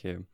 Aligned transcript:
Okay. 0.00 0.24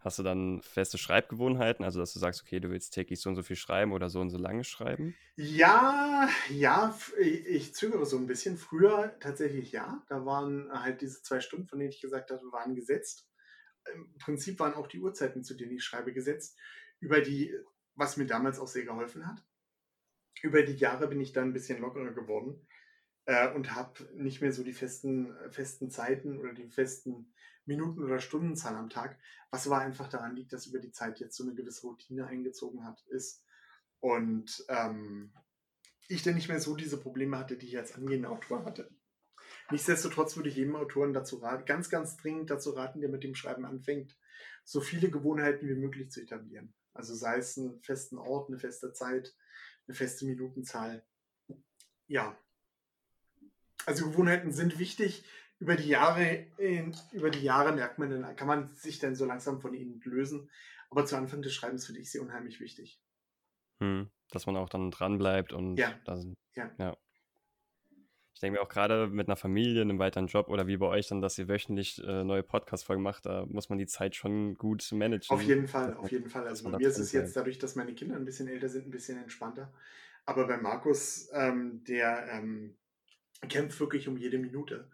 Hast 0.00 0.18
du 0.18 0.24
dann 0.24 0.60
feste 0.62 0.98
Schreibgewohnheiten, 0.98 1.84
also 1.84 2.00
dass 2.00 2.12
du 2.12 2.18
sagst, 2.18 2.42
okay, 2.42 2.58
du 2.58 2.70
willst 2.70 2.92
täglich 2.92 3.20
so 3.20 3.30
und 3.30 3.36
so 3.36 3.44
viel 3.44 3.54
schreiben 3.54 3.92
oder 3.92 4.08
so 4.08 4.20
und 4.20 4.30
so 4.30 4.38
lange 4.38 4.64
schreiben? 4.64 5.14
Ja, 5.36 6.28
ja, 6.50 6.98
ich, 7.20 7.72
zögere 7.72 8.04
so 8.04 8.16
ein 8.16 8.26
bisschen. 8.26 8.56
Früher 8.56 9.16
tatsächlich 9.20 9.70
ja. 9.70 10.02
Da 10.08 10.26
waren 10.26 10.68
halt 10.72 11.02
diese 11.02 11.22
zwei 11.22 11.38
Stunden, 11.38 11.68
von 11.68 11.78
denen 11.78 11.92
ich 11.92 12.00
gesagt 12.00 12.32
habe, 12.32 12.42
waren 12.50 12.74
gesetzt. 12.74 13.30
Im 13.94 14.18
Prinzip 14.18 14.58
waren 14.58 14.74
auch 14.74 14.88
die 14.88 14.98
Uhrzeiten, 14.98 15.44
zu 15.44 15.54
denen 15.54 15.76
ich 15.76 15.84
schreibe, 15.84 16.12
gesetzt. 16.12 16.58
Über 16.98 17.20
die, 17.20 17.54
was 17.94 18.16
mir 18.16 18.26
damals 18.26 18.58
auch 18.58 18.66
sehr 18.66 18.84
geholfen 18.84 19.24
hat. 19.24 19.44
Über 20.42 20.64
die 20.64 20.74
Jahre 20.74 21.06
bin 21.06 21.20
ich 21.20 21.32
dann 21.32 21.50
ein 21.50 21.52
bisschen 21.52 21.80
lockerer 21.80 22.12
geworden 22.12 22.66
äh, 23.26 23.52
und 23.54 23.72
habe 23.72 24.02
nicht 24.16 24.40
mehr 24.40 24.50
so 24.50 24.64
die 24.64 24.72
festen, 24.72 25.32
festen 25.52 25.92
Zeiten 25.92 26.40
oder 26.40 26.52
die 26.52 26.66
festen 26.66 27.32
Minuten- 27.64 28.02
oder 28.02 28.20
Stundenzahl 28.20 28.74
am 28.76 28.90
Tag, 28.90 29.18
was 29.50 29.66
aber 29.66 29.78
einfach 29.78 30.08
daran 30.08 30.34
liegt, 30.34 30.52
dass 30.52 30.66
über 30.66 30.78
die 30.78 30.92
Zeit 30.92 31.20
jetzt 31.20 31.36
so 31.36 31.44
eine 31.44 31.54
gewisse 31.54 31.86
Routine 31.86 32.26
eingezogen 32.26 32.84
hat, 32.84 33.04
ist. 33.08 33.44
Und 34.00 34.64
ähm, 34.68 35.32
ich 36.08 36.22
dann 36.22 36.34
nicht 36.34 36.48
mehr 36.48 36.60
so 36.60 36.74
diese 36.74 36.98
Probleme 36.98 37.38
hatte, 37.38 37.56
die 37.56 37.66
ich 37.66 37.78
als 37.78 37.94
angehender 37.94 38.30
Autor 38.30 38.64
hatte. 38.64 38.90
Nichtsdestotrotz 39.70 40.36
würde 40.36 40.48
ich 40.48 40.56
jedem 40.56 40.76
Autoren 40.76 41.12
dazu 41.12 41.36
raten, 41.36 41.64
ganz, 41.64 41.88
ganz 41.88 42.16
dringend 42.16 42.50
dazu 42.50 42.70
raten, 42.70 43.00
der 43.00 43.10
mit 43.10 43.24
dem 43.24 43.34
Schreiben 43.34 43.64
anfängt, 43.64 44.16
so 44.64 44.80
viele 44.80 45.10
Gewohnheiten 45.10 45.68
wie 45.68 45.74
möglich 45.74 46.10
zu 46.10 46.20
etablieren. 46.20 46.74
Also 46.94 47.14
sei 47.14 47.38
es 47.38 47.56
einen 47.56 47.80
festen 47.82 48.18
Ort, 48.18 48.48
eine 48.48 48.58
feste 48.58 48.92
Zeit, 48.92 49.34
eine 49.86 49.94
feste 49.94 50.26
Minutenzahl. 50.26 51.04
Ja. 52.06 52.36
Also 53.86 54.10
Gewohnheiten 54.10 54.52
sind 54.52 54.78
wichtig, 54.78 55.24
über 55.62 55.76
die 55.76 55.88
Jahre, 55.88 56.46
über 57.12 57.30
die 57.30 57.42
Jahre 57.42 57.72
merkt 57.72 57.96
man, 58.00 58.10
dann 58.10 58.34
kann 58.34 58.48
man 58.48 58.74
sich 58.74 58.98
dann 58.98 59.14
so 59.14 59.24
langsam 59.24 59.60
von 59.60 59.74
ihnen 59.74 60.00
lösen. 60.04 60.50
Aber 60.90 61.06
zu 61.06 61.16
Anfang 61.16 61.40
des 61.40 61.54
Schreibens 61.54 61.86
finde 61.86 62.00
ich 62.00 62.10
sie 62.10 62.18
unheimlich 62.18 62.58
wichtig. 62.58 63.00
Hm, 63.78 64.10
dass 64.32 64.46
man 64.46 64.56
auch 64.56 64.68
dann 64.68 64.90
dran 64.90 65.18
bleibt 65.18 65.52
und 65.52 65.76
ja. 65.76 65.94
Das, 66.04 66.26
ja. 66.56 66.68
ja. 66.78 66.96
Ich 68.34 68.40
denke 68.40 68.58
mir 68.58 68.62
auch 68.64 68.68
gerade 68.68 69.06
mit 69.06 69.28
einer 69.28 69.36
Familie, 69.36 69.82
einem 69.82 70.00
weiteren 70.00 70.26
Job 70.26 70.48
oder 70.48 70.66
wie 70.66 70.78
bei 70.78 70.86
euch 70.86 71.06
dann, 71.06 71.20
dass 71.20 71.38
ihr 71.38 71.46
wöchentlich 71.46 72.02
äh, 72.02 72.24
neue 72.24 72.42
Podcast-Folgen 72.42 73.02
macht, 73.02 73.24
da 73.24 73.46
muss 73.46 73.68
man 73.68 73.78
die 73.78 73.86
Zeit 73.86 74.16
schon 74.16 74.54
gut 74.56 74.90
managen. 74.90 75.30
Auf 75.30 75.42
jeden 75.42 75.68
Fall, 75.68 75.94
auf 75.94 76.10
jeden 76.10 76.28
Fall. 76.28 76.48
Also 76.48 76.68
bei 76.68 76.76
mir 76.76 76.88
ist 76.88 76.98
es 76.98 77.12
jetzt 77.12 77.36
dadurch, 77.36 77.60
dass 77.60 77.76
meine 77.76 77.94
Kinder 77.94 78.16
ein 78.16 78.24
bisschen 78.24 78.48
älter 78.48 78.68
sind, 78.68 78.88
ein 78.88 78.90
bisschen 78.90 79.22
entspannter. 79.22 79.72
Aber 80.26 80.48
bei 80.48 80.56
Markus, 80.56 81.30
ähm, 81.32 81.84
der 81.84 82.26
ähm, 82.32 82.74
kämpft 83.48 83.78
wirklich 83.78 84.08
um 84.08 84.16
jede 84.16 84.38
Minute. 84.38 84.90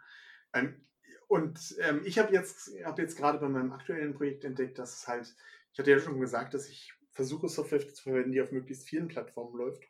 Ähm, 0.53 0.85
und 1.29 1.77
ähm, 1.81 2.03
ich 2.05 2.19
habe 2.19 2.33
jetzt, 2.33 2.73
hab 2.85 2.99
jetzt 2.99 3.17
gerade 3.17 3.39
bei 3.39 3.49
meinem 3.49 3.73
aktuellen 3.73 4.15
Projekt 4.15 4.45
entdeckt, 4.45 4.79
dass 4.79 4.97
es 4.97 5.09
halt, 5.09 5.37
ich 5.73 5.79
hatte 5.79 5.91
ja 5.91 5.99
schon 5.99 6.21
gesagt, 6.21 6.55
dass 6.55 6.69
ich 6.69 6.95
versuche, 7.11 7.49
Software 7.49 7.87
zu 7.87 8.03
verwenden, 8.03 8.33
die 8.33 8.41
auf 8.41 8.51
möglichst 8.51 8.89
vielen 8.89 9.09
Plattformen 9.09 9.57
läuft. 9.57 9.83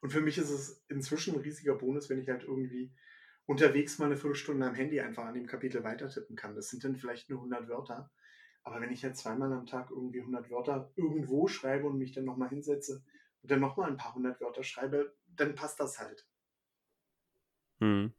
Und 0.00 0.10
für 0.10 0.22
mich 0.22 0.38
ist 0.38 0.50
es 0.50 0.84
inzwischen 0.88 1.34
ein 1.34 1.40
riesiger 1.40 1.74
Bonus, 1.74 2.08
wenn 2.08 2.18
ich 2.18 2.28
halt 2.28 2.44
irgendwie 2.44 2.92
unterwegs 3.44 3.98
mal 3.98 4.06
eine 4.06 4.16
Viertelstunde 4.16 4.66
am 4.66 4.74
Handy 4.74 5.00
einfach 5.00 5.24
an 5.24 5.34
dem 5.34 5.46
Kapitel 5.46 5.84
weitertippen 5.84 6.34
kann. 6.34 6.54
Das 6.54 6.70
sind 6.70 6.82
dann 6.82 6.96
vielleicht 6.96 7.28
nur 7.28 7.40
100 7.40 7.68
Wörter. 7.68 8.10
Aber 8.62 8.80
wenn 8.80 8.92
ich 8.92 9.04
halt 9.04 9.16
zweimal 9.16 9.52
am 9.52 9.66
Tag 9.66 9.90
irgendwie 9.90 10.20
100 10.20 10.50
Wörter 10.50 10.92
irgendwo 10.96 11.46
schreibe 11.46 11.88
und 11.88 11.98
mich 11.98 12.12
dann 12.12 12.24
nochmal 12.24 12.48
hinsetze 12.48 13.04
und 13.42 13.50
dann 13.50 13.60
nochmal 13.60 13.90
ein 13.90 13.96
paar 13.96 14.14
hundert 14.14 14.40
Wörter 14.40 14.62
schreibe, 14.62 15.14
dann 15.26 15.54
passt 15.54 15.78
das 15.78 15.98
halt. 15.98 16.26
Hm 17.80 18.14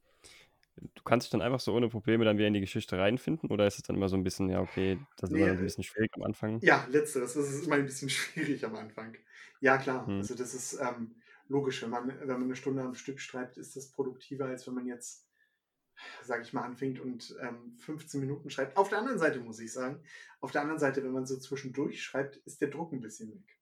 du 0.76 1.02
kannst 1.04 1.26
dich 1.26 1.30
dann 1.30 1.42
einfach 1.42 1.60
so 1.60 1.72
ohne 1.74 1.88
Probleme 1.88 2.24
dann 2.24 2.36
wieder 2.36 2.48
in 2.48 2.54
die 2.54 2.60
Geschichte 2.60 2.98
reinfinden 2.98 3.50
oder 3.50 3.66
ist 3.66 3.76
es 3.76 3.82
dann 3.82 3.96
immer 3.96 4.08
so 4.08 4.16
ein 4.16 4.24
bisschen, 4.24 4.48
ja, 4.48 4.60
okay, 4.60 4.98
das 5.16 5.30
ist 5.30 5.36
nee, 5.36 5.42
immer 5.42 5.52
ein 5.52 5.60
bisschen 5.60 5.84
schwierig 5.84 6.10
am 6.14 6.22
Anfang? 6.22 6.60
Ja, 6.60 6.86
letzteres, 6.90 7.34
das 7.34 7.50
ist 7.50 7.66
immer 7.66 7.76
ein 7.76 7.86
bisschen 7.86 8.08
schwierig 8.10 8.64
am 8.64 8.74
Anfang. 8.74 9.16
Ja, 9.60 9.78
klar, 9.78 10.06
hm. 10.06 10.18
also 10.18 10.34
das 10.34 10.54
ist 10.54 10.78
ähm, 10.80 11.14
logisch, 11.48 11.82
wenn 11.82 11.90
man, 11.90 12.08
wenn 12.08 12.26
man 12.26 12.44
eine 12.44 12.56
Stunde 12.56 12.82
am 12.82 12.94
Stück 12.94 13.20
schreibt, 13.20 13.56
ist 13.56 13.76
das 13.76 13.90
produktiver, 13.90 14.46
als 14.46 14.66
wenn 14.66 14.74
man 14.74 14.86
jetzt, 14.86 15.26
sage 16.22 16.42
ich 16.42 16.52
mal, 16.52 16.62
anfängt 16.62 17.00
und 17.00 17.36
ähm, 17.40 17.76
15 17.78 18.20
Minuten 18.20 18.50
schreibt. 18.50 18.76
Auf 18.76 18.88
der 18.88 18.98
anderen 18.98 19.18
Seite 19.18 19.40
muss 19.40 19.60
ich 19.60 19.72
sagen, 19.72 20.02
auf 20.40 20.50
der 20.50 20.62
anderen 20.62 20.80
Seite, 20.80 21.04
wenn 21.04 21.12
man 21.12 21.26
so 21.26 21.38
zwischendurch 21.38 22.02
schreibt, 22.02 22.36
ist 22.38 22.60
der 22.60 22.68
Druck 22.68 22.92
ein 22.92 23.00
bisschen 23.00 23.30
weg. 23.30 23.58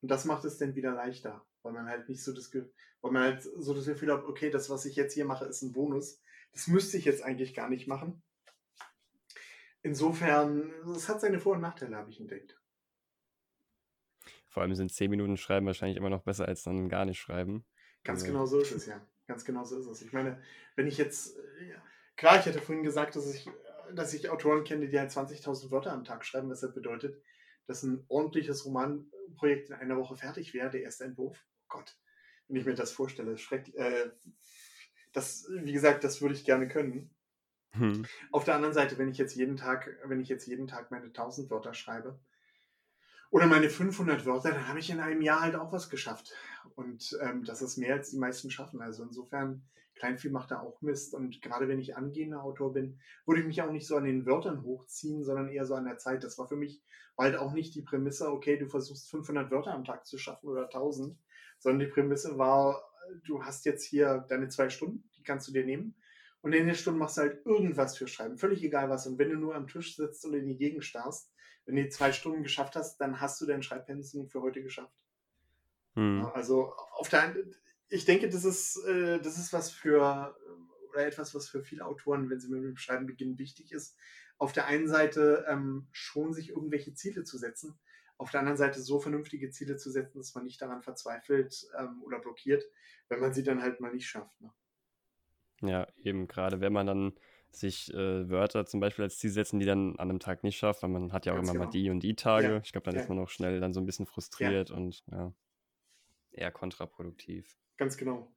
Und 0.00 0.10
das 0.10 0.24
macht 0.24 0.44
es 0.44 0.58
dann 0.58 0.74
wieder 0.74 0.92
leichter, 0.92 1.44
weil 1.62 1.72
man 1.72 1.86
halt 1.86 2.08
nicht 2.08 2.22
so 2.22 2.32
das, 2.32 2.52
weil 2.52 3.10
man 3.10 3.22
halt 3.22 3.42
so 3.42 3.74
das 3.74 3.86
Gefühl 3.86 4.12
hat, 4.12 4.24
okay, 4.24 4.50
das, 4.50 4.68
was 4.70 4.84
ich 4.84 4.96
jetzt 4.96 5.14
hier 5.14 5.24
mache, 5.24 5.46
ist 5.46 5.62
ein 5.62 5.72
Bonus 5.72 6.20
das 6.54 6.68
müsste 6.68 6.96
ich 6.96 7.04
jetzt 7.04 7.22
eigentlich 7.22 7.54
gar 7.54 7.68
nicht 7.68 7.86
machen. 7.86 8.22
Insofern, 9.82 10.72
es 10.94 11.08
hat 11.08 11.20
seine 11.20 11.38
Vor- 11.38 11.56
und 11.56 11.60
Nachteile, 11.60 11.96
habe 11.96 12.10
ich 12.10 12.18
entdeckt. 12.18 12.58
Vor 14.48 14.62
allem 14.62 14.74
sind 14.74 14.92
10 14.92 15.10
Minuten 15.10 15.36
Schreiben 15.36 15.66
wahrscheinlich 15.66 15.98
immer 15.98 16.10
noch 16.10 16.22
besser 16.22 16.46
als 16.46 16.62
dann 16.62 16.88
gar 16.88 17.04
nicht 17.04 17.18
schreiben. 17.18 17.66
Ganz 18.04 18.22
also. 18.22 18.32
genau 18.32 18.46
so 18.46 18.60
ist 18.60 18.72
es, 18.72 18.86
ja. 18.86 19.06
Ganz 19.26 19.44
genau 19.44 19.64
so 19.64 19.78
ist 19.78 19.86
es. 19.86 20.02
Ich 20.02 20.12
meine, 20.12 20.40
wenn 20.76 20.86
ich 20.86 20.96
jetzt, 20.96 21.36
ja, 21.68 21.82
klar, 22.16 22.38
ich 22.38 22.46
hatte 22.46 22.60
vorhin 22.60 22.84
gesagt, 22.84 23.16
dass 23.16 23.34
ich, 23.34 23.50
dass 23.94 24.14
ich 24.14 24.30
Autoren 24.30 24.64
kenne, 24.64 24.88
die 24.88 24.98
halt 24.98 25.10
20.000 25.10 25.70
Wörter 25.70 25.92
am 25.92 26.04
Tag 26.04 26.24
schreiben, 26.24 26.50
was 26.50 26.60
das 26.60 26.74
bedeutet, 26.74 27.20
dass 27.66 27.82
ein 27.82 28.04
ordentliches 28.08 28.64
Romanprojekt 28.64 29.70
in 29.70 29.74
einer 29.74 29.96
Woche 29.96 30.16
fertig 30.16 30.54
wäre, 30.54 30.70
der 30.70 30.82
erste 30.82 31.04
Entwurf. 31.04 31.38
Oh 31.64 31.78
Gott, 31.78 31.98
wenn 32.46 32.56
ich 32.56 32.64
mir 32.64 32.74
das 32.74 32.92
vorstelle, 32.92 33.36
schrecklich, 33.38 33.76
äh, 33.76 34.10
das, 35.14 35.48
wie 35.50 35.72
gesagt, 35.72 36.04
das 36.04 36.20
würde 36.20 36.34
ich 36.34 36.44
gerne 36.44 36.68
können. 36.68 37.10
Hm. 37.72 38.04
Auf 38.30 38.44
der 38.44 38.54
anderen 38.54 38.74
Seite, 38.74 38.98
wenn 38.98 39.08
ich 39.08 39.18
jetzt 39.18 39.34
jeden 39.34 39.56
Tag, 39.56 39.96
wenn 40.04 40.20
ich 40.20 40.28
jetzt 40.28 40.46
jeden 40.46 40.66
Tag 40.66 40.90
meine 40.90 41.06
1000 41.06 41.50
Wörter 41.50 41.74
schreibe 41.74 42.18
oder 43.30 43.46
meine 43.46 43.70
500 43.70 44.26
Wörter, 44.26 44.50
dann 44.50 44.68
habe 44.68 44.78
ich 44.78 44.90
in 44.90 45.00
einem 45.00 45.22
Jahr 45.22 45.40
halt 45.40 45.56
auch 45.56 45.72
was 45.72 45.88
geschafft. 45.88 46.32
Und 46.76 47.18
ähm, 47.22 47.44
das 47.44 47.62
ist 47.62 47.78
mehr 47.78 47.94
als 47.94 48.10
die 48.10 48.18
meisten 48.18 48.50
schaffen. 48.50 48.80
Also 48.80 49.02
insofern, 49.02 49.62
Kleinvieh 49.96 50.30
macht 50.30 50.50
da 50.50 50.60
auch 50.60 50.82
Mist. 50.82 51.14
Und 51.14 51.40
gerade 51.42 51.68
wenn 51.68 51.80
ich 51.80 51.96
angehender 51.96 52.42
Autor 52.42 52.72
bin, 52.72 53.00
würde 53.26 53.40
ich 53.40 53.46
mich 53.46 53.62
auch 53.62 53.70
nicht 53.70 53.86
so 53.86 53.96
an 53.96 54.04
den 54.04 54.26
Wörtern 54.26 54.62
hochziehen, 54.62 55.24
sondern 55.24 55.48
eher 55.48 55.66
so 55.66 55.74
an 55.74 55.84
der 55.84 55.98
Zeit. 55.98 56.24
Das 56.24 56.38
war 56.38 56.48
für 56.48 56.56
mich 56.56 56.82
halt 57.16 57.36
auch 57.36 57.52
nicht 57.52 57.74
die 57.74 57.82
Prämisse, 57.82 58.30
okay, 58.30 58.56
du 58.56 58.68
versuchst 58.68 59.08
500 59.10 59.50
Wörter 59.50 59.72
am 59.72 59.84
Tag 59.84 60.06
zu 60.06 60.18
schaffen 60.18 60.48
oder 60.48 60.64
1000, 60.64 61.16
sondern 61.58 61.80
die 61.80 61.92
Prämisse 61.92 62.38
war, 62.38 62.82
du 63.24 63.44
hast 63.44 63.64
jetzt 63.64 63.84
hier 63.84 64.24
deine 64.28 64.48
zwei 64.48 64.70
Stunden, 64.70 65.08
die 65.16 65.22
kannst 65.22 65.48
du 65.48 65.52
dir 65.52 65.64
nehmen. 65.64 65.94
Und 66.40 66.52
in 66.52 66.66
den 66.66 66.76
Stunden 66.76 66.98
machst 66.98 67.16
du 67.16 67.22
halt 67.22 67.44
irgendwas 67.46 67.96
für 67.96 68.06
Schreiben, 68.06 68.36
völlig 68.36 68.62
egal 68.62 68.90
was. 68.90 69.06
Und 69.06 69.18
wenn 69.18 69.30
du 69.30 69.36
nur 69.36 69.54
am 69.54 69.66
Tisch 69.66 69.96
sitzt 69.96 70.26
und 70.26 70.34
in 70.34 70.46
die 70.46 70.58
Gegend 70.58 70.84
starrst, 70.84 71.32
wenn 71.64 71.76
du 71.76 71.82
die 71.82 71.88
zwei 71.88 72.12
Stunden 72.12 72.42
geschafft 72.42 72.76
hast, 72.76 72.98
dann 72.98 73.20
hast 73.20 73.40
du 73.40 73.46
dein 73.46 73.62
Schreibpensum 73.62 74.28
für 74.28 74.42
heute 74.42 74.62
geschafft. 74.62 74.94
Hm. 75.94 76.26
Also 76.34 76.74
auf 76.92 77.08
der 77.08 77.22
einen, 77.22 77.54
ich 77.88 78.04
denke, 78.04 78.28
das 78.28 78.44
ist, 78.44 78.76
äh, 78.84 79.20
das 79.20 79.38
ist 79.38 79.52
was 79.52 79.70
für, 79.70 80.36
oder 80.90 81.06
etwas, 81.06 81.34
was 81.34 81.48
für 81.48 81.62
viele 81.62 81.86
Autoren, 81.86 82.28
wenn 82.28 82.40
sie 82.40 82.48
mit 82.48 82.62
dem 82.62 82.76
Schreiben 82.76 83.06
beginnen, 83.06 83.38
wichtig 83.38 83.72
ist. 83.72 83.96
Auf 84.36 84.52
der 84.52 84.66
einen 84.66 84.88
Seite 84.88 85.46
ähm, 85.48 85.86
schon 85.92 86.34
sich 86.34 86.50
irgendwelche 86.50 86.94
Ziele 86.94 87.24
zu 87.24 87.38
setzen, 87.38 87.78
auf 88.16 88.30
der 88.30 88.40
anderen 88.40 88.56
Seite 88.56 88.80
so 88.80 89.00
vernünftige 89.00 89.50
Ziele 89.50 89.76
zu 89.76 89.90
setzen, 89.90 90.18
dass 90.18 90.34
man 90.34 90.44
nicht 90.44 90.60
daran 90.60 90.82
verzweifelt 90.82 91.66
ähm, 91.78 92.02
oder 92.02 92.18
blockiert, 92.20 92.64
wenn 93.08 93.20
man 93.20 93.34
sie 93.34 93.42
dann 93.42 93.62
halt 93.62 93.80
mal 93.80 93.92
nicht 93.92 94.06
schafft. 94.06 94.40
Ne? 94.40 94.52
Ja, 95.62 95.86
eben 95.96 96.28
gerade 96.28 96.60
wenn 96.60 96.72
man 96.72 96.86
dann 96.86 97.12
sich 97.50 97.92
äh, 97.94 98.28
Wörter 98.28 98.66
zum 98.66 98.80
Beispiel 98.80 99.04
als 99.04 99.18
Ziel 99.18 99.30
setzen, 99.30 99.60
die 99.60 99.66
dann 99.66 99.96
an 99.98 100.10
einem 100.10 100.18
Tag 100.18 100.42
nicht 100.42 100.56
schafft, 100.56 100.82
weil 100.82 100.90
man 100.90 101.12
hat 101.12 101.26
ja 101.26 101.32
auch 101.32 101.36
Ganz 101.36 101.48
immer 101.48 101.54
genau. 101.54 101.64
mal 101.66 101.70
die 101.70 101.90
und 101.90 102.00
die 102.00 102.16
Tage. 102.16 102.48
Ja. 102.48 102.60
Ich 102.64 102.72
glaube, 102.72 102.86
dann 102.86 102.96
ja. 102.96 103.02
ist 103.02 103.08
man 103.08 103.18
auch 103.18 103.28
schnell 103.28 103.60
dann 103.60 103.72
so 103.72 103.80
ein 103.80 103.86
bisschen 103.86 104.06
frustriert 104.06 104.70
ja. 104.70 104.76
und 104.76 105.04
ja, 105.10 105.32
eher 106.32 106.50
kontraproduktiv. 106.50 107.56
Ganz 107.76 107.96
genau. 107.96 108.33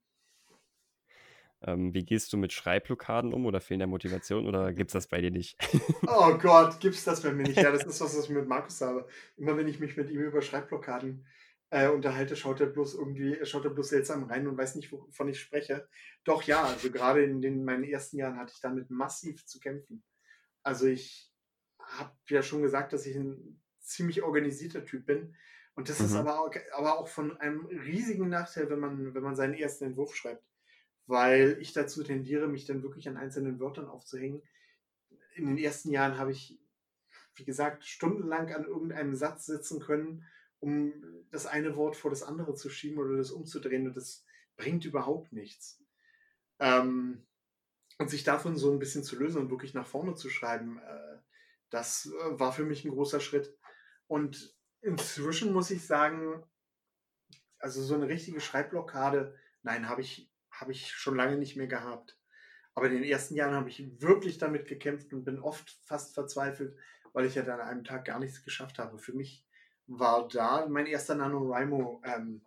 Ähm, 1.62 1.94
wie 1.94 2.06
gehst 2.06 2.32
du 2.32 2.38
mit 2.38 2.54
Schreibblockaden 2.54 3.34
um 3.34 3.46
oder 3.46 3.60
fehlender 3.60 3.88
Motivation 3.88 4.48
oder 4.48 4.74
gibt 4.74 4.92
es 4.92 4.94
das 4.94 5.08
bei 5.08 5.22
dir 5.22 5.32
nicht? 5.32 5.58
oh 6.08 6.38
Gott, 6.38 6.80
gibt 6.80 6.96
es 6.96 7.04
das 7.04 7.22
bei 7.22 7.34
mir 7.34 7.48
nicht? 7.48 7.58
Ja, 7.58 7.72
das 7.72 7.84
ist 7.84 8.00
was, 8.00 8.16
was 8.16 8.26
ich 8.26 8.30
mit 8.30 8.48
Markus 8.48 8.80
habe. 8.82 9.08
Immer 9.38 9.58
wenn 9.58 9.68
ich 9.68 9.80
mich 9.80 9.98
mit 9.98 10.12
ihm 10.12 10.22
über 10.22 10.44
Schreibblockaden 10.44 11.26
äh, 11.72 11.88
unterhalte, 11.88 12.36
schaut 12.36 12.60
er 12.60 12.68
bloß 12.68 12.94
irgendwie, 12.94 13.44
schaut 13.44 13.66
er 13.66 13.72
bloß 13.72 13.90
seltsam 13.90 14.26
rein 14.26 14.48
und 14.48 14.58
weiß 14.58 14.76
nicht, 14.76 14.92
wovon 14.92 15.30
ich 15.30 15.40
spreche. 15.40 15.88
Doch 16.24 16.44
ja, 16.44 16.64
also 16.64 16.92
gerade 16.92 17.24
in 17.24 17.42
den, 17.42 17.66
meinen 17.66 17.84
ersten 17.84 18.18
Jahren 18.18 18.38
hatte 18.38 18.54
ich 18.54 18.62
damit 18.62 18.92
massiv 18.92 19.44
zu 19.48 19.60
kämpfen. 19.60 20.04
Also 20.62 20.86
ich 20.86 21.32
habe 21.80 22.14
ja 22.28 22.44
schon 22.44 22.62
gesagt, 22.62 22.94
dass 22.94 23.08
ich 23.08 23.16
ein 23.16 23.62
ziemlich 23.80 24.22
organisierter 24.22 24.86
Typ 24.86 25.08
bin. 25.08 25.36
Und 25.74 25.90
das 25.90 26.00
mhm. 26.00 26.06
ist 26.06 26.16
aber 26.16 26.40
auch, 26.40 26.54
aber 26.74 27.00
auch 27.00 27.08
von 27.08 27.36
einem 27.38 27.66
riesigen 27.66 28.30
Nachteil, 28.30 28.70
wenn 28.70 28.80
man, 28.80 29.16
wenn 29.16 29.24
man 29.24 29.36
seinen 29.36 29.56
ersten 29.56 29.86
Entwurf 29.86 30.16
schreibt 30.16 30.44
weil 31.08 31.58
ich 31.60 31.74
dazu 31.74 32.04
tendiere, 32.04 32.48
mich 32.48 32.66
dann 32.66 32.84
wirklich 32.84 33.08
an 33.08 33.18
einzelnen 33.18 33.60
Wörtern 33.60 33.88
aufzuhängen. 33.88 34.44
In 35.36 35.48
den 35.48 35.58
ersten 35.58 35.92
Jahren 35.92 36.18
habe 36.18 36.32
ich, 36.32 36.60
wie 37.36 37.46
gesagt, 37.46 37.86
stundenlang 37.86 38.54
an 38.54 38.66
irgendeinem 38.66 39.16
Satz 39.16 39.46
sitzen 39.46 39.80
können, 39.80 40.26
um 40.60 40.94
das 41.32 41.46
eine 41.46 41.76
Wort 41.76 41.96
vor 41.96 42.12
das 42.12 42.24
andere 42.24 42.56
zu 42.56 42.70
schieben 42.70 43.00
oder 43.00 43.18
das 43.18 43.32
umzudrehen 43.32 43.88
und 43.88 43.96
das 43.96 44.26
bringt 44.58 44.86
überhaupt 44.86 45.34
nichts. 45.34 45.84
Ähm, 46.60 47.26
und 48.00 48.10
sich 48.10 48.24
davon 48.24 48.58
so 48.58 48.72
ein 48.72 48.80
bisschen 48.80 49.04
zu 49.04 49.18
lösen 49.18 49.42
und 49.42 49.50
wirklich 49.50 49.74
nach 49.74 49.88
vorne 49.88 50.16
zu 50.16 50.30
schreiben, 50.30 50.80
äh, 50.80 51.18
Das 51.70 52.06
äh, 52.08 52.40
war 52.40 52.54
für 52.54 52.64
mich 52.64 52.86
ein 52.86 52.92
großer 52.92 53.20
Schritt. 53.20 53.56
Und 54.08 54.56
inzwischen 54.82 55.54
muss 55.54 55.72
ich 55.72 55.86
sagen, 55.86 56.44
also 57.60 57.82
so 57.82 57.96
eine 57.96 58.08
richtige 58.08 58.40
Schreibblockade, 58.40 59.36
nein, 59.64 59.90
habe 59.90 60.02
ich, 60.02 60.32
hab 60.60 60.70
ich 60.70 60.92
schon 60.92 61.16
lange 61.16 61.38
nicht 61.38 61.56
mehr 61.56 61.68
gehabt. 61.68 62.18
Aber 62.74 62.88
in 62.88 62.94
den 62.94 63.04
ersten 63.04 63.36
Jahren 63.36 63.56
habe 63.56 63.70
ich 63.70 64.02
wirklich 64.02 64.38
damit 64.38 64.68
gekämpft 64.68 65.14
und 65.14 65.24
bin 65.24 65.40
oft 65.40 65.80
fast 65.84 66.14
verzweifelt, 66.14 66.78
weil 67.14 67.26
ich 67.26 67.36
ja 67.36 67.42
dann 67.42 67.60
an 67.60 67.68
einem 67.68 67.84
Tag 67.84 68.06
gar 68.06 68.20
nichts 68.20 68.44
geschafft 68.44 68.78
habe. 68.78 69.00
Für 69.00 69.14
mich 69.14 69.46
war 69.88 70.28
da 70.28 70.68
mein 70.68 70.86
erster 70.86 71.16
NaNoWriMo 71.16 72.02
ähm, 72.06 72.42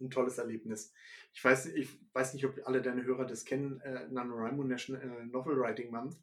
ein 0.00 0.10
tolles 0.10 0.38
Erlebnis. 0.38 0.92
Ich 1.32 1.44
weiß, 1.44 1.66
ich 1.66 1.98
weiß 2.12 2.34
nicht, 2.34 2.46
ob 2.46 2.58
alle 2.66 2.80
deine 2.80 3.04
Hörer 3.04 3.26
das 3.26 3.44
kennen, 3.44 3.80
äh, 3.80 4.06
NaNoWriMo 4.08 4.64
National 4.64 5.02
äh, 5.02 5.24
Novel 5.26 5.58
Writing 5.58 5.90
Month. 5.90 6.16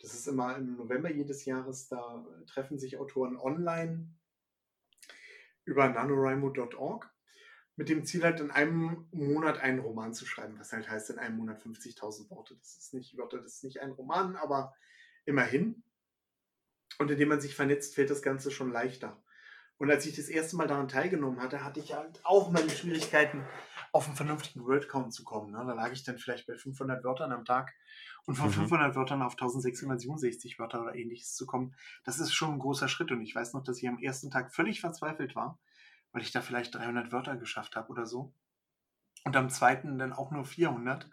Das 0.00 0.14
ist 0.14 0.26
immer 0.26 0.56
im 0.56 0.76
November 0.76 1.10
jedes 1.10 1.44
Jahres, 1.44 1.88
da 1.88 2.26
treffen 2.46 2.78
sich 2.78 2.98
Autoren 2.98 3.36
online 3.36 4.08
über 5.64 5.88
NaNoWriMo.org 5.88 7.11
mit 7.76 7.88
dem 7.88 8.04
Ziel 8.04 8.22
halt 8.22 8.40
in 8.40 8.50
einem 8.50 9.06
Monat 9.12 9.58
einen 9.58 9.78
Roman 9.78 10.14
zu 10.14 10.26
schreiben, 10.26 10.58
was 10.58 10.72
halt 10.72 10.90
heißt 10.90 11.10
in 11.10 11.18
einem 11.18 11.36
Monat 11.36 11.62
50.000 11.62 12.30
Worte. 12.30 12.56
Das 12.56 12.76
ist 12.76 12.94
nicht 12.94 13.16
Wörter, 13.16 13.38
das 13.38 13.54
ist 13.54 13.64
nicht 13.64 13.80
ein 13.80 13.92
Roman, 13.92 14.36
aber 14.36 14.74
immerhin. 15.24 15.82
Und 16.98 17.10
indem 17.10 17.28
man 17.28 17.40
sich 17.40 17.54
vernetzt, 17.54 17.94
fällt 17.94 18.10
das 18.10 18.22
Ganze 18.22 18.50
schon 18.50 18.70
leichter. 18.70 19.22
Und 19.78 19.90
als 19.90 20.06
ich 20.06 20.14
das 20.14 20.28
erste 20.28 20.56
Mal 20.56 20.68
daran 20.68 20.86
teilgenommen 20.86 21.40
hatte, 21.40 21.64
hatte 21.64 21.80
ich 21.80 21.94
halt 21.94 22.20
auch 22.24 22.50
meine 22.52 22.70
Schwierigkeiten, 22.70 23.44
auf 23.92 24.06
einen 24.06 24.16
vernünftigen 24.16 24.64
Wordcount 24.64 25.12
zu 25.12 25.22
kommen. 25.22 25.52
Ne? 25.52 25.64
Da 25.66 25.74
lag 25.74 25.92
ich 25.92 26.02
dann 26.02 26.18
vielleicht 26.18 26.46
bei 26.46 26.54
500 26.54 27.04
Wörtern 27.04 27.30
am 27.30 27.44
Tag. 27.44 27.74
Und 28.24 28.36
von 28.36 28.46
mhm. 28.46 28.52
500 28.52 28.94
Wörtern 28.94 29.22
auf 29.22 29.32
1667 29.32 30.58
Wörter 30.58 30.82
oder 30.82 30.94
ähnliches 30.94 31.34
zu 31.34 31.44
kommen, 31.44 31.74
das 32.04 32.20
ist 32.20 32.32
schon 32.32 32.52
ein 32.52 32.58
großer 32.58 32.88
Schritt. 32.88 33.10
Und 33.10 33.20
ich 33.20 33.34
weiß 33.34 33.52
noch, 33.52 33.64
dass 33.64 33.78
ich 33.78 33.88
am 33.88 33.98
ersten 33.98 34.30
Tag 34.30 34.54
völlig 34.54 34.80
verzweifelt 34.80 35.34
war, 35.34 35.58
weil 36.12 36.22
ich 36.22 36.32
da 36.32 36.40
vielleicht 36.40 36.74
300 36.74 37.12
Wörter 37.12 37.36
geschafft 37.36 37.76
habe 37.76 37.88
oder 37.88 38.06
so. 38.06 38.34
Und 39.24 39.36
am 39.36 39.50
zweiten 39.50 39.98
dann 39.98 40.12
auch 40.12 40.30
nur 40.30 40.44
400. 40.44 41.08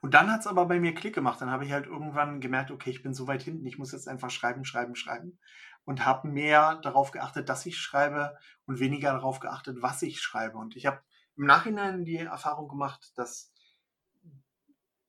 Und 0.00 0.14
dann 0.14 0.30
hat 0.32 0.40
es 0.40 0.46
aber 0.46 0.66
bei 0.66 0.80
mir 0.80 0.94
Klick 0.94 1.14
gemacht. 1.14 1.40
Dann 1.40 1.50
habe 1.50 1.64
ich 1.64 1.72
halt 1.72 1.86
irgendwann 1.86 2.40
gemerkt, 2.40 2.70
okay, 2.70 2.90
ich 2.90 3.02
bin 3.02 3.14
so 3.14 3.28
weit 3.28 3.42
hinten, 3.42 3.66
ich 3.66 3.78
muss 3.78 3.92
jetzt 3.92 4.08
einfach 4.08 4.30
schreiben, 4.30 4.64
schreiben, 4.64 4.96
schreiben. 4.96 5.38
Und 5.84 6.04
habe 6.04 6.28
mehr 6.28 6.76
darauf 6.76 7.12
geachtet, 7.12 7.48
dass 7.48 7.66
ich 7.66 7.78
schreibe 7.78 8.36
und 8.66 8.80
weniger 8.80 9.12
darauf 9.12 9.40
geachtet, 9.40 9.78
was 9.80 10.02
ich 10.02 10.20
schreibe. 10.20 10.58
Und 10.58 10.76
ich 10.76 10.86
habe 10.86 11.00
im 11.36 11.46
Nachhinein 11.46 12.04
die 12.04 12.16
Erfahrung 12.16 12.68
gemacht, 12.68 13.12
dass 13.16 13.52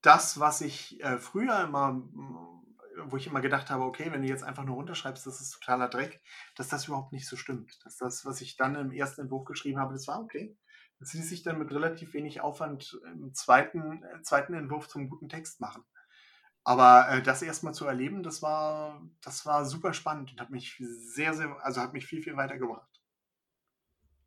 das, 0.00 0.38
was 0.38 0.60
ich 0.60 1.02
äh, 1.02 1.18
früher 1.18 1.64
immer 1.64 2.02
wo 3.10 3.16
ich 3.16 3.26
immer 3.26 3.40
gedacht 3.40 3.70
habe, 3.70 3.84
okay, 3.84 4.10
wenn 4.10 4.22
du 4.22 4.28
jetzt 4.28 4.44
einfach 4.44 4.64
nur 4.64 4.76
runterschreibst, 4.76 5.26
das 5.26 5.40
ist 5.40 5.50
totaler 5.50 5.88
Dreck, 5.88 6.22
dass 6.56 6.68
das 6.68 6.86
überhaupt 6.86 7.12
nicht 7.12 7.28
so 7.28 7.36
stimmt. 7.36 7.84
Dass 7.84 7.96
das, 7.96 8.24
was 8.24 8.40
ich 8.40 8.56
dann 8.56 8.74
im 8.74 8.92
ersten 8.92 9.22
Entwurf 9.22 9.44
geschrieben 9.44 9.78
habe, 9.78 9.92
das 9.94 10.08
war 10.08 10.20
okay. 10.20 10.56
Das 10.98 11.12
ließ 11.12 11.28
sich 11.28 11.42
dann 11.42 11.58
mit 11.58 11.72
relativ 11.72 12.14
wenig 12.14 12.40
Aufwand 12.40 12.98
im 13.12 13.34
zweiten, 13.34 14.02
äh, 14.02 14.22
zweiten 14.22 14.54
Entwurf 14.54 14.88
zum 14.88 15.08
guten 15.08 15.28
Text 15.28 15.60
machen. 15.60 15.84
Aber 16.64 17.08
äh, 17.10 17.22
das 17.22 17.42
erstmal 17.42 17.74
zu 17.74 17.86
erleben, 17.86 18.22
das 18.22 18.40
war, 18.40 19.02
das 19.22 19.44
war 19.44 19.66
super 19.66 19.92
spannend 19.92 20.32
und 20.32 20.40
hat 20.40 20.50
mich 20.50 20.76
sehr, 20.78 21.34
sehr, 21.34 21.56
also 21.62 21.80
hat 21.80 21.92
mich 21.92 22.06
viel, 22.06 22.22
viel 22.22 22.36
weitergebracht. 22.36 22.88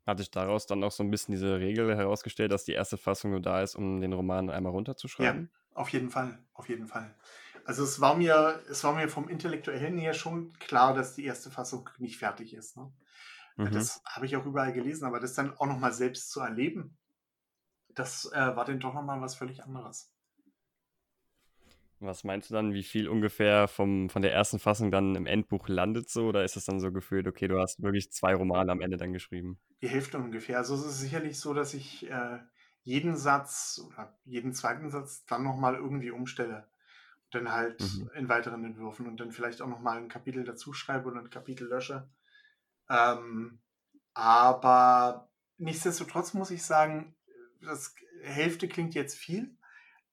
Hat 0.06 0.18
sich 0.18 0.30
daraus 0.30 0.66
dann 0.66 0.82
auch 0.84 0.92
so 0.92 1.02
ein 1.02 1.10
bisschen 1.10 1.32
diese 1.32 1.58
Regel 1.58 1.94
herausgestellt, 1.94 2.52
dass 2.52 2.64
die 2.64 2.72
erste 2.72 2.96
Fassung 2.96 3.32
nur 3.32 3.42
da 3.42 3.60
ist, 3.60 3.74
um 3.74 4.00
den 4.00 4.12
Roman 4.12 4.48
einmal 4.48 4.72
runterzuschreiben? 4.72 5.50
Ja, 5.52 5.76
auf 5.76 5.90
jeden 5.90 6.10
Fall, 6.10 6.38
auf 6.54 6.68
jeden 6.68 6.86
Fall. 6.86 7.14
Also 7.68 7.84
es 7.84 8.00
war 8.00 8.16
mir, 8.16 8.62
es 8.70 8.82
war 8.82 8.94
mir 8.94 9.10
vom 9.10 9.28
Intellektuellen 9.28 9.98
her 9.98 10.14
schon 10.14 10.54
klar, 10.54 10.94
dass 10.94 11.14
die 11.14 11.26
erste 11.26 11.50
Fassung 11.50 11.90
nicht 11.98 12.16
fertig 12.16 12.54
ist. 12.54 12.78
Ne? 12.78 12.90
Mhm. 13.56 13.72
Das 13.72 14.02
habe 14.06 14.24
ich 14.24 14.38
auch 14.38 14.46
überall 14.46 14.72
gelesen, 14.72 15.04
aber 15.04 15.20
das 15.20 15.34
dann 15.34 15.54
auch 15.58 15.66
nochmal 15.66 15.92
selbst 15.92 16.30
zu 16.30 16.40
erleben, 16.40 16.96
das 17.90 18.24
äh, 18.32 18.56
war 18.56 18.64
dann 18.64 18.80
doch 18.80 18.94
nochmal 18.94 19.20
was 19.20 19.34
völlig 19.34 19.62
anderes. 19.62 20.10
Was 22.00 22.24
meinst 22.24 22.48
du 22.48 22.54
dann, 22.54 22.72
wie 22.72 22.82
viel 22.82 23.06
ungefähr 23.06 23.68
vom, 23.68 24.08
von 24.08 24.22
der 24.22 24.32
ersten 24.32 24.58
Fassung 24.58 24.90
dann 24.90 25.14
im 25.14 25.26
Endbuch 25.26 25.68
landet 25.68 26.08
so? 26.08 26.28
Oder 26.28 26.44
ist 26.44 26.56
es 26.56 26.64
dann 26.64 26.80
so 26.80 26.90
gefühlt, 26.90 27.28
okay, 27.28 27.48
du 27.48 27.60
hast 27.60 27.82
wirklich 27.82 28.10
zwei 28.12 28.34
Romane 28.34 28.72
am 28.72 28.80
Ende 28.80 28.96
dann 28.96 29.12
geschrieben? 29.12 29.60
Die 29.82 29.88
Hälfte 29.88 30.16
ungefähr. 30.16 30.56
Also 30.56 30.74
es 30.74 30.86
ist 30.86 31.00
sicherlich 31.00 31.38
so, 31.38 31.52
dass 31.52 31.74
ich 31.74 32.08
äh, 32.08 32.38
jeden 32.82 33.14
Satz 33.14 33.78
oder 33.86 34.18
jeden 34.24 34.54
zweiten 34.54 34.88
Satz 34.88 35.26
dann 35.26 35.42
nochmal 35.42 35.74
irgendwie 35.74 36.10
umstelle 36.12 36.66
dann 37.30 37.52
halt 37.52 37.80
mhm. 37.80 38.10
in 38.14 38.28
weiteren 38.28 38.64
Entwürfen 38.64 39.06
und 39.06 39.18
dann 39.18 39.32
vielleicht 39.32 39.60
auch 39.60 39.68
nochmal 39.68 39.98
ein 39.98 40.08
Kapitel 40.08 40.44
dazu 40.44 40.72
schreibe 40.72 41.08
oder 41.08 41.20
ein 41.20 41.30
Kapitel 41.30 41.68
lösche. 41.68 42.08
Ähm, 42.88 43.60
aber 44.14 45.30
nichtsdestotrotz 45.58 46.34
muss 46.34 46.50
ich 46.50 46.62
sagen, 46.62 47.14
das 47.60 47.94
Hälfte 48.22 48.68
klingt 48.68 48.94
jetzt 48.94 49.16
viel, 49.16 49.56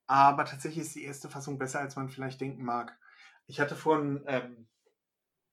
aber 0.07 0.45
tatsächlich 0.45 0.85
ist 0.85 0.95
die 0.95 1.03
erste 1.03 1.29
Fassung 1.29 1.57
besser, 1.57 1.79
als 1.79 1.95
man 1.95 2.09
vielleicht 2.09 2.41
denken 2.41 2.63
mag. 2.63 2.97
Ich 3.47 3.59
hatte 3.59 3.75
vor 3.75 3.97
ein 3.97 4.23
ähm, 4.27 4.67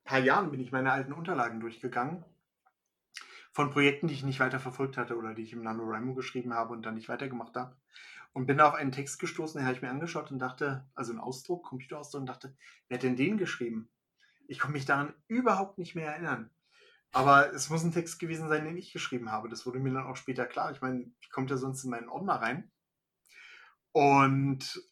paar 0.05 0.19
Jahren, 0.19 0.51
bin 0.51 0.61
ich 0.61 0.73
meine 0.73 0.93
alten 0.93 1.13
Unterlagen 1.13 1.61
durchgegangen 1.61 2.25
von 3.53 3.71
Projekten, 3.71 4.09
die 4.09 4.15
ich 4.15 4.25
nicht 4.25 4.41
weiter 4.41 4.59
verfolgt 4.59 4.97
hatte 4.97 5.17
oder 5.17 5.35
die 5.35 5.43
ich 5.43 5.53
im 5.53 5.63
NaNoWriMo 5.63 6.15
geschrieben 6.15 6.55
habe 6.55 6.73
und 6.73 6.85
dann 6.85 6.95
nicht 6.95 7.09
weitergemacht 7.09 7.55
habe. 7.55 7.77
Und 8.33 8.47
bin 8.47 8.59
da 8.59 8.69
auf 8.69 8.75
einen 8.75 8.93
Text 8.93 9.19
gestoßen, 9.19 9.59
den 9.59 9.67
habe 9.67 9.77
ich 9.77 9.83
mir 9.83 9.91
angeschaut 9.91 10.31
und 10.31 10.39
dachte, 10.39 10.89
also 10.95 11.13
einen 11.13 11.21
Ausdruck, 11.21 11.65
Computerausdruck 11.67 12.21
und 12.21 12.27
dachte, 12.27 12.57
wer 12.89 12.97
hat 12.97 13.03
denn 13.03 13.17
den 13.17 13.37
geschrieben? 13.37 13.91
Ich 14.49 14.59
konnte 14.59 14.73
mich 14.73 14.87
daran 14.87 15.15
überhaupt 15.29 15.79
nicht 15.79 15.95
mehr 15.95 16.13
erinnern. 16.13 16.51
Aber 17.13 17.53
es 17.53 17.69
muss 17.69 17.85
ein 17.85 17.93
Text 17.93 18.19
gewesen 18.19 18.49
sein, 18.49 18.65
den 18.65 18.79
ich 18.79 18.93
geschrieben 18.93 19.31
habe. 19.31 19.51
Das 19.51 19.67
wurde 19.67 19.79
mir 19.79 19.93
dann 19.93 20.07
auch 20.07 20.17
später 20.17 20.47
klar. 20.47 20.73
Ich 20.73 20.81
meine, 20.81 21.13
ich 21.21 21.31
komme 21.31 21.47
ja 21.47 21.59
sonst 21.59 21.85
in 21.85 21.91
meinen 21.91 22.09
Ordner 22.09 22.37
rein. 22.37 22.71
Und 23.93 24.83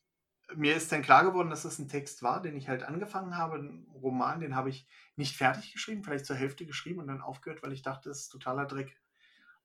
mir 0.55 0.77
ist 0.77 0.93
dann 0.93 1.03
klar 1.03 1.25
geworden, 1.25 1.49
dass 1.49 1.65
es 1.65 1.79
ein 1.79 1.89
Text 1.89 2.23
war, 2.23 2.43
den 2.43 2.57
ich 2.57 2.69
halt 2.69 2.83
angefangen 2.83 3.39
habe, 3.39 3.57
ein 3.57 3.87
Roman, 3.95 4.41
den 4.41 4.55
habe 4.55 4.69
ich 4.69 4.87
nicht 5.17 5.37
fertig 5.37 5.73
geschrieben, 5.73 6.05
vielleicht 6.05 6.27
zur 6.27 6.37
Hälfte 6.37 6.67
geschrieben 6.67 7.01
und 7.01 7.07
dann 7.07 7.23
aufgehört, 7.23 7.63
weil 7.63 7.73
ich 7.73 7.83
dachte, 7.83 8.11
es 8.11 8.23
ist 8.23 8.29
totaler 8.29 8.67
Dreck. 8.67 9.01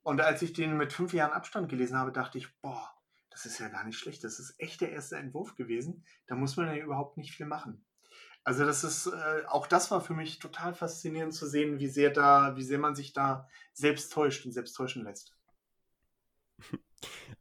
Und 0.03 0.21
als 0.21 0.41
ich 0.41 0.53
den 0.53 0.77
mit 0.77 0.93
fünf 0.93 1.13
Jahren 1.13 1.33
Abstand 1.33 1.67
gelesen 1.67 1.97
habe, 1.97 2.11
dachte 2.11 2.37
ich, 2.37 2.55
boah, 2.61 2.94
das 3.35 3.45
ist 3.45 3.59
ja 3.59 3.67
gar 3.67 3.83
nicht 3.83 3.99
schlecht. 3.99 4.23
Das 4.23 4.39
ist 4.39 4.55
echt 4.59 4.79
der 4.79 4.93
erste 4.93 5.17
Entwurf 5.17 5.55
gewesen. 5.55 6.05
Da 6.25 6.35
muss 6.35 6.55
man 6.55 6.67
ja 6.67 6.81
überhaupt 6.81 7.17
nicht 7.17 7.33
viel 7.33 7.45
machen. 7.45 7.83
Also 8.45 8.63
das 8.63 8.85
ist, 8.85 9.07
äh, 9.07 9.43
auch 9.47 9.67
das 9.67 9.91
war 9.91 9.99
für 9.99 10.13
mich 10.13 10.39
total 10.39 10.73
faszinierend 10.73 11.33
zu 11.33 11.45
sehen, 11.45 11.77
wie 11.79 11.89
sehr 11.89 12.11
da, 12.11 12.55
wie 12.55 12.63
sehr 12.63 12.79
man 12.79 12.95
sich 12.95 13.11
da 13.11 13.49
selbst 13.73 14.13
täuscht 14.13 14.45
und 14.45 14.53
selbst 14.53 14.73
täuschen 14.73 15.03
lässt. 15.03 15.35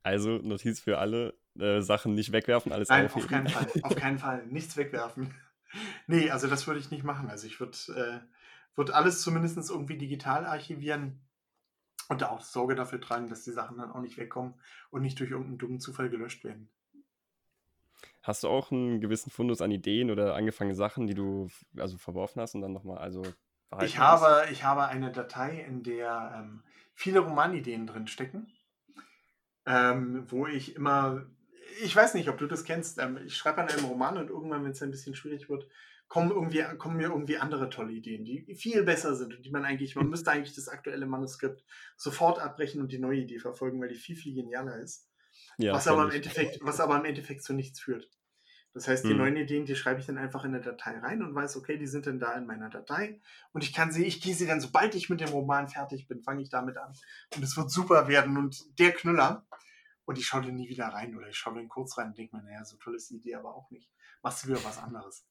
Also 0.03 0.37
Notiz 0.39 0.81
für 0.81 0.99
alle, 0.99 1.39
äh, 1.59 1.81
Sachen 1.81 2.15
nicht 2.15 2.33
wegwerfen, 2.33 2.73
alles 2.73 2.91
Nein, 2.91 3.07
aufheben. 3.07 3.23
auf 3.23 3.31
keinen 3.31 3.49
Fall, 3.49 3.67
auf 3.83 3.97
keinen 3.97 4.19
Fall, 4.19 4.47
nichts 4.49 4.77
wegwerfen. 4.77 5.35
nee, 6.07 6.29
also 6.31 6.49
das 6.49 6.67
würde 6.67 6.81
ich 6.81 6.91
nicht 6.91 7.05
machen. 7.05 7.31
Also 7.31 7.47
ich 7.47 7.61
würde 7.61 7.79
äh, 7.97 8.77
würd 8.77 8.91
alles 8.91 9.23
zumindest 9.23 9.71
irgendwie 9.71 9.97
digital 9.97 10.45
archivieren 10.45 11.24
und 12.09 12.23
da 12.23 12.31
auch 12.31 12.43
Sorge 12.43 12.75
dafür 12.75 13.01
tragen, 13.01 13.29
dass 13.29 13.45
die 13.45 13.53
Sachen 13.53 13.79
dann 13.79 13.91
auch 13.91 14.01
nicht 14.01 14.17
wegkommen 14.19 14.55
und 14.91 15.03
nicht 15.03 15.19
durch 15.21 15.31
irgendeinen 15.31 15.59
dummen 15.59 15.81
Zufall 15.81 16.11
gelöscht 16.11 16.45
werden. 16.45 16.69
Hast 18.23 18.43
du 18.43 18.49
auch 18.49 18.71
einen 18.71 19.01
gewissen 19.01 19.31
Fundus 19.31 19.61
an 19.61 19.71
Ideen 19.71 20.11
oder 20.11 20.35
angefangene 20.35 20.75
Sachen, 20.75 21.07
die 21.07 21.15
du 21.15 21.49
also 21.77 21.99
verworfen 21.99 22.41
hast 22.41 22.55
und 22.55 22.63
dann 22.63 22.73
nochmal 22.73 22.99
also 22.99 23.23
ich 23.83 23.99
habe, 23.99 24.47
ich 24.53 24.65
habe 24.65 24.87
eine 24.87 25.11
Datei, 25.11 25.65
in 25.67 25.83
der 25.83 26.35
ähm, 26.37 26.63
viele 26.95 27.21
Romanideen 27.21 27.87
drinstecken, 27.87 28.53
ähm, 29.67 30.27
wo 30.31 30.47
ich 30.47 30.77
immer, 30.77 31.27
ich 31.83 31.95
weiß 31.95 32.15
nicht, 32.15 32.29
ob 32.29 32.39
du 32.39 32.47
das 32.47 32.65
kennst, 32.65 32.99
ähm, 32.99 33.19
ich 33.25 33.37
schreibe 33.37 33.63
an 33.63 33.69
einem 33.69 33.87
Roman 33.87 34.19
und 34.19 34.31
irgendwann, 34.31 34.65
wenn 34.65 34.73
es 34.73 34.83
ein 34.83 34.91
bisschen 34.91 35.15
schwierig 35.15 35.49
wird, 35.49 35.67
kommen, 36.09 36.31
irgendwie, 36.31 36.63
kommen 36.79 36.97
mir 36.97 37.09
irgendwie 37.09 37.39
andere 37.39 37.71
tolle 37.71 37.93
Ideen, 37.93 38.25
die 38.25 38.55
viel 38.55 38.83
besser 38.85 39.17
sind 39.17 39.35
und 39.35 39.45
die 39.45 39.51
man 39.51 39.65
eigentlich, 39.65 39.97
man 39.97 40.09
müsste 40.09 40.31
eigentlich 40.31 40.55
das 40.55 40.69
aktuelle 40.69 41.07
Manuskript 41.07 41.65
sofort 41.97 42.39
abbrechen 42.39 42.81
und 42.81 42.93
die 42.93 42.99
neue 42.99 43.21
Idee 43.21 43.39
verfolgen, 43.39 43.81
weil 43.81 43.89
die 43.89 43.95
viel, 43.97 44.17
viel 44.17 44.35
genialer 44.35 44.79
ist. 44.79 45.11
Ja, 45.59 45.73
was, 45.73 45.89
aber 45.89 46.05
im 46.05 46.11
Endeffekt, 46.11 46.59
was 46.63 46.81
aber 46.81 46.97
im 46.99 47.05
Endeffekt 47.05 47.43
zu 47.43 47.53
nichts 47.53 47.81
führt. 47.81 48.09
Das 48.73 48.89
heißt, 48.89 49.05
die 49.05 49.11
hm. 49.11 49.19
neuen 49.19 49.37
Ideen, 49.37 49.67
die 49.67 49.77
schreibe 49.77 50.01
ich 50.01 50.07
dann 50.07 50.19
einfach 50.19 50.45
in 50.45 50.53
eine 50.53 50.61
Datei 50.61 50.99
rein 50.99 51.23
und 51.23 51.33
weiß, 51.33 51.57
okay, 51.57 51.79
die 51.79 51.87
sind 51.87 52.09
dann 52.09 52.19
da 52.19 52.37
in 52.37 52.45
meiner 52.45 52.71
Datei. 52.71 53.21
Und 53.53 53.63
ich 53.63 53.73
kann 53.73 53.93
sie, 53.93 54.05
ich 54.05 54.21
gehe 54.21 54.35
sie 54.35 54.49
dann, 54.49 54.61
sobald 54.61 54.97
ich 54.97 55.09
mit 55.09 55.21
dem 55.21 55.29
Roman 55.29 55.69
fertig 55.69 56.09
bin, 56.09 56.23
fange 56.23 56.43
ich 56.43 56.51
damit 56.51 56.77
an. 56.77 56.93
Und 57.37 57.43
es 57.45 57.57
wird 57.57 57.71
super 57.71 58.09
werden. 58.09 58.37
Und 58.37 58.65
der 58.81 58.91
Knüller, 58.91 59.47
und 60.07 60.19
ich 60.19 60.27
schaue 60.27 60.43
dann 60.43 60.57
nie 60.57 60.69
wieder 60.69 60.89
rein 60.89 61.17
oder 61.17 61.29
ich 61.29 61.37
schaue 61.37 61.55
dann 61.55 61.69
kurz 61.69 61.97
rein 61.97 62.09
und 62.09 62.19
denke 62.19 62.37
mir, 62.37 62.43
naja, 62.43 62.65
so 62.65 62.77
toll 62.77 62.97
ist 62.97 63.11
die 63.11 63.17
Idee 63.17 63.37
aber 63.37 63.55
auch 63.55 63.71
nicht. 63.71 63.91
Machst 64.25 64.43
du 64.43 64.49
wieder 64.49 64.65
was 64.65 64.79
anderes. 64.79 65.25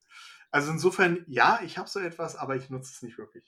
Also 0.51 0.71
insofern, 0.71 1.25
ja, 1.27 1.59
ich 1.65 1.77
habe 1.77 1.89
so 1.89 1.99
etwas, 1.99 2.35
aber 2.35 2.55
ich 2.55 2.69
nutze 2.69 2.91
es 2.93 3.01
nicht 3.01 3.17
wirklich. 3.17 3.43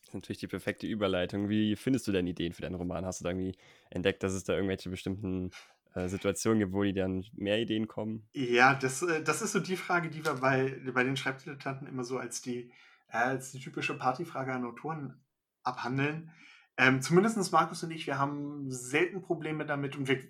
Das 0.00 0.10
ist 0.10 0.14
natürlich 0.14 0.38
die 0.38 0.46
perfekte 0.46 0.86
Überleitung. 0.86 1.48
Wie 1.48 1.74
findest 1.74 2.06
du 2.06 2.12
denn 2.12 2.28
Ideen 2.28 2.52
für 2.52 2.62
deinen 2.62 2.76
Roman? 2.76 3.04
Hast 3.04 3.20
du 3.20 3.24
da 3.24 3.30
irgendwie 3.30 3.56
entdeckt, 3.90 4.22
dass 4.22 4.34
es 4.34 4.44
da 4.44 4.54
irgendwelche 4.54 4.90
bestimmten 4.90 5.50
äh, 5.94 6.06
Situationen 6.08 6.60
gibt, 6.60 6.72
wo 6.72 6.84
die 6.84 6.92
dann 6.92 7.24
mehr 7.32 7.58
Ideen 7.58 7.88
kommen? 7.88 8.28
Ja, 8.34 8.74
das, 8.74 9.02
äh, 9.02 9.22
das 9.24 9.42
ist 9.42 9.52
so 9.52 9.58
die 9.58 9.76
Frage, 9.76 10.10
die 10.10 10.24
wir 10.24 10.34
bei, 10.34 10.78
bei 10.92 11.02
den 11.02 11.16
Schreibdilettanten 11.16 11.88
immer 11.88 12.04
so 12.04 12.18
als 12.18 12.40
die 12.40 12.70
äh, 13.08 13.16
als 13.16 13.52
die 13.52 13.60
typische 13.60 13.96
Partyfrage 13.96 14.52
an 14.52 14.64
Autoren 14.64 15.20
abhandeln. 15.62 16.30
Ähm, 16.76 17.00
Zumindest 17.00 17.52
Markus 17.52 17.82
und 17.82 17.90
ich, 17.90 18.06
wir 18.06 18.18
haben 18.18 18.70
selten 18.70 19.22
Probleme 19.22 19.64
damit 19.64 19.96
und 19.96 20.08
wir 20.08 20.22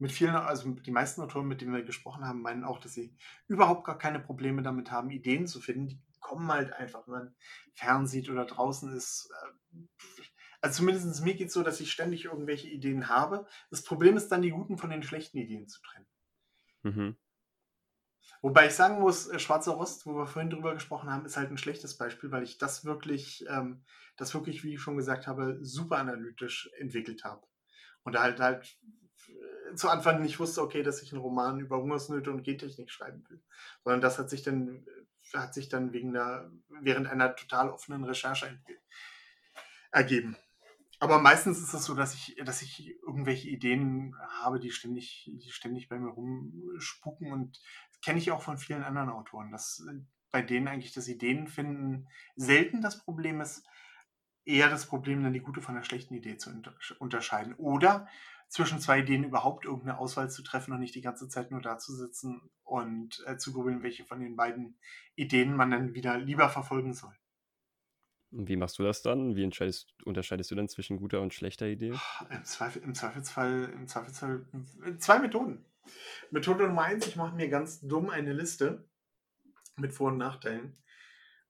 mit 0.00 0.12
vielen, 0.12 0.34
also 0.34 0.70
die 0.70 0.90
meisten 0.90 1.20
Autoren, 1.20 1.46
mit 1.46 1.60
denen 1.60 1.74
wir 1.74 1.82
gesprochen 1.82 2.24
haben, 2.24 2.40
meinen 2.40 2.64
auch, 2.64 2.80
dass 2.80 2.94
sie 2.94 3.14
überhaupt 3.46 3.84
gar 3.84 3.98
keine 3.98 4.18
Probleme 4.18 4.62
damit 4.62 4.90
haben, 4.90 5.10
Ideen 5.10 5.46
zu 5.46 5.60
finden. 5.60 5.88
Die 5.88 6.00
kommen 6.20 6.50
halt 6.50 6.72
einfach, 6.72 7.06
wenn 7.06 7.12
man 7.12 7.34
fernsieht 7.74 8.30
oder 8.30 8.46
draußen 8.46 8.92
ist. 8.96 9.30
Äh, 9.30 9.78
also 10.62 10.78
zumindest 10.78 11.22
mir 11.22 11.34
geht 11.34 11.48
es 11.48 11.54
so, 11.54 11.62
dass 11.62 11.80
ich 11.80 11.92
ständig 11.92 12.24
irgendwelche 12.24 12.68
Ideen 12.68 13.08
habe. 13.08 13.46
Das 13.68 13.82
Problem 13.82 14.16
ist 14.16 14.28
dann, 14.28 14.42
die 14.42 14.50
guten 14.50 14.78
von 14.78 14.90
den 14.90 15.02
schlechten 15.02 15.36
Ideen 15.36 15.68
zu 15.68 15.80
trennen. 15.82 16.06
Mhm. 16.82 17.16
Wobei 18.40 18.68
ich 18.68 18.72
sagen 18.72 19.00
muss, 19.00 19.28
äh, 19.28 19.38
Schwarzer 19.38 19.72
Rost, 19.72 20.06
wo 20.06 20.14
wir 20.14 20.26
vorhin 20.26 20.50
drüber 20.50 20.72
gesprochen 20.72 21.10
haben, 21.10 21.26
ist 21.26 21.36
halt 21.36 21.50
ein 21.50 21.58
schlechtes 21.58 21.98
Beispiel, 21.98 22.30
weil 22.30 22.42
ich 22.42 22.56
das 22.56 22.86
wirklich, 22.86 23.44
ähm, 23.50 23.84
das 24.16 24.32
wirklich, 24.32 24.64
wie 24.64 24.74
ich 24.74 24.80
schon 24.80 24.96
gesagt 24.96 25.26
habe, 25.26 25.58
super 25.60 25.98
analytisch 25.98 26.70
entwickelt 26.78 27.22
habe. 27.24 27.46
Und 28.02 28.14
da 28.14 28.22
halt 28.22 28.40
halt 28.40 28.78
zu 29.74 29.88
Anfang 29.88 30.22
nicht 30.22 30.38
wusste, 30.38 30.62
okay, 30.62 30.82
dass 30.82 31.02
ich 31.02 31.12
einen 31.12 31.20
Roman 31.20 31.60
über 31.60 31.78
Hungersnöte 31.78 32.30
und 32.30 32.42
Gentechnik 32.42 32.90
schreiben 32.90 33.24
will. 33.28 33.42
Sondern 33.84 34.00
das 34.00 34.18
hat 34.18 34.30
sich 34.30 34.42
dann, 34.42 34.86
hat 35.34 35.54
sich 35.54 35.68
dann 35.68 35.92
wegen 35.92 36.12
der, 36.12 36.50
während 36.68 37.06
einer 37.06 37.34
total 37.36 37.70
offenen 37.70 38.04
Recherche 38.04 38.58
ergeben. 39.90 40.36
Aber 41.02 41.18
meistens 41.18 41.58
ist 41.58 41.72
es 41.72 41.84
so, 41.84 41.94
dass 41.94 42.14
ich, 42.14 42.36
dass 42.44 42.60
ich 42.60 42.94
irgendwelche 43.02 43.48
Ideen 43.48 44.14
habe, 44.42 44.60
die 44.60 44.70
ständig, 44.70 45.30
die 45.32 45.50
ständig 45.50 45.88
bei 45.88 45.98
mir 45.98 46.10
rumspucken 46.10 47.32
und 47.32 47.60
das 47.90 48.00
kenne 48.02 48.18
ich 48.18 48.30
auch 48.30 48.42
von 48.42 48.58
vielen 48.58 48.84
anderen 48.84 49.08
Autoren, 49.08 49.50
dass 49.50 49.82
äh, 49.88 49.98
bei 50.30 50.42
denen 50.42 50.68
eigentlich 50.68 50.92
das 50.92 51.08
Ideenfinden 51.08 52.06
selten 52.36 52.82
das 52.82 53.02
Problem 53.02 53.40
ist, 53.40 53.66
eher 54.44 54.68
das 54.68 54.86
Problem, 54.86 55.22
dann 55.22 55.32
die 55.32 55.40
gute 55.40 55.62
von 55.62 55.74
der 55.74 55.82
schlechten 55.82 56.14
Idee 56.14 56.36
zu 56.36 56.50
unterscheiden. 56.98 57.54
Oder 57.54 58.06
zwischen 58.50 58.80
zwei 58.80 58.98
Ideen 58.98 59.24
überhaupt 59.24 59.64
irgendeine 59.64 59.98
Auswahl 59.98 60.28
zu 60.28 60.42
treffen 60.42 60.72
und 60.72 60.80
nicht 60.80 60.96
die 60.96 61.00
ganze 61.00 61.28
Zeit 61.28 61.52
nur 61.52 61.62
da 61.62 61.78
zu 61.78 61.94
sitzen 61.94 62.50
und 62.64 63.22
äh, 63.26 63.36
zu 63.38 63.52
grübeln, 63.52 63.82
welche 63.82 64.04
von 64.04 64.20
den 64.20 64.36
beiden 64.36 64.76
Ideen 65.14 65.54
man 65.56 65.70
dann 65.70 65.94
wieder 65.94 66.18
lieber 66.18 66.48
verfolgen 66.48 66.92
soll. 66.92 67.14
Und 68.32 68.48
wie 68.48 68.56
machst 68.56 68.78
du 68.78 68.82
das 68.82 69.02
dann? 69.02 69.36
Wie 69.36 69.44
entscheidest, 69.44 69.94
unterscheidest 70.04 70.50
du 70.50 70.56
dann 70.56 70.68
zwischen 70.68 70.98
guter 70.98 71.20
und 71.20 71.32
schlechter 71.32 71.66
Idee? 71.66 71.94
Im, 72.30 72.44
Zweifel, 72.44 72.82
im, 72.82 72.94
Zweifelsfall, 72.94 73.72
Im 73.72 73.86
Zweifelsfall 73.86 74.44
zwei 74.98 75.20
Methoden. 75.20 75.64
Methode 76.30 76.66
Nummer 76.66 76.82
eins, 76.82 77.06
ich 77.06 77.16
mache 77.16 77.34
mir 77.34 77.48
ganz 77.48 77.80
dumm 77.80 78.10
eine 78.10 78.32
Liste 78.32 78.84
mit 79.76 79.92
Vor- 79.92 80.08
und 80.08 80.18
Nachteilen, 80.18 80.76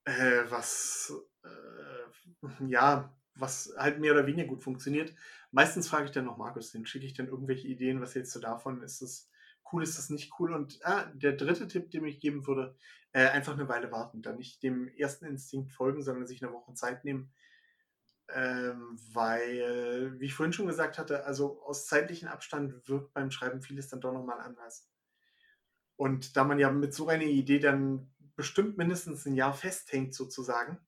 äh, 0.04 0.44
was 0.48 1.12
äh, 1.42 2.66
ja, 2.66 3.12
was 3.40 3.74
halt 3.76 3.98
mehr 3.98 4.12
oder 4.12 4.26
weniger 4.26 4.48
gut 4.48 4.62
funktioniert. 4.62 5.14
Meistens 5.50 5.88
frage 5.88 6.06
ich 6.06 6.10
dann 6.10 6.26
noch 6.26 6.36
Markus, 6.36 6.72
den 6.72 6.86
schicke 6.86 7.06
ich 7.06 7.14
dann 7.14 7.28
irgendwelche 7.28 7.68
Ideen, 7.68 8.00
was 8.00 8.14
jetzt 8.14 8.32
so 8.32 8.40
davon 8.40 8.82
ist 8.82 9.02
es 9.02 9.30
cool, 9.72 9.82
ist 9.82 9.98
das 9.98 10.10
nicht 10.10 10.32
cool. 10.38 10.52
Und 10.52 10.80
ah, 10.84 11.04
der 11.14 11.32
dritte 11.32 11.68
Tipp, 11.68 11.90
den 11.90 12.04
ich 12.04 12.20
geben 12.20 12.46
würde, 12.46 12.74
äh, 13.12 13.26
einfach 13.28 13.54
eine 13.54 13.68
Weile 13.68 13.90
warten. 13.92 14.22
Dann 14.22 14.36
nicht 14.36 14.62
dem 14.62 14.88
ersten 14.88 15.26
Instinkt 15.26 15.72
folgen, 15.72 16.02
sondern 16.02 16.26
sich 16.26 16.42
eine 16.42 16.52
Woche 16.52 16.74
Zeit 16.74 17.04
nehmen. 17.04 17.32
Ähm, 18.32 18.96
weil, 19.12 20.14
wie 20.20 20.26
ich 20.26 20.34
vorhin 20.34 20.52
schon 20.52 20.68
gesagt 20.68 20.98
hatte, 20.98 21.24
also 21.24 21.62
aus 21.62 21.86
zeitlichem 21.86 22.28
Abstand 22.28 22.88
wirkt 22.88 23.12
beim 23.12 23.30
Schreiben 23.30 23.60
vieles 23.60 23.88
dann 23.88 24.00
doch 24.00 24.12
nochmal 24.12 24.40
anders. 24.40 24.88
Und 25.96 26.36
da 26.36 26.44
man 26.44 26.58
ja 26.58 26.70
mit 26.70 26.94
so 26.94 27.08
einer 27.08 27.24
Idee 27.24 27.58
dann 27.58 28.10
bestimmt 28.36 28.78
mindestens 28.78 29.26
ein 29.26 29.34
Jahr 29.34 29.52
festhängt, 29.52 30.14
sozusagen, 30.14 30.78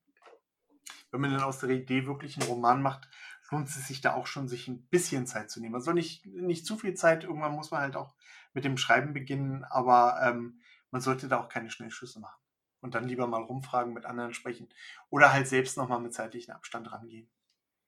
wenn 1.12 1.21
man 1.21 1.31
dann 1.31 1.42
aus 1.42 1.61
der 1.61 1.71
Idee 1.71 2.07
wirklich 2.07 2.40
einen 2.40 2.49
Roman 2.49 2.83
macht, 2.83 3.09
lohnt 3.50 3.69
es 3.69 3.87
sich 3.87 4.00
da 4.00 4.14
auch 4.14 4.26
schon, 4.26 4.49
sich 4.49 4.66
ein 4.66 4.87
bisschen 4.87 5.26
Zeit 5.26 5.50
zu 5.50 5.61
nehmen. 5.61 5.75
Also 5.75 5.92
nicht, 5.92 6.26
nicht 6.26 6.66
zu 6.66 6.76
viel 6.76 6.95
Zeit, 6.95 7.25
irgendwann 7.25 7.52
muss 7.52 7.71
man 7.71 7.83
halt 7.83 7.97
auch 7.97 8.14
mit 8.54 8.64
dem 8.64 8.78
Schreiben 8.78 9.12
beginnen, 9.12 9.64
aber 9.64 10.19
ähm, 10.23 10.61
man 10.90 11.00
sollte 11.00 11.28
da 11.28 11.38
auch 11.38 11.49
keine 11.49 11.71
Schnellschüsse 11.71 12.19
machen. 12.19 12.40
Und 12.81 12.97
dann 12.97 13.07
lieber 13.07 13.28
mal 13.28 13.42
rumfragen, 13.42 13.92
mit 13.92 14.07
anderen 14.07 14.35
sprechen. 14.35 14.69
Oder 15.09 15.33
halt 15.33 15.47
selbst 15.47 15.76
nochmal 15.76 16.00
mit 16.00 16.12
zeitlichem 16.12 16.52
Abstand 16.52 16.90
rangehen. 16.90 17.31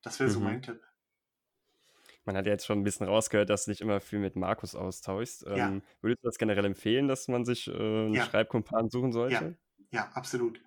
Das 0.01 0.19
wäre 0.19 0.29
mhm. 0.29 0.33
so 0.33 0.39
mein 0.39 0.61
Tipp. 0.61 0.81
Man 2.23 2.37
hat 2.37 2.45
ja 2.45 2.53
jetzt 2.53 2.65
schon 2.65 2.79
ein 2.79 2.83
bisschen 2.83 3.05
rausgehört, 3.05 3.49
dass 3.49 3.65
du 3.65 3.71
dich 3.71 3.81
immer 3.81 3.99
viel 3.99 4.19
mit 4.19 4.35
Markus 4.35 4.73
austauschst. 4.73 5.43
Ja. 5.47 5.67
Ähm, 5.67 5.83
würdest 6.01 6.23
du 6.23 6.27
das 6.27 6.37
generell 6.37 6.65
empfehlen, 6.65 7.07
dass 7.07 7.27
man 7.27 7.43
sich 7.43 7.67
äh, 7.67 7.71
einen 7.73 8.13
ja. 8.13 8.23
Schreibkumpan 8.23 8.89
suchen 8.89 9.11
sollte? 9.11 9.57
Ja. 9.91 9.99
ja, 9.99 10.11
absolut. 10.13 10.61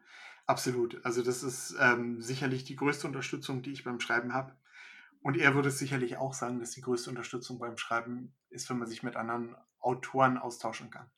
Absolut. 0.48 1.04
Also 1.04 1.22
das 1.22 1.42
ist 1.42 1.76
ähm, 1.78 2.22
sicherlich 2.22 2.64
die 2.64 2.74
größte 2.74 3.06
Unterstützung, 3.06 3.60
die 3.60 3.70
ich 3.70 3.84
beim 3.84 4.00
Schreiben 4.00 4.32
habe. 4.32 4.56
Und 5.20 5.36
er 5.36 5.54
würde 5.54 5.70
sicherlich 5.70 6.16
auch 6.16 6.32
sagen, 6.32 6.58
dass 6.58 6.70
die 6.70 6.80
größte 6.80 7.10
Unterstützung 7.10 7.58
beim 7.58 7.76
Schreiben 7.76 8.34
ist, 8.48 8.70
wenn 8.70 8.78
man 8.78 8.88
sich 8.88 9.02
mit 9.02 9.14
anderen 9.14 9.54
Autoren 9.78 10.38
austauschen 10.38 10.90
kann. 10.90 11.10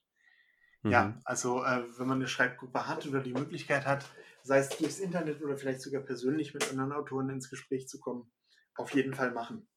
Mhm. 0.82 0.90
Ja, 0.90 1.20
also 1.25 1.62
äh, 1.64 1.84
wenn 1.96 2.08
man 2.08 2.18
eine 2.18 2.26
Schreibgruppe 2.26 2.88
hat 2.88 3.06
oder 3.06 3.20
die 3.20 3.32
Möglichkeit 3.32 3.87
hat, 3.87 4.04
sei 4.42 4.58
es 4.58 4.70
durchs 4.70 4.99
Internet 4.99 5.40
oder 5.42 5.56
vielleicht 5.56 5.82
sogar 5.82 6.00
persönlich 6.00 6.52
mit 6.52 6.68
anderen 6.68 6.92
Autoren 6.92 7.30
ins 7.30 7.49
Gespräch 7.49 7.87
zu 7.87 8.00
kommen, 8.00 8.32
auf 8.75 8.92
jeden 8.94 9.14
Fall 9.14 9.30
machen. 9.30 9.68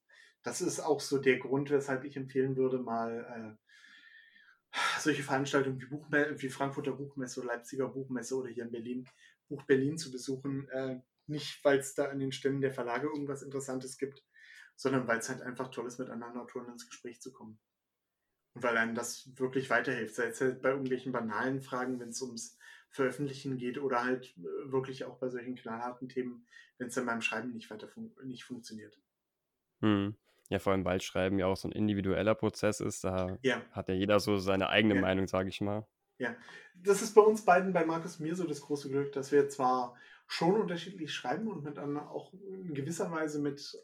Das 0.42 0.62
ist 0.62 0.80
auch 0.80 1.00
so 1.00 1.18
der 1.18 1.38
Grund, 1.38 1.70
weshalb 1.70 2.02
ich 2.02 2.16
empfehlen 2.16 2.56
würde, 2.56 2.78
mal 2.78 3.56
äh, 3.60 3.64
solche 4.98 5.22
Veranstaltungen 5.22 5.80
wie, 5.80 5.86
Buchme 5.86 6.34
wie 6.38 6.48
Frankfurter 6.48 6.92
Buchmesse 6.92 7.40
oder 7.40 7.54
Leipziger 7.54 7.88
Buchmesse 7.88 8.36
oder 8.36 8.48
hier 8.48 8.64
in 8.64 8.72
Berlin, 8.72 9.08
Buch 9.54 9.62
Berlin 9.64 9.98
zu 9.98 10.10
besuchen. 10.10 10.68
Äh, 10.70 11.00
nicht, 11.26 11.64
weil 11.64 11.78
es 11.78 11.94
da 11.94 12.06
an 12.06 12.18
den 12.18 12.32
Ständen 12.32 12.60
der 12.60 12.72
Verlage 12.72 13.06
irgendwas 13.06 13.42
Interessantes 13.42 13.96
gibt, 13.96 14.22
sondern 14.76 15.06
weil 15.08 15.18
es 15.18 15.28
halt 15.28 15.42
einfach 15.42 15.68
toll 15.70 15.86
ist, 15.86 15.98
mit 15.98 16.10
anderen 16.10 16.36
Autoren 16.36 16.68
ins 16.68 16.86
Gespräch 16.86 17.20
zu 17.20 17.32
kommen. 17.32 17.58
Und 18.54 18.62
weil 18.62 18.76
einem 18.76 18.94
das 18.94 19.30
wirklich 19.38 19.70
weiterhilft, 19.70 20.14
sei 20.14 20.26
es 20.26 20.40
halt 20.40 20.62
bei 20.62 20.70
irgendwelchen 20.70 21.12
banalen 21.12 21.60
Fragen, 21.60 21.98
wenn 21.98 22.10
es 22.10 22.22
ums 22.22 22.58
Veröffentlichen 22.90 23.56
geht 23.56 23.78
oder 23.78 24.04
halt 24.04 24.36
äh, 24.36 24.70
wirklich 24.70 25.04
auch 25.04 25.18
bei 25.18 25.28
solchen 25.28 25.56
knallharten 25.56 26.08
Themen, 26.08 26.46
wenn 26.78 26.88
es 26.88 26.94
dann 26.94 27.06
beim 27.06 27.22
Schreiben 27.22 27.52
nicht 27.52 27.70
weiter 27.70 27.88
fun 27.88 28.14
nicht 28.24 28.44
funktioniert. 28.44 29.00
Hm. 29.80 30.14
Ja, 30.50 30.58
vor 30.58 30.72
allem, 30.72 30.84
weil 30.84 31.00
Schreiben 31.00 31.38
ja 31.38 31.46
auch 31.46 31.56
so 31.56 31.68
ein 31.68 31.72
individueller 31.72 32.34
Prozess 32.34 32.80
ist. 32.80 33.02
Da 33.02 33.38
ja. 33.42 33.62
hat 33.72 33.88
ja 33.88 33.94
jeder 33.94 34.20
so 34.20 34.36
seine 34.36 34.68
eigene 34.68 34.94
ja. 34.94 35.00
Meinung, 35.00 35.26
sage 35.26 35.48
ich 35.48 35.60
mal. 35.60 35.86
Ja, 36.18 36.36
das 36.74 37.02
ist 37.02 37.14
bei 37.14 37.22
uns 37.22 37.44
beiden, 37.44 37.72
bei 37.72 37.84
Markus 37.84 38.20
mir 38.20 38.36
so 38.36 38.46
das 38.46 38.60
große 38.60 38.88
Glück, 38.88 39.12
dass 39.12 39.32
wir 39.32 39.48
zwar 39.48 39.96
schon 40.26 40.60
unterschiedlich 40.60 41.12
schreiben 41.12 41.48
und 41.48 41.64
miteinander 41.64 42.10
auch 42.10 42.32
in 42.32 42.74
gewisser 42.74 43.10
Weise 43.10 43.40
mit 43.40 43.76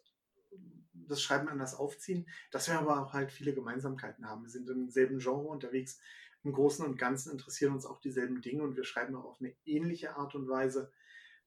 das 0.92 1.22
Schreiben 1.22 1.48
anders 1.48 1.74
aufziehen, 1.74 2.28
dass 2.50 2.68
wir 2.68 2.78
aber 2.78 3.02
auch 3.02 3.12
halt 3.12 3.32
viele 3.32 3.52
Gemeinsamkeiten 3.52 4.26
haben. 4.26 4.42
Wir 4.42 4.50
sind 4.50 4.70
im 4.70 4.90
selben 4.90 5.18
Genre 5.18 5.48
unterwegs. 5.48 6.00
Im 6.42 6.52
Großen 6.52 6.84
und 6.86 6.96
Ganzen 6.96 7.32
interessieren 7.32 7.74
uns 7.74 7.84
auch 7.84 8.00
dieselben 8.00 8.40
Dinge 8.40 8.62
und 8.62 8.76
wir 8.76 8.84
schreiben 8.84 9.14
auch 9.14 9.24
auf 9.24 9.40
eine 9.40 9.54
ähnliche 9.64 10.16
Art 10.16 10.34
und 10.34 10.48
Weise. 10.48 10.90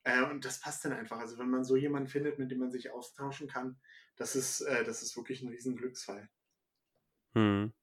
Äh, 0.04 0.24
und 0.24 0.46
das 0.46 0.60
passt 0.60 0.86
dann 0.86 0.94
einfach. 0.94 1.18
Also 1.18 1.40
wenn 1.40 1.50
man 1.50 1.64
so 1.64 1.76
jemanden 1.76 2.10
findet, 2.10 2.38
mit 2.38 2.52
dem 2.52 2.60
man 2.60 2.72
sich 2.72 2.92
austauschen 2.92 3.48
kann, 3.48 3.80
das 4.18 4.36
ist, 4.36 4.62
äh, 4.62 4.84
das 4.84 5.02
ist 5.02 5.18
wirklich 5.18 5.42
ein 5.42 5.50
Riesenglücksfall. 5.50 6.30
Hm. 7.34 7.74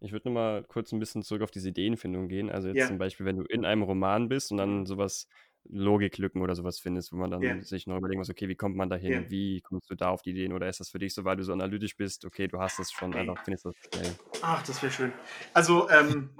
Ich 0.00 0.12
würde 0.12 0.28
nochmal 0.28 0.64
kurz 0.64 0.92
ein 0.92 0.98
bisschen 0.98 1.22
zurück 1.22 1.42
auf 1.42 1.50
diese 1.50 1.68
Ideenfindung 1.68 2.28
gehen. 2.28 2.50
Also 2.50 2.68
jetzt 2.68 2.78
ja. 2.78 2.86
zum 2.86 2.98
Beispiel, 2.98 3.26
wenn 3.26 3.36
du 3.36 3.44
in 3.44 3.64
einem 3.64 3.82
Roman 3.82 4.28
bist 4.28 4.50
und 4.50 4.58
dann 4.58 4.80
mhm. 4.80 4.86
sowas 4.86 5.26
Logiklücken 5.68 6.40
oder 6.40 6.54
sowas 6.54 6.80
findest, 6.80 7.12
wo 7.12 7.16
man 7.16 7.30
dann 7.30 7.42
ja. 7.42 7.60
sich 7.62 7.86
noch 7.86 7.98
überlegen 7.98 8.18
muss, 8.18 8.30
okay, 8.30 8.48
wie 8.48 8.56
kommt 8.56 8.76
man 8.76 8.88
dahin? 8.88 9.12
Ja. 9.12 9.30
Wie 9.30 9.60
kommst 9.60 9.90
du 9.90 9.94
da 9.94 10.08
auf 10.08 10.22
die 10.22 10.30
Ideen? 10.30 10.52
Oder 10.52 10.68
ist 10.68 10.80
das 10.80 10.88
für 10.88 10.98
dich 10.98 11.14
so, 11.14 11.24
weil 11.24 11.36
du 11.36 11.44
so 11.44 11.52
analytisch 11.52 11.96
bist, 11.96 12.24
okay, 12.24 12.48
du 12.48 12.58
hast 12.58 12.78
das 12.78 12.90
schon, 12.90 13.14
einfach 13.14 13.44
findest 13.44 13.66
das 13.66 13.74
schnell. 13.76 14.14
Ach, 14.42 14.62
das 14.62 14.82
wäre 14.82 14.92
schön. 14.92 15.12
Also, 15.52 15.88
ähm, 15.90 16.30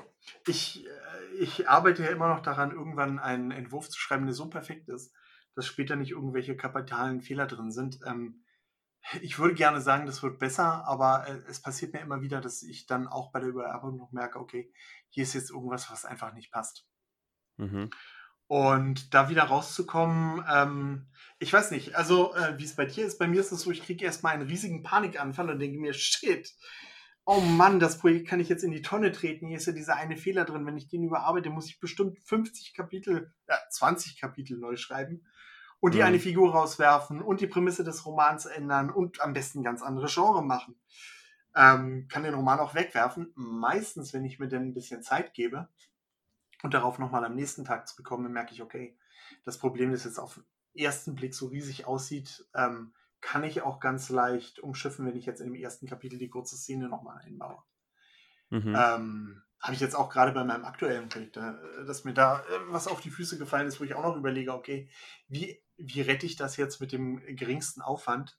ich, 0.47 0.87
äh, 0.87 0.89
ich 1.39 1.69
arbeite 1.69 2.03
ja 2.03 2.11
immer 2.11 2.29
noch 2.29 2.41
daran, 2.41 2.73
irgendwann 2.73 3.19
einen 3.19 3.51
Entwurf 3.51 3.89
zu 3.89 3.99
schreiben, 3.99 4.25
der 4.25 4.35
so 4.35 4.49
perfekt 4.49 4.89
ist, 4.89 5.13
dass 5.55 5.67
später 5.67 5.97
nicht 5.97 6.13
irgendwelche 6.13 6.57
kapitalen 6.57 7.21
Fehler 7.21 7.47
drin 7.47 7.71
sind. 7.71 8.01
Ähm, 8.07 8.43
ich 9.23 9.39
würde 9.39 9.55
gerne 9.55 9.81
sagen, 9.81 10.07
das 10.07 10.23
wird 10.23 10.39
besser, 10.39 10.87
aber 10.87 11.27
äh, 11.27 11.41
es 11.49 11.61
passiert 11.61 11.93
mir 11.93 12.01
immer 12.01 12.23
wieder, 12.23 12.41
dass 12.41 12.63
ich 12.63 12.87
dann 12.87 13.09
auch 13.09 13.33
bei 13.33 13.41
der 13.41 13.49
Überarbeitung 13.49 13.97
noch 13.97 14.13
merke, 14.13 14.39
okay, 14.39 14.73
hier 15.09 15.25
ist 15.25 15.35
jetzt 15.35 15.51
irgendwas, 15.51 15.91
was 15.91 16.05
einfach 16.05 16.33
nicht 16.33 16.53
passt. 16.53 16.87
Mhm. 17.57 17.91
Und 18.47 19.15
da 19.15 19.29
wieder 19.29 19.45
rauszukommen, 19.45 20.45
ähm, 20.53 21.07
ich 21.39 21.53
weiß 21.53 21.71
nicht, 21.71 21.95
also 21.95 22.35
äh, 22.35 22.59
wie 22.59 22.65
es 22.65 22.75
bei 22.75 22.85
dir 22.85 23.07
ist, 23.07 23.19
bei 23.19 23.29
mir 23.29 23.41
ist 23.41 23.53
es 23.53 23.63
so, 23.63 23.71
ich 23.71 23.85
kriege 23.85 24.05
erstmal 24.05 24.35
einen 24.35 24.49
riesigen 24.49 24.83
Panikanfall 24.83 25.51
und 25.51 25.61
denke 25.61 25.79
mir, 25.79 25.93
shit, 25.93 26.53
oh 27.25 27.41
Mann, 27.41 27.79
das 27.79 27.99
Projekt 27.99 28.29
kann 28.29 28.41
ich 28.41 28.49
jetzt 28.49 28.65
in 28.65 28.73
die 28.73 28.83
Tonne 28.83 29.13
treten, 29.13 29.47
hier 29.47 29.59
ist 29.59 29.67
ja 29.67 29.73
dieser 29.73 29.97
eine 29.97 30.17
Fehler 30.17 30.45
drin, 30.45 30.67
wenn 30.67 30.77
ich 30.77 30.89
den 30.89 31.05
überarbeite, 31.05 31.51
muss 31.51 31.69
ich 31.69 31.79
bestimmt 31.79 32.19
50 32.25 32.75
Kapitel, 32.75 33.33
äh, 33.47 33.57
20 33.71 34.21
Kapitel 34.21 34.59
neu 34.59 34.77
schreiben 34.77 35.25
und 35.81 35.95
die 35.95 35.99
mhm. 35.99 36.05
eine 36.05 36.19
Figur 36.21 36.53
rauswerfen 36.53 37.23
und 37.23 37.41
die 37.41 37.47
Prämisse 37.47 37.85
des 37.85 38.07
Romans 38.07 38.47
ändern 38.47 38.91
und 38.91 39.21
am 39.21 39.33
besten 39.33 39.63
ganz 39.63 39.83
andere 39.83 40.07
Genre 40.09 40.43
machen. 40.43 40.81
Ähm, 41.57 42.07
kann 42.09 42.23
den 42.23 42.35
Roman 42.35 42.61
auch 42.61 42.75
wegwerfen. 42.75 43.33
Meistens, 43.35 44.13
wenn 44.13 44.25
ich 44.25 44.39
mir 44.39 44.49
dann 44.49 44.69
ein 44.69 44.75
bisschen 44.75 45.03
Zeit 45.03 45.35
gebe, 45.35 45.69
und 46.63 46.75
darauf 46.75 46.99
nochmal 46.99 47.25
am 47.25 47.35
nächsten 47.35 47.65
Tag 47.65 47.89
zurückkomme, 47.89 48.29
merke 48.29 48.53
ich, 48.53 48.63
okay, 48.63 48.97
das 49.45 49.59
Problem, 49.59 49.93
das 49.93 50.05
jetzt 50.05 50.19
auf 50.19 50.35
den 50.35 50.45
ersten 50.75 51.15
Blick 51.15 51.35
so 51.35 51.47
riesig 51.47 51.87
aussieht, 51.87 52.47
ähm, 52.55 52.93
kann 53.21 53.45
ich 53.45 53.63
auch 53.63 53.81
ganz 53.81 54.09
leicht 54.09 54.61
umschiffen, 54.61 55.07
wenn 55.07 55.17
ich 55.17 55.27
jetzt 55.27 55.41
im 55.41 55.55
ersten 55.55 55.87
Kapitel 55.87 56.19
die 56.19 56.31
kurze 56.31 56.57
Szene 56.57 56.89
nochmal 56.89 57.19
einbaue. 57.19 57.63
Mhm. 58.51 58.77
Ähm, 58.77 59.43
Habe 59.61 59.75
ich 59.75 59.81
jetzt 59.81 59.95
auch 59.95 60.09
gerade 60.09 60.33
bei 60.33 60.43
meinem 60.43 60.65
aktuellen 60.65 61.09
Projekt, 61.09 61.37
äh, 61.37 61.53
dass 61.87 62.05
mir 62.05 62.15
da 62.15 62.41
äh, 62.41 62.45
was 62.69 62.89
auf 62.89 63.01
die 63.01 63.11
Füße 63.11 63.39
gefallen 63.39 63.67
ist, 63.67 63.81
wo 63.81 63.85
ich 63.85 63.95
auch 63.95 64.03
noch 64.03 64.17
überlege, 64.17 64.55
okay, 64.55 64.89
wie, 65.29 65.63
wie 65.77 66.01
rette 66.01 66.27
ich 66.27 66.37
das 66.37 66.57
jetzt 66.57 66.81
mit 66.81 66.93
dem 66.93 67.21
geringsten 67.37 67.83
Aufwand? 67.83 68.39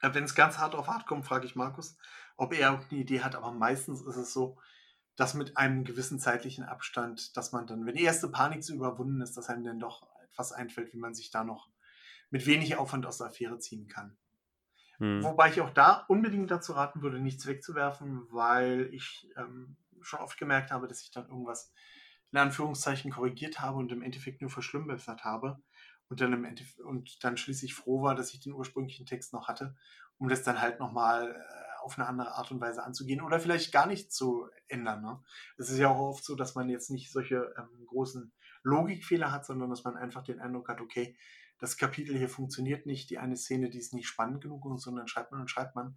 Äh, 0.00 0.14
wenn 0.14 0.24
es 0.24 0.34
ganz 0.34 0.58
hart 0.58 0.74
auf 0.74 0.88
hart 0.88 1.06
kommt, 1.06 1.26
frage 1.26 1.46
ich 1.46 1.56
Markus, 1.56 1.96
ob 2.36 2.52
er 2.52 2.70
eine 2.70 3.00
Idee 3.00 3.22
hat, 3.22 3.36
aber 3.36 3.52
meistens 3.52 4.02
ist 4.02 4.16
es 4.16 4.32
so, 4.32 4.58
dass 5.14 5.34
mit 5.34 5.56
einem 5.56 5.84
gewissen 5.84 6.18
zeitlichen 6.18 6.64
Abstand, 6.64 7.36
dass 7.36 7.52
man 7.52 7.66
dann, 7.66 7.86
wenn 7.86 7.94
die 7.94 8.04
erste 8.04 8.28
Panik 8.28 8.62
so 8.62 8.74
überwunden 8.74 9.20
ist, 9.22 9.36
dass 9.36 9.48
einem 9.48 9.64
dann 9.64 9.80
doch 9.80 10.06
etwas 10.24 10.52
einfällt, 10.52 10.92
wie 10.92 10.98
man 10.98 11.14
sich 11.14 11.30
da 11.30 11.42
noch 11.44 11.70
mit 12.30 12.46
wenig 12.46 12.76
Aufwand 12.76 13.06
aus 13.06 13.18
der 13.18 13.28
Affäre 13.28 13.58
ziehen 13.58 13.88
kann. 13.88 14.16
Hm. 14.98 15.22
Wobei 15.22 15.50
ich 15.50 15.60
auch 15.60 15.70
da 15.70 16.04
unbedingt 16.08 16.50
dazu 16.50 16.72
raten 16.72 17.02
würde, 17.02 17.20
nichts 17.20 17.46
wegzuwerfen, 17.46 18.26
weil 18.30 18.88
ich 18.92 19.28
ähm, 19.36 19.76
schon 20.06 20.20
oft 20.20 20.38
gemerkt 20.38 20.70
habe, 20.70 20.88
dass 20.88 21.02
ich 21.02 21.10
dann 21.10 21.28
irgendwas 21.28 21.72
in 22.32 22.38
Anführungszeichen 22.38 23.10
korrigiert 23.10 23.60
habe 23.60 23.78
und 23.78 23.92
im 23.92 24.02
Endeffekt 24.02 24.40
nur 24.40 24.50
verschlimmbessert 24.50 25.24
habe 25.24 25.58
und 26.08 26.20
dann, 26.20 26.32
im 26.32 26.56
und 26.84 27.24
dann 27.24 27.36
schließlich 27.36 27.74
froh 27.74 28.02
war, 28.02 28.14
dass 28.14 28.32
ich 28.34 28.40
den 28.40 28.52
ursprünglichen 28.52 29.06
Text 29.06 29.32
noch 29.32 29.48
hatte, 29.48 29.76
um 30.18 30.28
das 30.28 30.42
dann 30.42 30.60
halt 30.60 30.78
nochmal 30.78 31.32
äh, 31.32 31.84
auf 31.84 31.98
eine 31.98 32.08
andere 32.08 32.32
Art 32.32 32.50
und 32.50 32.60
Weise 32.60 32.82
anzugehen 32.82 33.20
oder 33.20 33.38
vielleicht 33.40 33.72
gar 33.72 33.86
nicht 33.86 34.12
zu 34.12 34.48
ändern. 34.68 35.02
Ne? 35.02 35.22
Es 35.56 35.70
ist 35.70 35.78
ja 35.78 35.88
auch 35.88 35.98
oft 35.98 36.24
so, 36.24 36.34
dass 36.34 36.54
man 36.54 36.68
jetzt 36.68 36.90
nicht 36.90 37.12
solche 37.12 37.54
ähm, 37.56 37.86
großen 37.86 38.32
Logikfehler 38.62 39.30
hat, 39.30 39.46
sondern 39.46 39.70
dass 39.70 39.84
man 39.84 39.96
einfach 39.96 40.22
den 40.22 40.40
Eindruck 40.40 40.68
hat, 40.68 40.80
okay, 40.80 41.16
das 41.58 41.76
Kapitel 41.76 42.16
hier 42.16 42.28
funktioniert 42.28 42.86
nicht, 42.86 43.08
die 43.10 43.18
eine 43.18 43.36
Szene, 43.36 43.70
die 43.70 43.78
ist 43.78 43.94
nicht 43.94 44.08
spannend 44.08 44.42
genug, 44.42 44.64
sondern 44.80 45.08
schreibt 45.08 45.32
man 45.32 45.40
und 45.40 45.50
schreibt 45.50 45.74
man. 45.74 45.96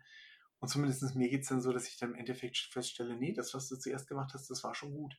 Und 0.59 0.67
zumindest 0.67 1.15
mir 1.15 1.29
geht 1.29 1.43
es 1.43 1.49
dann 1.49 1.61
so, 1.61 1.71
dass 1.71 1.87
ich 1.87 1.97
dann 1.97 2.11
im 2.11 2.15
Endeffekt 2.15 2.57
feststelle, 2.57 3.15
nee, 3.15 3.33
das, 3.33 3.53
was 3.53 3.69
du 3.69 3.77
zuerst 3.77 4.07
gemacht 4.07 4.33
hast, 4.33 4.49
das 4.49 4.63
war 4.63 4.75
schon 4.75 4.93
gut. 4.93 5.17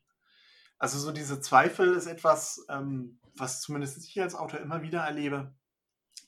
Also 0.78 0.98
so 0.98 1.12
diese 1.12 1.40
Zweifel 1.40 1.94
ist 1.94 2.06
etwas, 2.06 2.64
ähm, 2.68 3.18
was 3.34 3.60
zumindest 3.60 3.98
ich 3.98 4.20
als 4.20 4.34
Autor 4.34 4.60
immer 4.60 4.82
wieder 4.82 5.00
erlebe, 5.00 5.54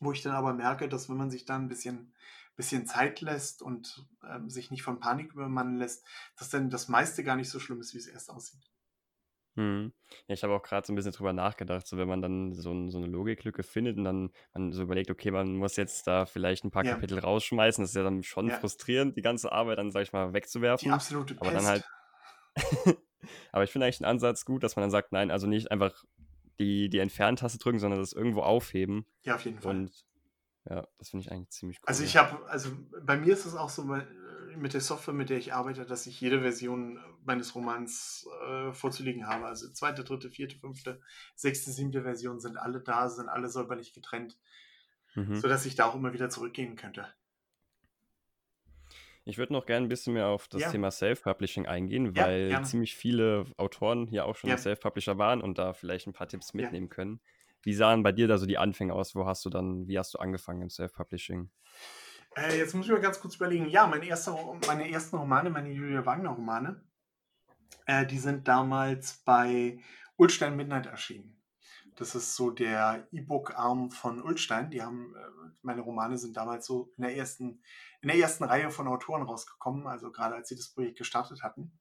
wo 0.01 0.13
ich 0.13 0.23
dann 0.23 0.35
aber 0.35 0.55
merke, 0.55 0.89
dass 0.89 1.09
wenn 1.09 1.17
man 1.17 1.31
sich 1.31 1.45
dann 1.45 1.65
ein 1.65 1.69
bisschen, 1.69 2.15
bisschen 2.57 2.87
Zeit 2.87 3.21
lässt 3.21 3.63
und 3.63 4.07
ähm, 4.29 4.51
sich 4.51 4.71
nicht 4.71 4.83
von 4.83 5.01
Panik 5.01 5.33
übermannen 5.33 5.77
lässt, 5.77 6.05
dass 6.37 6.51
dann 6.51 6.71
das 6.71 6.89
meiste 6.89 7.25
gar 7.25 7.37
nicht 7.37 7.51
so 7.51 7.61
schlimm 7.61 7.81
ist, 7.81 7.95
wie 7.95 7.99
es 7.99 8.07
erst 8.07 8.31
aussieht. 8.31 8.72
Mhm. 9.57 9.93
Ja, 10.29 10.35
ich 10.35 10.43
habe 10.45 10.55
auch 10.55 10.63
gerade 10.63 10.87
so 10.87 10.93
ein 10.93 10.97
bisschen 10.97 11.13
drüber 11.13 11.33
nachgedacht, 11.35 11.87
so 11.87 11.99
wenn 11.99 12.09
man 12.09 12.23
dann 12.23 12.53
so 12.55 12.71
'n 12.73 12.91
so 12.91 12.99
'ne 12.99 13.07
Logiklücke 13.07 13.63
findet 13.63 13.99
und 13.99 14.05
dann 14.05 14.31
man 14.55 14.73
so 14.73 14.83
überlegt, 14.83 15.11
okay, 15.11 15.31
man 15.31 15.57
muss 15.57 15.77
jetzt 15.77 16.07
da 16.07 16.25
vielleicht 16.25 16.65
ein 16.65 16.71
paar 16.71 16.85
Ja. 16.85 17.03
Kapitel 17.03 17.19
rausschmeißen. 17.19 17.83
Das 17.83 17.91
ist 17.91 17.97
ja 17.97 18.03
dann 18.03 18.23
schon 18.23 18.51
Ja. 18.51 18.53
frustrierend, 18.53 19.17
die 19.17 19.23
ganze 19.23 19.53
Arbeit 19.53 19.79
dann, 19.79 19.91
sage 19.91 20.05
ich 20.05 20.13
mal, 20.13 20.33
Die 20.81 20.91
wegzuwerfen. 20.91 20.91
absolute 20.91 21.35
Aber 21.37 21.53
dann 21.53 21.67
halt 21.67 21.85
aber 23.53 23.65
ich 23.65 23.73
finde 23.73 23.87
eigentlich 23.87 24.01
'n 24.03 24.07
Ansatz 24.07 24.45
gut, 24.47 24.63
dass 24.65 24.77
man 24.77 24.85
dann 24.85 24.91
sagt: 24.93 25.13
„Nein, 25.13 25.31
also 25.33 25.47
nicht 25.49 25.71
einfach 25.73 26.05
die 26.61 26.89
die 26.91 26.99
Entfernen-Taste 27.01 27.59
drücken, 27.59 27.81
sondern 27.81 28.01
das 28.01 28.13
irgendwo 28.15 28.43
aufheben.“ 28.43 29.07
Ja, 29.25 29.35
auf 29.37 29.45
jeden 29.45 29.61
Fall. 29.61 29.83
Und 29.83 30.05
ja, 30.71 30.89
das 30.99 31.11
finde 31.11 31.25
ich 31.27 31.33
eigentlich 31.33 31.51
ziemlich 31.51 31.81
Also 31.85 32.05
ich 32.05 32.17
habe 32.17 32.47
also 32.49 32.71
bei 33.05 33.17
mir 33.17 33.33
ist 33.33 33.45
es 33.45 33.55
auch 33.57 33.69
so, 33.69 33.83
mit 34.57 34.75
der 34.75 34.81
Software, 34.81 35.15
mit 35.15 35.31
der 35.31 35.39
ich 35.39 35.53
arbeite, 35.53 35.85
dass 35.85 36.07
ich 36.07 36.21
jede 36.21 36.41
Version 36.41 36.99
meines 37.25 37.55
Romans 37.55 38.27
äh, 38.47 38.73
vorzulegen 38.73 39.27
habe. 39.27 39.47
Also 39.47 39.71
zweite, 39.73 40.05
dritte, 40.05 40.31
vierte, 40.31 40.57
fünfte, 40.57 41.01
sechste, 41.35 41.71
siebte 41.71 42.03
Version 42.03 42.41
sind 42.41 42.57
alle 42.57 42.81
da, 42.81 43.09
sind 43.09 43.29
alle 43.29 43.49
säuberlich 43.49 43.93
getrennt, 43.93 44.39
mhm. 45.15 45.37
sodass 45.37 45.67
ich 45.67 45.75
da 45.75 45.87
auch 45.87 45.95
immer 45.95 46.13
wieder 46.13 46.31
zurückgehen 46.31 46.77
könnte. 46.77 47.07
Ich 49.25 49.39
würde 49.39 49.53
noch 49.53 49.67
gerne 49.67 49.87
ein 49.87 49.89
bisschen 49.89 50.15
mehr 50.15 50.27
auf 50.27 50.49
das 50.49 50.63
ja. 50.63 50.71
Thema 50.71 50.91
Self-Publishing 50.91 51.67
eingehen, 51.67 52.17
weil 52.17 52.51
ja, 52.51 52.63
ziemlich 52.63 52.97
viele 52.97 53.45
Autoren 53.57 54.09
hier 54.09 54.25
auch 54.25 54.35
schon 54.35 54.51
ja. 54.51 54.59
Self-Publisher 54.59 55.17
waren 55.17 55.41
und 55.41 55.59
da 55.59 55.75
vielleicht 55.75 56.09
ein 56.09 56.13
paar 56.13 56.29
Tipps 56.29 56.55
mitnehmen 56.55 56.89
können. 56.89 57.21
Wie 57.63 57.75
sahen 57.75 58.03
bei 58.03 58.11
dir 58.11 58.27
da 58.27 58.39
so 58.39 58.47
die 58.47 58.59
Anfänge 58.59 58.93
aus? 58.93 59.15
Wo 59.15 59.25
hast 59.25 59.45
du 59.45 59.51
dann, 59.51 59.87
wie 59.87 59.97
hast 59.97 60.15
du 60.15 60.19
angefangen 60.19 60.63
im 60.63 60.71
Self-Publishing? 60.71 61.51
Äh, 62.37 62.59
jetzt 62.59 62.75
muss 62.75 62.87
ich 62.87 62.93
mal 62.93 63.01
ganz 63.01 63.21
kurz 63.21 63.37
überlegen. 63.37 63.69
Ja, 63.69 63.87
mein 63.87 64.03
erster, 64.03 64.37
meine 64.67 64.91
ersten 64.91 65.17
Romane, 65.17 65.51
meine 65.51 65.71
Julia 65.71 66.05
Wagner-Romane, 66.05 66.83
äh, 67.87 68.07
die 68.07 68.19
sind 68.19 68.49
damals 68.49 69.23
bei 69.25 69.79
Ulstein 70.17 70.57
Midnight 70.57 70.87
erschienen. 70.87 71.43
Das 71.97 72.15
ist 72.15 72.35
so 72.35 72.51
der 72.51 73.07
E-Book-Arm 73.13 73.91
von 73.91 74.23
Ulstein. 74.23 74.71
Die 74.71 74.83
haben, 74.83 75.15
äh, 75.15 75.51
meine 75.61 75.83
Romane 75.83 76.17
sind 76.17 76.37
damals 76.37 76.67
so 76.67 76.91
in 76.97 77.03
der 77.03 77.17
ersten, 77.17 77.63
in 78.01 78.09
der 78.09 78.17
ersten 78.17 78.45
Reihe 78.45 78.71
von 78.71 78.89
Autoren 78.89 79.23
rausgekommen, 79.23 79.87
also 79.87 80.11
gerade 80.11 80.35
als 80.35 80.49
sie 80.49 80.57
das 80.57 80.73
Projekt 80.73 80.99
gestartet 80.99 81.43
hatten. 81.43 81.79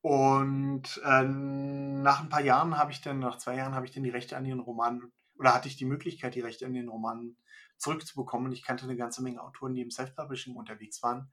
Und 0.00 1.00
äh, 1.04 1.22
nach 1.22 2.20
ein 2.20 2.28
paar 2.28 2.42
Jahren 2.42 2.76
habe 2.76 2.90
ich 2.90 3.00
dann, 3.00 3.20
nach 3.20 3.38
zwei 3.38 3.56
Jahren 3.56 3.74
habe 3.74 3.86
ich 3.86 3.92
dann 3.92 4.02
die 4.02 4.10
Rechte 4.10 4.36
an 4.36 4.44
den 4.44 4.58
Romanen, 4.58 5.12
oder 5.38 5.54
hatte 5.54 5.68
ich 5.68 5.76
die 5.76 5.86
Möglichkeit, 5.86 6.34
die 6.34 6.40
Rechte 6.40 6.66
an 6.66 6.74
den 6.74 6.88
Romanen 6.88 7.38
zurückzubekommen. 7.76 8.46
Und 8.46 8.52
ich 8.52 8.64
kannte 8.64 8.84
eine 8.84 8.96
ganze 8.96 9.22
Menge 9.22 9.42
Autoren, 9.42 9.74
die 9.74 9.82
im 9.82 9.90
Self-Publishing 9.90 10.56
unterwegs 10.56 11.02
waren. 11.02 11.32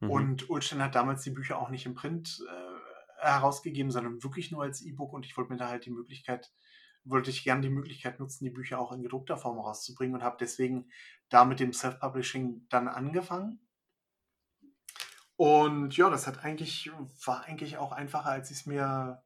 Mhm. 0.00 0.10
Und 0.10 0.50
Ulstein 0.50 0.82
hat 0.82 0.94
damals 0.94 1.22
die 1.22 1.30
Bücher 1.30 1.58
auch 1.58 1.70
nicht 1.70 1.86
im 1.86 1.94
Print 1.94 2.42
äh, 2.48 3.26
herausgegeben, 3.26 3.90
sondern 3.90 4.22
wirklich 4.22 4.50
nur 4.50 4.62
als 4.62 4.82
E-Book. 4.82 5.12
Und 5.12 5.26
ich 5.26 5.36
wollte 5.36 5.52
mir 5.52 5.58
da 5.58 5.68
halt 5.68 5.86
die 5.86 5.90
Möglichkeit, 5.90 6.52
wollte 7.04 7.30
ich 7.30 7.44
gerne 7.44 7.62
die 7.62 7.70
Möglichkeit 7.70 8.20
nutzen, 8.20 8.44
die 8.44 8.50
Bücher 8.50 8.78
auch 8.78 8.92
in 8.92 9.02
gedruckter 9.02 9.36
Form 9.36 9.58
rauszubringen 9.58 10.14
und 10.14 10.22
habe 10.22 10.36
deswegen 10.38 10.90
da 11.28 11.44
mit 11.44 11.60
dem 11.60 11.72
Self-Publishing 11.72 12.66
dann 12.68 12.88
angefangen. 12.88 13.60
Und 15.36 15.96
ja, 15.96 16.10
das 16.10 16.26
hat 16.26 16.44
eigentlich, 16.44 16.90
war 17.24 17.44
eigentlich 17.44 17.76
auch 17.76 17.92
einfacher, 17.92 18.30
als 18.30 18.50
ich 18.50 18.58
es 18.58 18.66
mir, 18.66 19.22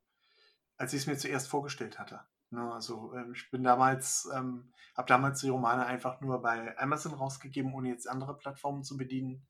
als 0.77 0.93
ich 0.93 1.01
es 1.01 1.07
mir 1.07 1.17
zuerst 1.17 1.49
vorgestellt 1.49 1.99
hatte. 1.99 2.21
Ne, 2.51 2.73
also 2.73 3.13
ähm, 3.15 3.33
ich 3.35 3.51
bin 3.51 3.65
damals, 3.65 4.29
ähm, 4.35 4.73
habe 4.97 5.09
damals 5.09 5.41
die 5.41 5.49
Romane 5.49 5.85
einfach 5.85 6.21
nur 6.21 6.41
bei 6.43 6.79
Amazon 6.79 7.15
rausgegeben, 7.15 7.75
ohne 7.75 7.89
jetzt 7.89 8.09
andere 8.09 8.37
Plattformen 8.37 8.85
zu 8.85 8.97
bedienen. 8.97 9.47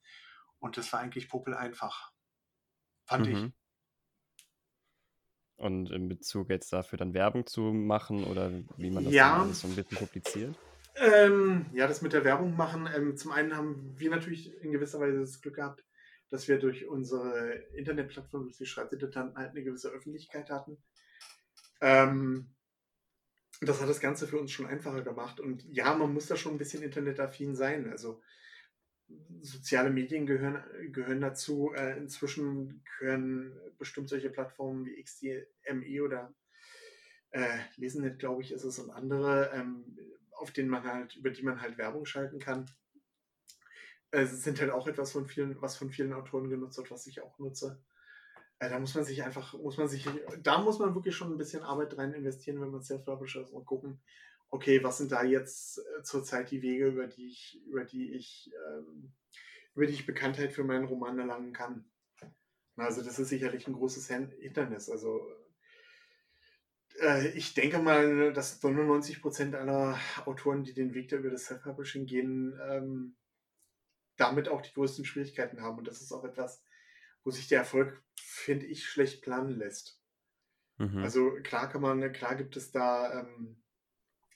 Und 0.59 0.77
das 0.77 0.93
war 0.93 1.01
eigentlich 1.01 1.29
popel 1.29 1.55
einfach. 1.55 2.13
Fand 3.05 3.27
mhm. 3.27 3.33
ich. 3.33 3.53
Und 5.57 5.91
in 5.91 6.09
Bezug 6.09 6.51
jetzt 6.51 6.73
dafür 6.73 6.99
dann 6.99 7.15
Werbung 7.15 7.47
zu 7.47 7.61
machen 7.73 8.25
oder 8.25 8.51
wie 8.77 8.91
man 8.91 9.05
das 9.05 9.13
ja. 9.13 9.47
so 9.53 9.69
ein 9.69 9.75
bisschen 9.75 9.99
publiziert? 9.99 10.55
Ähm, 10.97 11.67
ja, 11.73 11.87
das 11.87 12.03
mit 12.03 12.13
der 12.13 12.25
Werbung 12.25 12.57
machen. 12.57 12.89
Ähm, 12.95 13.17
zum 13.17 13.33
einen 13.33 13.57
haben 13.57 13.95
wir 13.99 14.11
natürlich 14.11 14.53
in 14.63 14.73
gewisser 14.73 15.01
Weise 15.01 15.21
das 15.21 15.41
Glück 15.41 15.57
gehabt, 15.57 15.85
dass 16.31 16.49
wir 16.49 16.59
durch 16.59 16.89
unsere 16.89 17.53
Internetplattform, 17.75 18.45
durch 18.45 18.57
die 18.57 18.67
Schreibdilettanten 18.67 19.37
halt 19.37 19.51
eine 19.51 19.63
gewisse 19.63 19.91
Öffentlichkeit 19.91 20.51
hatten. 20.51 20.79
Ähm, 21.81 22.55
das 23.61 23.81
hat 23.81 23.89
das 23.89 24.01
Ganze 24.01 24.27
für 24.27 24.39
uns 24.39 24.53
schon 24.53 24.67
einfacher 24.67 25.03
gemacht. 25.03 25.41
Und 25.41 25.65
ja, 25.65 25.95
man 25.95 26.13
muss 26.13 26.27
da 26.27 26.37
schon 26.37 26.55
ein 26.55 26.59
bisschen 26.59 26.83
internetaffin 26.83 27.55
sein. 27.55 27.91
Also 27.91 28.23
soziale 29.41 29.91
Medien 29.91 30.27
gehören, 30.27 30.63
gehören 30.93 31.21
dazu. 31.21 31.73
Äh, 31.75 31.97
inzwischen 31.97 32.85
gehören 32.99 33.59
bestimmt 33.79 34.09
solche 34.09 34.31
Plattformen 34.31 34.85
wie 34.87 35.03
XDME 35.03 36.03
oder 36.03 36.35
äh, 37.31 37.59
Lesenet, 37.77 38.19
glaube 38.19 38.43
ich, 38.43 38.53
ist 38.53 38.65
es 38.65 38.79
und 38.79 38.91
andere, 38.91 39.51
ähm, 39.55 39.99
auf 40.33 40.51
denen 40.51 40.69
man 40.69 40.85
halt, 40.85 41.17
über 41.17 41.31
die 41.31 41.43
man 41.43 41.61
halt 41.61 41.79
Werbung 41.79 42.07
schalten 42.07 42.39
kann. 42.39 42.67
Äh, 44.11 44.23
es 44.23 44.43
sind 44.43 44.61
halt 44.61 44.71
auch 44.71 44.87
etwas 44.87 45.13
von 45.13 45.27
vielen, 45.27 45.61
was 45.61 45.77
von 45.77 45.91
vielen 45.91 46.13
Autoren 46.13 46.51
genutzt 46.51 46.79
wird, 46.79 46.91
was 46.91 47.07
ich 47.07 47.23
auch 47.23 47.39
nutze. 47.39 47.83
Da 48.59 48.79
muss 48.79 48.95
man 48.95 49.05
sich 49.05 49.23
einfach, 49.23 49.53
muss 49.55 49.77
man 49.77 49.89
sich, 49.89 50.09
da 50.43 50.59
muss 50.63 50.79
man 50.79 50.95
wirklich 50.95 51.15
schon 51.15 51.31
ein 51.33 51.37
bisschen 51.37 51.63
Arbeit 51.63 51.97
rein 51.99 52.15
investieren, 52.15 52.61
wenn 52.61 52.71
man 52.71 52.83
Self-Publisher 52.83 53.43
ist 53.43 53.53
und 53.53 53.67
gucken, 53.67 54.01
okay, 54.49 54.83
was 54.83 54.99
sind 54.99 55.13
da 55.13 55.23
jetzt 55.23 55.79
äh, 55.79 56.03
zurzeit 56.03 56.51
die 56.51 56.63
Wege, 56.63 56.87
über 56.87 57.07
die 57.07 57.27
ich, 57.27 57.61
über 57.67 57.85
die 57.85 58.15
ich, 58.15 58.51
ähm, 58.69 59.13
über 59.75 59.87
die 59.87 59.93
ich 59.93 60.07
Bekanntheit 60.07 60.53
für 60.53 60.65
meinen 60.65 60.87
Roman 60.87 61.19
erlangen 61.19 61.53
kann. 61.53 61.85
Also 62.77 63.03
das 63.03 63.19
ist 63.19 63.29
sicherlich 63.29 63.67
ein 63.67 63.75
großes 63.75 64.09
Hindernis. 64.09 64.91
Also 64.91 65.21
äh, 67.01 67.29
ich 67.29 67.55
denke 67.55 67.79
mal, 67.79 68.33
dass 68.33 68.63
99% 68.63 69.55
aller 69.55 69.99
Autoren, 70.25 70.65
die 70.65 70.75
den 70.75 70.95
Weg 70.95 71.09
da 71.09 71.17
über 71.17 71.31
das 71.31 71.47
Self-Publishing 71.47 72.07
gehen, 72.07 72.59
ähm, 72.69 73.17
damit 74.17 74.49
auch 74.49 74.63
die 74.63 74.73
größten 74.73 75.05
Schwierigkeiten 75.05 75.61
haben. 75.61 75.79
Und 75.79 75.89
das 75.89 76.01
ist 76.01 76.13
auch 76.13 76.25
etwas, 76.25 76.63
wo 77.27 77.31
sich 77.33 77.49
der 77.49 77.59
Erfolg, 77.59 78.01
finde 78.15 78.67
ich, 78.67 78.87
schlecht 78.87 79.21
planen 79.21 79.59
lässt. 79.59 80.01
Mhm. 80.79 80.99
Also 80.99 81.33
klar 81.43 81.69
kann 81.69 81.83
man, 81.83 82.13
klar 82.13 82.37
gibt 82.37 82.57
es 82.57 82.71
da 82.71 83.21
ähm, 83.21 83.57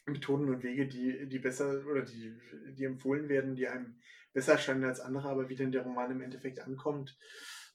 Methoden 0.07 0.49
und 0.49 0.65
Wege, 0.65 0.89
die, 0.89 1.29
die 1.29 1.39
besser 1.39 1.87
oder 1.87 2.03
die, 2.03 2.37
die 2.73 2.85
empfohlen 2.85 3.29
werden, 3.29 3.55
die 3.55 3.69
einem 3.69 4.01
besser 4.33 4.53
erscheinen 4.53 4.85
als 4.85 4.99
andere, 4.99 5.29
aber 5.29 5.49
wie 5.49 5.55
denn 5.55 5.71
der 5.71 5.83
Roman 5.83 6.11
im 6.11 6.21
Endeffekt 6.21 6.59
ankommt, 6.59 7.17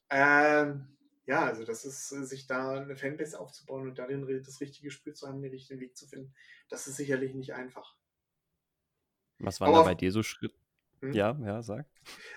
ähm, 0.10 0.98
ja, 1.26 1.46
also 1.46 1.64
das 1.64 1.86
ist, 1.86 2.10
sich 2.10 2.46
da 2.46 2.82
eine 2.82 2.98
Fanbase 2.98 3.40
aufzubauen 3.40 3.88
und 3.88 3.98
da 3.98 4.08
den, 4.08 4.28
das 4.44 4.60
richtige 4.60 4.92
Spiel 4.92 5.14
zu 5.14 5.28
haben, 5.28 5.42
den 5.42 5.52
richtigen 5.52 5.80
Weg 5.80 5.96
zu 5.96 6.08
finden, 6.08 6.36
das 6.68 6.88
ist 6.88 6.98
sicherlich 6.98 7.34
nicht 7.34 7.54
einfach. 7.54 7.96
Was 9.40 9.62
waren 9.62 9.70
Aber 9.70 9.80
da 9.80 9.84
bei 9.86 9.96
dir 9.96 10.12
so 10.12 10.24
Schritte? 10.24 10.56
Hm? 11.02 11.14
Ja, 11.14 11.38
ja, 11.44 11.62
sag. 11.62 11.86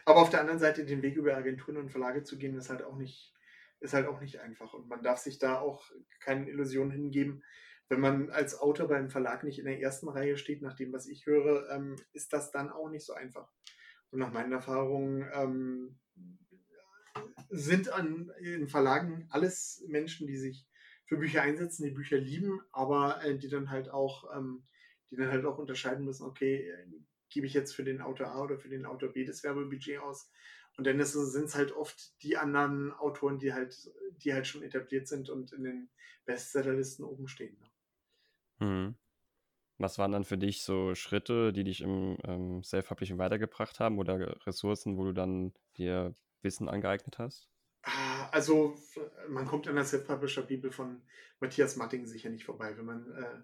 Aber 0.04 0.20
auf 0.20 0.30
der 0.30 0.40
anderen 0.40 0.58
Seite 0.58 0.84
den 0.84 1.02
Weg 1.02 1.16
über 1.16 1.36
Agenturen 1.36 1.76
und 1.76 1.90
Verlage 1.90 2.22
zu 2.22 2.38
gehen, 2.38 2.56
ist 2.56 2.70
halt 2.70 2.82
auch 2.82 2.96
nicht, 2.96 3.34
ist 3.80 3.94
halt 3.94 4.06
auch 4.06 4.20
nicht 4.20 4.40
einfach. 4.40 4.74
Und 4.74 4.88
man 4.88 5.02
darf 5.02 5.18
sich 5.18 5.38
da 5.38 5.58
auch 5.58 5.90
keine 6.20 6.48
Illusionen 6.48 6.92
hingeben. 6.92 7.42
Wenn 7.88 8.00
man 8.00 8.30
als 8.30 8.58
Autor 8.58 8.88
beim 8.88 9.08
Verlag 9.08 9.44
nicht 9.44 9.58
in 9.58 9.64
der 9.64 9.80
ersten 9.80 10.08
Reihe 10.08 10.36
steht, 10.36 10.60
nach 10.60 10.74
dem, 10.74 10.92
was 10.92 11.06
ich 11.06 11.26
höre, 11.26 11.70
ähm, 11.70 11.96
ist 12.12 12.32
das 12.32 12.50
dann 12.50 12.70
auch 12.70 12.90
nicht 12.90 13.06
so 13.06 13.14
einfach. 13.14 13.50
Und 14.10 14.20
nach 14.20 14.32
meinen 14.32 14.52
Erfahrungen 14.52 15.26
ähm, 15.32 15.98
sind 17.50 17.90
an, 17.90 18.30
in 18.40 18.68
Verlagen 18.68 19.26
alles 19.30 19.84
Menschen, 19.88 20.26
die 20.26 20.36
sich 20.36 20.66
für 21.06 21.16
Bücher 21.16 21.42
einsetzen, 21.42 21.84
die 21.84 21.90
Bücher 21.90 22.18
lieben, 22.18 22.60
aber 22.70 23.24
äh, 23.24 23.38
die 23.38 23.48
dann 23.48 23.70
halt 23.70 23.88
auch, 23.88 24.36
ähm, 24.36 24.64
die 25.10 25.16
dann 25.16 25.30
halt 25.30 25.46
auch 25.46 25.58
unterscheiden 25.58 26.04
müssen, 26.04 26.24
okay, 26.24 26.70
gebe 27.30 27.46
ich 27.46 27.54
jetzt 27.54 27.74
für 27.74 27.84
den 27.84 28.00
Autor 28.00 28.28
A 28.28 28.42
oder 28.42 28.58
für 28.58 28.68
den 28.68 28.86
Autor 28.86 29.10
B 29.10 29.24
das 29.24 29.42
Werbebudget 29.42 30.00
aus. 30.00 30.30
Und 30.76 30.86
dann 30.86 31.02
sind 31.02 31.44
es 31.44 31.54
halt 31.56 31.72
oft 31.72 32.22
die 32.22 32.36
anderen 32.36 32.92
Autoren, 32.92 33.38
die 33.38 33.52
halt, 33.52 33.90
die 34.18 34.32
halt 34.32 34.46
schon 34.46 34.62
etabliert 34.62 35.08
sind 35.08 35.28
und 35.28 35.52
in 35.52 35.64
den 35.64 35.90
Bestsellerlisten 36.24 37.04
oben 37.04 37.26
stehen. 37.26 37.58
Mhm. 38.60 38.94
Was 39.78 39.98
waren 39.98 40.12
dann 40.12 40.24
für 40.24 40.38
dich 40.38 40.62
so 40.62 40.94
Schritte, 40.94 41.52
die 41.52 41.64
dich 41.64 41.80
im 41.80 42.16
ähm, 42.24 42.62
Self-Publishing 42.64 43.18
weitergebracht 43.18 43.78
haben 43.78 43.98
oder 43.98 44.44
Ressourcen, 44.46 44.96
wo 44.96 45.04
du 45.04 45.12
dann 45.12 45.52
dir 45.76 46.14
Wissen 46.42 46.68
angeeignet 46.68 47.18
hast? 47.18 47.48
Ah, 47.82 48.28
also, 48.30 48.76
man 49.28 49.46
kommt 49.46 49.68
an 49.68 49.76
der 49.76 49.84
Self-Publisher-Bibel 49.84 50.72
von 50.72 51.02
Matthias 51.40 51.76
Matting 51.76 52.06
sicher 52.06 52.28
nicht 52.28 52.44
vorbei. 52.44 52.76
Wenn 52.76 52.86
man, 52.86 53.12
äh, 53.12 53.40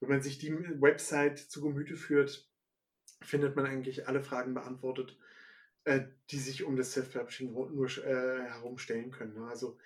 wenn 0.00 0.08
man 0.08 0.22
sich 0.22 0.38
die 0.38 0.52
Website 0.52 1.38
zu 1.38 1.60
Gemüte 1.60 1.96
führt, 1.96 2.48
findet 3.22 3.56
man 3.56 3.66
eigentlich 3.66 4.08
alle 4.08 4.22
Fragen 4.22 4.54
beantwortet, 4.54 5.18
äh, 5.84 6.02
die 6.30 6.38
sich 6.38 6.64
um 6.64 6.76
das 6.76 6.92
Self-Publishing 6.92 7.52
nur 7.52 7.86
äh, 7.98 8.42
herumstellen 8.42 9.10
können. 9.10 9.34
Ne? 9.34 9.46
Also, 9.48 9.78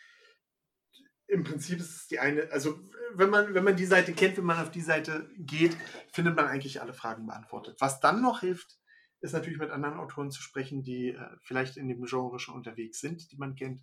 im 1.29 1.42
Prinzip 1.42 1.81
ist 1.81 1.96
es 1.96 2.07
die 2.07 2.20
eine, 2.20 2.50
also 2.52 2.79
wenn 3.14 3.31
man, 3.31 3.52
wenn 3.55 3.64
man 3.64 3.76
die 3.76 3.87
Seite 3.87 4.12
kennt, 4.12 4.37
wenn 4.37 4.44
man 4.44 4.61
auf 4.61 4.70
die 4.70 4.81
Seite 4.81 5.29
geht, 5.37 5.76
findet 6.12 6.37
man 6.37 6.46
eigentlich 6.46 6.81
alle 6.81 6.92
Fragen 6.92 7.26
beantwortet. 7.26 7.76
Was 7.81 8.00
dann 8.00 8.22
noch 8.22 8.40
hilft, 8.40 8.79
ist 9.20 9.33
natürlich 9.33 9.59
mit 9.59 9.70
anderen 9.70 9.98
Autoren 9.98 10.31
zu 10.31 10.40
sprechen, 10.40 10.83
die 10.83 11.09
äh, 11.11 11.37
vielleicht 11.42 11.76
in 11.76 11.88
dem 11.88 12.05
Genre 12.05 12.38
schon 12.38 12.55
unterwegs 12.55 13.00
sind, 13.00 13.33
die 13.33 13.37
man 13.37 13.55
kennt. 13.55 13.83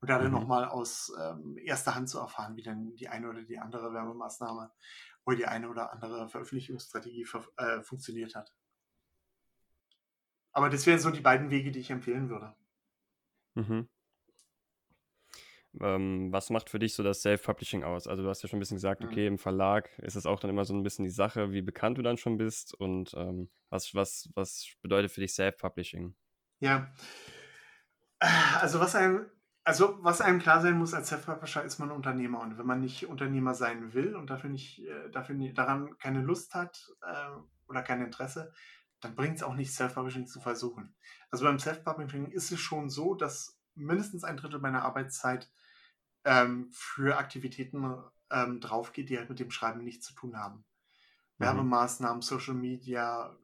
Und 0.00 0.10
da 0.10 0.18
dann 0.18 0.28
mhm. 0.28 0.34
nochmal 0.34 0.66
aus 0.66 1.12
ähm, 1.20 1.56
erster 1.58 1.94
Hand 1.94 2.08
zu 2.08 2.18
erfahren, 2.18 2.56
wie 2.56 2.62
dann 2.62 2.94
die 2.94 3.08
eine 3.08 3.28
oder 3.28 3.42
die 3.42 3.58
andere 3.58 3.92
Werbemaßnahme 3.92 4.70
oder 5.24 5.36
die 5.36 5.46
eine 5.46 5.68
oder 5.68 5.92
andere 5.92 6.28
Veröffentlichungsstrategie 6.28 7.26
äh, 7.56 7.82
funktioniert 7.82 8.36
hat. 8.36 8.52
Aber 10.52 10.70
das 10.70 10.86
wären 10.86 10.98
so 10.98 11.10
die 11.10 11.20
beiden 11.20 11.50
Wege, 11.50 11.70
die 11.70 11.80
ich 11.80 11.90
empfehlen 11.90 12.28
würde. 12.28 12.54
Mhm. 13.54 13.88
Ähm, 15.80 16.32
was 16.32 16.50
macht 16.50 16.70
für 16.70 16.78
dich 16.78 16.94
so 16.94 17.02
das 17.02 17.22
Self-Publishing 17.22 17.84
aus? 17.84 18.08
Also 18.08 18.22
du 18.22 18.28
hast 18.28 18.42
ja 18.42 18.48
schon 18.48 18.58
ein 18.58 18.60
bisschen 18.60 18.76
gesagt, 18.76 19.04
okay, 19.04 19.28
mhm. 19.28 19.34
im 19.34 19.38
Verlag 19.38 19.90
ist 19.98 20.16
es 20.16 20.26
auch 20.26 20.40
dann 20.40 20.50
immer 20.50 20.64
so 20.64 20.74
ein 20.74 20.82
bisschen 20.82 21.04
die 21.04 21.10
Sache, 21.10 21.52
wie 21.52 21.62
bekannt 21.62 21.98
du 21.98 22.02
dann 22.02 22.16
schon 22.16 22.38
bist 22.38 22.74
und 22.74 23.14
ähm, 23.14 23.50
was, 23.68 23.94
was, 23.94 24.30
was 24.34 24.66
bedeutet 24.82 25.10
für 25.10 25.20
dich 25.20 25.34
Self-Publishing? 25.34 26.14
Ja, 26.60 26.92
also 28.60 28.80
was 28.80 28.94
einem, 28.94 29.26
also 29.62 29.98
was 30.00 30.20
einem 30.20 30.40
klar 30.40 30.60
sein 30.60 30.78
muss 30.78 30.94
als 30.94 31.08
Self-Publisher, 31.08 31.62
ist 31.62 31.78
man 31.78 31.90
Unternehmer 31.90 32.40
und 32.40 32.58
wenn 32.58 32.66
man 32.66 32.80
nicht 32.80 33.06
Unternehmer 33.06 33.54
sein 33.54 33.92
will 33.92 34.16
und 34.16 34.30
dafür 34.30 34.50
nicht, 34.50 34.80
äh, 34.80 35.10
dafür 35.10 35.36
daran 35.52 35.96
keine 35.98 36.22
Lust 36.22 36.54
hat 36.54 36.88
äh, 37.02 37.40
oder 37.68 37.82
kein 37.82 38.00
Interesse, 38.00 38.52
dann 39.00 39.14
bringt 39.14 39.36
es 39.36 39.42
auch 39.42 39.54
nicht, 39.54 39.72
Self-Publishing 39.72 40.26
zu 40.26 40.40
versuchen. 40.40 40.94
Also 41.30 41.44
beim 41.44 41.58
Self-Publishing 41.58 42.30
ist 42.30 42.50
es 42.50 42.60
schon 42.60 42.90
so, 42.90 43.14
dass 43.14 43.58
mindestens 43.74 44.24
ein 44.24 44.36
Drittel 44.36 44.60
meiner 44.60 44.82
Arbeitszeit 44.82 45.50
ähm, 46.24 46.68
für 46.72 47.18
Aktivitäten 47.18 48.02
ähm, 48.30 48.60
draufgeht, 48.60 49.08
die 49.08 49.18
halt 49.18 49.28
mit 49.28 49.38
dem 49.38 49.50
Schreiben 49.50 49.84
nichts 49.84 50.06
zu 50.06 50.14
tun 50.14 50.36
haben. 50.36 50.64
Mhm. 51.38 51.44
Werbemaßnahmen, 51.44 52.22
Social 52.22 52.54
Media, 52.54 53.36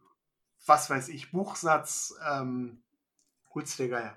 was 0.66 0.90
weiß 0.90 1.08
ich, 1.08 1.30
Buchsatz, 1.30 2.14
ähm, 2.28 2.82
hol's 3.54 3.76
der 3.76 3.88
Geier. 3.88 4.16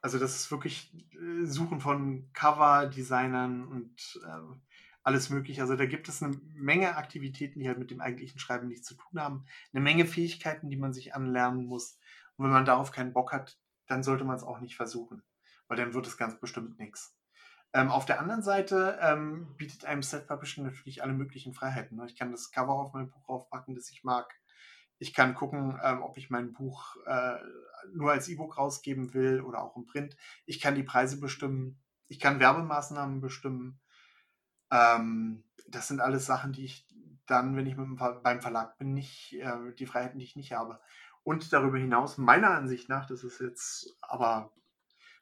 Also 0.00 0.18
das 0.18 0.36
ist 0.36 0.50
wirklich 0.50 0.94
äh, 1.14 1.44
Suchen 1.44 1.80
von 1.80 2.30
Cover-Designern 2.32 3.66
und 3.66 4.20
äh, 4.24 4.58
alles 5.02 5.30
mögliche. 5.30 5.62
Also 5.62 5.76
da 5.76 5.86
gibt 5.86 6.08
es 6.08 6.22
eine 6.22 6.38
Menge 6.54 6.96
Aktivitäten, 6.96 7.60
die 7.60 7.68
halt 7.68 7.78
mit 7.78 7.90
dem 7.90 8.00
eigentlichen 8.00 8.38
Schreiben 8.38 8.68
nichts 8.68 8.86
zu 8.86 8.94
tun 8.94 9.20
haben. 9.20 9.44
Eine 9.72 9.82
Menge 9.82 10.06
Fähigkeiten, 10.06 10.68
die 10.68 10.76
man 10.76 10.92
sich 10.92 11.14
anlernen 11.14 11.66
muss. 11.66 11.98
Und 12.36 12.44
wenn 12.44 12.52
man 12.52 12.64
darauf 12.64 12.92
keinen 12.92 13.12
Bock 13.12 13.32
hat, 13.32 13.58
dann 13.86 14.02
sollte 14.02 14.24
man 14.24 14.36
es 14.36 14.42
auch 14.42 14.60
nicht 14.60 14.76
versuchen 14.76 15.22
weil 15.68 15.76
dann 15.76 15.94
wird 15.94 16.06
es 16.06 16.16
ganz 16.16 16.40
bestimmt 16.40 16.78
nichts. 16.78 17.14
Ähm, 17.74 17.90
auf 17.90 18.06
der 18.06 18.18
anderen 18.18 18.42
Seite 18.42 18.98
ähm, 19.02 19.54
bietet 19.56 19.84
einem 19.84 20.02
Self-Publishing 20.02 20.64
natürlich 20.64 21.02
alle 21.02 21.12
möglichen 21.12 21.52
Freiheiten. 21.52 21.98
Ne? 21.98 22.06
Ich 22.06 22.16
kann 22.16 22.32
das 22.32 22.50
Cover 22.50 22.72
auf 22.72 22.94
mein 22.94 23.10
Buch 23.10 23.22
draufpacken, 23.26 23.74
das 23.74 23.90
ich 23.90 24.02
mag. 24.04 24.34
Ich 24.98 25.14
kann 25.14 25.34
gucken, 25.34 25.78
ähm, 25.82 26.02
ob 26.02 26.16
ich 26.16 26.30
mein 26.30 26.52
Buch 26.54 26.96
äh, 27.06 27.36
nur 27.92 28.10
als 28.10 28.28
E-Book 28.28 28.56
rausgeben 28.56 29.12
will 29.14 29.42
oder 29.42 29.62
auch 29.62 29.76
im 29.76 29.84
Print. 29.84 30.16
Ich 30.46 30.60
kann 30.60 30.74
die 30.74 30.82
Preise 30.82 31.20
bestimmen. 31.20 31.78
Ich 32.08 32.18
kann 32.18 32.40
Werbemaßnahmen 32.40 33.20
bestimmen. 33.20 33.80
Ähm, 34.70 35.44
das 35.66 35.88
sind 35.88 36.00
alles 36.00 36.26
Sachen, 36.26 36.52
die 36.52 36.64
ich 36.64 36.86
dann, 37.26 37.56
wenn 37.56 37.66
ich 37.66 37.76
mit, 37.76 37.98
beim 38.22 38.40
Verlag 38.40 38.78
bin, 38.78 38.94
nicht, 38.94 39.34
äh, 39.34 39.72
die 39.78 39.86
Freiheiten, 39.86 40.18
die 40.18 40.24
ich 40.24 40.36
nicht 40.36 40.52
habe. 40.52 40.80
Und 41.22 41.52
darüber 41.52 41.78
hinaus, 41.78 42.16
meiner 42.16 42.50
Ansicht 42.50 42.88
nach, 42.88 43.06
das 43.06 43.22
ist 43.22 43.40
jetzt 43.40 43.96
aber 44.00 44.52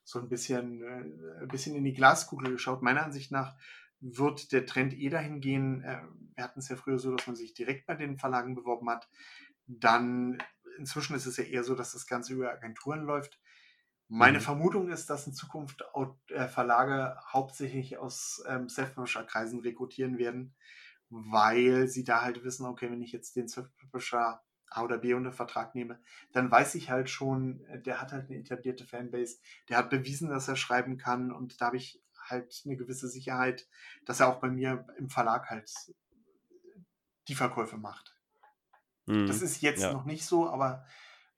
so 0.04 0.20
ein 0.20 0.28
bisschen, 0.28 0.82
äh, 0.82 1.42
ein 1.42 1.48
bisschen 1.48 1.74
in 1.74 1.84
die 1.84 1.94
Glaskugel 1.94 2.52
geschaut. 2.52 2.82
Meiner 2.82 3.04
Ansicht 3.04 3.32
nach 3.32 3.56
wird 4.00 4.52
der 4.52 4.66
Trend 4.66 4.94
eh 4.94 5.08
dahin 5.08 5.40
gehen. 5.40 5.82
Äh, 5.82 6.02
wir 6.36 6.44
hatten 6.44 6.60
es 6.60 6.68
ja 6.68 6.76
früher 6.76 6.98
so, 6.98 7.14
dass 7.14 7.26
man 7.26 7.34
sich 7.34 7.54
direkt 7.54 7.86
bei 7.86 7.96
den 7.96 8.18
Verlagen 8.18 8.54
beworben 8.54 8.88
hat. 8.88 9.08
Dann, 9.66 10.38
inzwischen 10.78 11.16
ist 11.16 11.26
es 11.26 11.38
ja 11.38 11.44
eher 11.44 11.64
so, 11.64 11.74
dass 11.74 11.92
das 11.92 12.06
Ganze 12.06 12.34
über 12.34 12.52
Agenturen 12.52 13.02
läuft. 13.02 13.40
Meine 14.08 14.38
mhm. 14.38 14.42
Vermutung 14.42 14.88
ist, 14.88 15.10
dass 15.10 15.26
in 15.26 15.34
Zukunft 15.34 15.84
äh, 16.28 16.46
Verlage 16.46 17.16
hauptsächlich 17.32 17.98
aus 17.98 18.42
ähm, 18.46 18.68
Self-Publisher-Kreisen 18.68 19.60
rekrutieren 19.60 20.18
werden, 20.18 20.54
weil 21.08 21.88
sie 21.88 22.04
da 22.04 22.22
halt 22.22 22.44
wissen, 22.44 22.66
okay, 22.66 22.90
wenn 22.90 23.02
ich 23.02 23.12
jetzt 23.12 23.34
den 23.36 23.48
Self-Publisher 23.48 24.42
A 24.68 24.82
oder 24.82 24.98
B 24.98 25.14
unter 25.14 25.32
Vertrag 25.32 25.74
nehme, 25.74 26.00
dann 26.32 26.50
weiß 26.50 26.74
ich 26.76 26.90
halt 26.90 27.10
schon, 27.10 27.64
äh, 27.66 27.80
der 27.80 28.00
hat 28.00 28.12
halt 28.12 28.28
eine 28.28 28.38
etablierte 28.38 28.84
Fanbase, 28.84 29.38
der 29.68 29.78
hat 29.78 29.90
bewiesen, 29.90 30.28
dass 30.28 30.48
er 30.48 30.56
schreiben 30.56 30.98
kann 30.98 31.32
und 31.32 31.60
da 31.60 31.66
habe 31.66 31.76
ich 31.76 32.02
halt 32.28 32.62
eine 32.64 32.76
gewisse 32.76 33.08
Sicherheit, 33.08 33.68
dass 34.04 34.20
er 34.20 34.28
auch 34.28 34.40
bei 34.40 34.48
mir 34.48 34.86
im 34.98 35.08
Verlag 35.08 35.50
halt 35.50 35.72
die 37.28 37.34
Verkäufe 37.34 37.76
macht. 37.76 38.16
Mhm. 39.06 39.26
Das 39.26 39.42
ist 39.42 39.60
jetzt 39.62 39.82
ja. 39.82 39.92
noch 39.92 40.04
nicht 40.04 40.24
so, 40.24 40.48
aber 40.48 40.84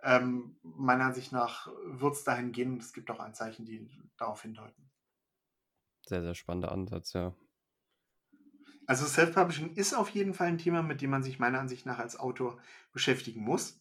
ähm, 0.03 0.57
meiner 0.63 1.05
Ansicht 1.05 1.33
nach 1.33 1.69
wird 1.85 2.15
es 2.15 2.25
dahin 2.25 2.53
gehen 2.53 2.73
und 2.73 2.83
es 2.83 2.93
gibt 2.93 3.11
auch 3.11 3.21
Anzeichen, 3.21 3.65
die 3.65 3.91
darauf 4.17 4.43
hindeuten. 4.43 4.91
Sehr, 6.07 6.23
sehr 6.23 6.35
spannender 6.35 6.73
Ansatz, 6.73 7.13
ja. 7.13 7.35
Also 8.87 9.05
Self-Publishing 9.05 9.75
ist 9.75 9.93
auf 9.93 10.09
jeden 10.11 10.33
Fall 10.33 10.47
ein 10.47 10.57
Thema, 10.59 10.83
mit 10.83 11.03
dem 11.03 11.11
man 11.11 11.23
sich 11.23 11.39
meiner 11.39 11.61
Ansicht 11.61 11.85
nach 11.85 11.99
als 11.99 12.19
Autor 12.19 12.59
beschäftigen 12.93 13.43
muss. 13.43 13.79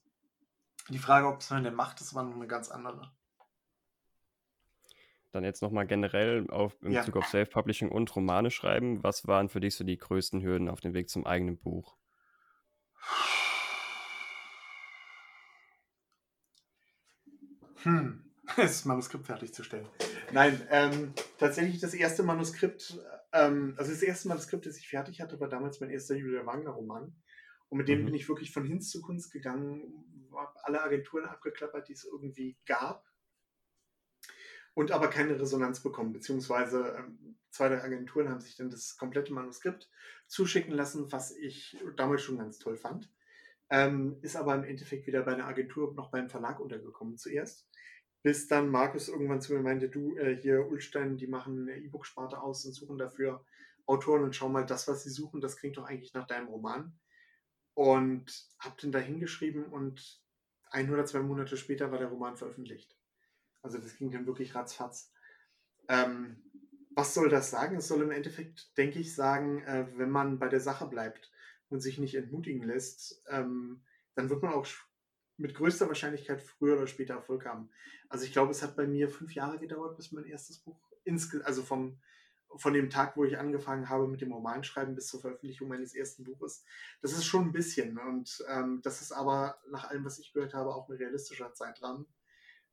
Die 0.90 0.98
Frage, 0.98 1.28
ob 1.28 1.40
es 1.40 1.50
man 1.50 1.64
denn 1.64 1.76
macht, 1.76 2.02
ist 2.02 2.14
aber 2.14 2.28
noch 2.28 2.36
eine 2.36 2.48
ganz 2.48 2.70
andere. 2.70 3.12
Dann 5.32 5.44
jetzt 5.44 5.62
nochmal 5.62 5.88
generell 5.88 6.50
auf, 6.50 6.76
in 6.82 6.92
ja. 6.92 7.02
Bezug 7.02 7.18
auf 7.18 7.28
Self-Publishing 7.28 7.90
und 7.90 8.14
Romane 8.16 8.52
schreiben. 8.52 9.04
Was 9.04 9.28
waren 9.28 9.50
für 9.50 9.60
dich 9.60 9.76
so 9.76 9.84
die 9.84 9.98
größten 9.98 10.42
Hürden 10.42 10.68
auf 10.68 10.82
dem 10.82 10.94
Weg 10.94 11.10
zum 11.10 11.26
eigenen 11.26 11.58
Buch? 11.58 11.96
Hm, 17.88 18.24
das 18.58 18.86
Manuskript 18.86 19.26
fertigzustellen. 19.26 19.88
Nein, 20.32 20.62
ähm, 20.70 21.14
tatsächlich 21.38 21.80
das 21.80 21.94
erste 21.94 22.24
Manuskript 22.24 23.00
ähm, 23.34 23.76
also 23.78 23.92
das 23.92 24.02
erste 24.02 24.28
Mal 24.28 24.36
das 24.36 24.46
Skript, 24.46 24.66
das 24.66 24.78
ich 24.78 24.88
fertig 24.88 25.22
hatte, 25.22 25.40
war 25.40 25.50
damals 25.50 25.80
mein 25.80 25.90
erster 25.90 26.16
Julia 26.16 26.46
Wagner-Roman. 26.46 27.16
Und 27.70 27.78
mit 27.78 27.88
dem 27.88 28.02
mhm. 28.02 28.06
bin 28.06 28.14
ich 28.16 28.30
wirklich 28.30 28.52
von 28.52 28.66
Hinz 28.66 28.90
zu 28.90 29.02
Kunst 29.02 29.32
gegangen, 29.32 30.30
habe 30.34 30.54
alle 30.64 30.82
Agenturen 30.82 31.26
abgeklappert, 31.26 31.90
die 31.90 31.94
es 31.94 32.06
irgendwie 32.06 32.58
gab. 32.66 33.06
Und 34.74 34.92
aber 34.92 35.10
keine 35.10 35.40
Resonanz 35.40 35.82
bekommen, 35.82 36.14
beziehungsweise 36.14 36.96
ähm, 36.98 37.38
zwei 37.50 37.68
der 37.68 37.84
Agenturen 37.84 38.30
haben 38.30 38.42
sich 38.42 38.56
dann 38.56 38.70
das 38.70 38.96
komplette 38.96 39.34
Manuskript 39.34 39.90
zuschicken 40.28 40.74
lassen, 40.74 41.12
was 41.12 41.36
ich 41.36 41.78
damals 41.96 42.22
schon 42.22 42.38
ganz 42.38 42.60
toll 42.60 42.78
fand. 42.78 43.12
Ähm, 43.70 44.18
ist 44.22 44.36
aber 44.38 44.56
im 44.56 44.64
Endeffekt 44.64 45.08
weder 45.08 45.24
bei 45.24 45.34
einer 45.34 45.48
Agentur 45.48 45.94
noch 45.94 46.12
beim 46.12 46.30
Verlag 46.30 46.60
untergekommen 46.60 47.18
zuerst. 47.18 47.68
Bis 48.28 48.50
dann 48.50 48.68
Markus 48.68 49.08
irgendwann 49.08 49.40
zu 49.40 49.54
mir 49.54 49.62
meinte, 49.62 49.88
du, 49.88 50.18
äh, 50.18 50.36
hier 50.36 50.68
Ulstein, 50.68 51.16
die 51.16 51.28
machen 51.28 51.62
eine 51.62 51.78
E-Book-Sparte 51.78 52.42
aus 52.42 52.66
und 52.66 52.74
suchen 52.74 52.98
dafür 52.98 53.46
Autoren 53.86 54.24
und 54.24 54.36
schau 54.36 54.50
mal, 54.50 54.66
das, 54.66 54.86
was 54.90 55.04
sie 55.04 55.10
suchen, 55.10 55.40
das 55.40 55.56
klingt 55.56 55.78
doch 55.78 55.86
eigentlich 55.86 56.14
nach 56.14 56.28
deinem 56.28 56.50
Roman. 56.50 57.00
Und 57.74 58.26
hab 58.60 58.78
den 58.80 58.92
da 58.92 59.00
hingeschrieben 59.00 59.64
und 59.64 60.22
ein 60.72 60.92
oder 60.92 61.06
zwei 61.06 61.22
Monate 61.22 61.56
später 61.56 61.90
war 61.90 62.00
der 62.00 62.10
Roman 62.10 62.36
veröffentlicht. 62.36 62.98
Also 63.62 63.78
das 63.78 63.96
ging 63.96 64.12
dann 64.12 64.28
wirklich 64.28 64.56
ratzfatz. 64.56 65.14
Ähm, 65.88 66.44
was 66.90 67.14
soll 67.14 67.30
das 67.30 67.50
sagen? 67.50 67.78
Es 67.78 67.88
soll 67.88 68.02
im 68.02 68.12
Endeffekt, 68.12 68.78
denke 68.78 69.00
ich, 69.00 69.16
sagen, 69.16 69.64
äh, 69.64 69.88
wenn 69.96 70.10
man 70.10 70.38
bei 70.38 70.50
der 70.50 70.60
Sache 70.60 70.88
bleibt 70.88 71.32
und 71.70 71.80
sich 71.80 71.98
nicht 71.98 72.16
entmutigen 72.16 72.64
lässt, 72.64 73.24
ähm, 73.30 73.86
dann 74.16 74.30
wird 74.30 74.44
man 74.44 74.52
auch 74.52 74.68
mit 75.38 75.54
größter 75.54 75.88
Wahrscheinlichkeit 75.88 76.42
früher 76.42 76.78
oder 76.78 76.88
später 76.88 77.14
Erfolg 77.14 77.46
haben. 77.46 77.70
Also 78.10 78.26
ich 78.26 78.32
glaube, 78.32 78.52
es 78.52 78.64
hat 78.64 78.76
bei 78.76 78.88
mir 78.88 79.10
fünf 79.10 79.34
Jahre 79.34 79.60
gedauert, 79.60 79.96
bis 79.98 80.12
mein 80.12 80.26
erstes 80.26 80.60
Buch, 80.60 80.78
also 81.44 81.64
vom, 81.64 82.00
von 82.56 82.74
dem 82.74 82.90
Tag, 82.90 83.16
wo 83.16 83.24
ich 83.24 83.38
angefangen 83.38 83.90
habe 83.90 84.08
mit 84.08 84.22
dem 84.22 84.32
Romanschreiben 84.32 84.96
bis 84.96 85.08
zur 85.08 85.22
Veröffentlichung 85.22 85.68
meines 85.68 85.96
ersten 85.96 86.24
Buches. 86.24 86.64
Das 87.02 87.12
ist 87.14 87.26
schon 87.26 87.46
ein 87.46 87.52
bisschen. 87.52 87.98
Und 87.98 88.44
ähm, 88.50 88.82
das 88.84 89.02
ist 89.02 89.12
aber 89.12 89.58
nach 89.70 89.90
allem, 89.90 90.06
was 90.06 90.20
ich 90.20 90.34
gehört 90.34 90.54
habe, 90.54 90.74
auch 90.74 90.90
ein 90.90 90.98
realistischer 90.98 91.54
Zeitrahmen. 91.54 92.06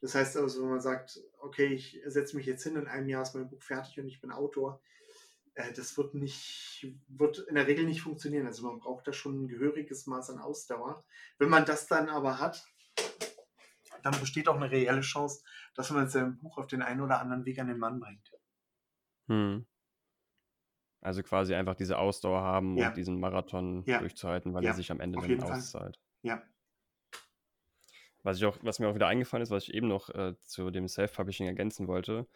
Das 0.01 0.15
heißt 0.15 0.37
also, 0.37 0.63
wenn 0.63 0.71
man 0.71 0.81
sagt, 0.81 1.21
okay, 1.41 1.67
ich 1.67 2.01
setze 2.07 2.37
mich 2.37 2.47
jetzt 2.47 2.63
hin, 2.63 2.77
in 2.77 2.87
einem 2.87 3.09
Jahr 3.09 3.23
ist 3.23 3.35
mein 3.35 3.49
Buch 3.49 3.63
fertig 3.63 3.99
und 3.99 4.07
ich 4.07 4.21
bin 4.21 4.33
Autor, 4.33 4.81
äh, 5.55 5.73
das 5.73 5.97
wird 5.97 6.15
nicht, 6.15 6.87
wird 7.09 7.39
in 7.39 7.55
der 7.55 7.67
Regel 7.67 7.87
nicht 7.87 8.03
funktionieren. 8.03 8.47
Also 8.47 8.67
man 8.67 8.79
braucht 8.79 9.07
da 9.07 9.13
schon 9.13 9.45
ein 9.45 9.49
gehöriges 9.49 10.07
Maß 10.07 10.31
an 10.31 10.39
Ausdauer. 10.39 11.05
Wenn 11.39 11.49
man 11.49 11.65
das 11.65 11.87
dann 11.87 12.09
aber 12.09 12.39
hat, 12.39 12.65
dann 14.03 14.19
besteht 14.21 14.49
auch 14.49 14.57
eine 14.57 14.71
reelle 14.71 15.01
Chance, 15.01 15.43
dass 15.75 15.91
man 15.91 16.09
sein 16.09 16.39
Buch 16.39 16.59
auf 16.59 16.67
den 16.67 16.83
einen 16.83 17.01
oder 17.01 17.21
anderen 17.21 17.45
Weg 17.45 17.59
an 17.59 17.69
den 17.69 17.79
Mann 17.79 18.01
bringt. 18.01 18.33
Hm. 19.29 19.67
Also 21.01 21.23
quasi 21.23 21.55
einfach 21.55 21.75
diese 21.75 21.99
Ausdauer 21.99 22.41
haben 22.41 22.77
ja. 22.77 22.89
und 22.89 22.97
diesen 22.97 23.21
Marathon 23.21 23.85
ja. 23.87 23.99
durchzuhalten, 23.99 24.55
weil 24.55 24.65
ja. 24.65 24.71
er 24.71 24.75
sich 24.75 24.91
am 24.91 25.01
Ende 25.01 25.19
auf 25.19 25.27
dann 25.27 25.43
auszahlt. 25.43 26.01
Ja. 26.23 26.43
Was, 28.23 28.39
ich 28.39 28.45
auch, 28.47 28.57
was 28.63 28.79
mir 28.79 28.89
auch 28.89 28.95
wieder 28.95 29.07
eingefallen 29.07 29.43
ist, 29.43 29.51
was 29.51 29.69
ich 29.69 29.75
eben 29.75 29.89
noch 29.89 30.09
äh, 30.09 30.35
zu 30.39 30.71
dem 30.71 30.89
Self-Publishing 30.89 31.47
ergänzen 31.47 31.89
wollte, 31.89 32.27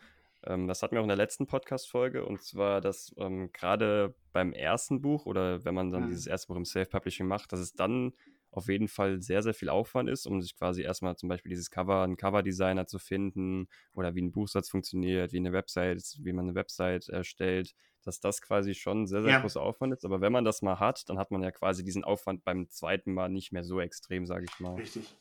ähm, 0.46 0.68
das 0.68 0.82
hatten 0.82 0.94
wir 0.94 1.00
auch 1.00 1.04
in 1.04 1.08
der 1.08 1.16
letzten 1.16 1.46
Podcast-Folge, 1.46 2.24
und 2.24 2.42
zwar, 2.42 2.80
dass 2.80 3.14
ähm, 3.18 3.50
gerade 3.52 4.14
beim 4.32 4.52
ersten 4.52 5.00
Buch 5.00 5.26
oder 5.26 5.64
wenn 5.64 5.74
man 5.74 5.90
dann 5.90 6.04
mhm. 6.04 6.08
dieses 6.10 6.26
erste 6.26 6.48
Buch 6.48 6.56
im 6.56 6.64
Self-Publishing 6.64 7.26
macht, 7.26 7.52
dass 7.52 7.60
es 7.60 7.74
dann 7.74 8.12
auf 8.50 8.68
jeden 8.68 8.88
Fall 8.88 9.20
sehr, 9.20 9.42
sehr 9.42 9.54
viel 9.54 9.68
Aufwand 9.68 10.08
ist, 10.08 10.26
um 10.26 10.40
sich 10.40 10.56
quasi 10.56 10.82
erstmal 10.82 11.16
zum 11.16 11.28
Beispiel 11.28 11.50
dieses 11.50 11.70
Cover, 11.70 12.02
einen 12.02 12.16
Cover-Designer 12.16 12.86
zu 12.86 12.98
finden 12.98 13.68
oder 13.92 14.14
wie 14.14 14.22
ein 14.22 14.32
Buchsatz 14.32 14.70
funktioniert, 14.70 15.32
wie 15.32 15.38
eine 15.38 15.52
Website, 15.52 16.02
wie 16.22 16.32
man 16.32 16.46
eine 16.46 16.54
Website 16.54 17.08
erstellt, 17.08 17.74
dass 18.02 18.20
das 18.20 18.40
quasi 18.40 18.74
schon 18.74 19.06
sehr, 19.06 19.22
sehr 19.22 19.32
ja. 19.32 19.40
großer 19.40 19.60
Aufwand 19.60 19.92
ist. 19.92 20.04
Aber 20.04 20.20
wenn 20.20 20.32
man 20.32 20.44
das 20.44 20.62
mal 20.62 20.80
hat, 20.80 21.08
dann 21.08 21.18
hat 21.18 21.30
man 21.30 21.42
ja 21.42 21.50
quasi 21.50 21.84
diesen 21.84 22.04
Aufwand 22.04 22.44
beim 22.44 22.70
zweiten 22.70 23.12
Mal 23.12 23.28
nicht 23.28 23.52
mehr 23.52 23.64
so 23.64 23.80
extrem, 23.80 24.24
sage 24.26 24.46
ich 24.48 24.60
mal. 24.60 24.76
Richtig. 24.76 25.14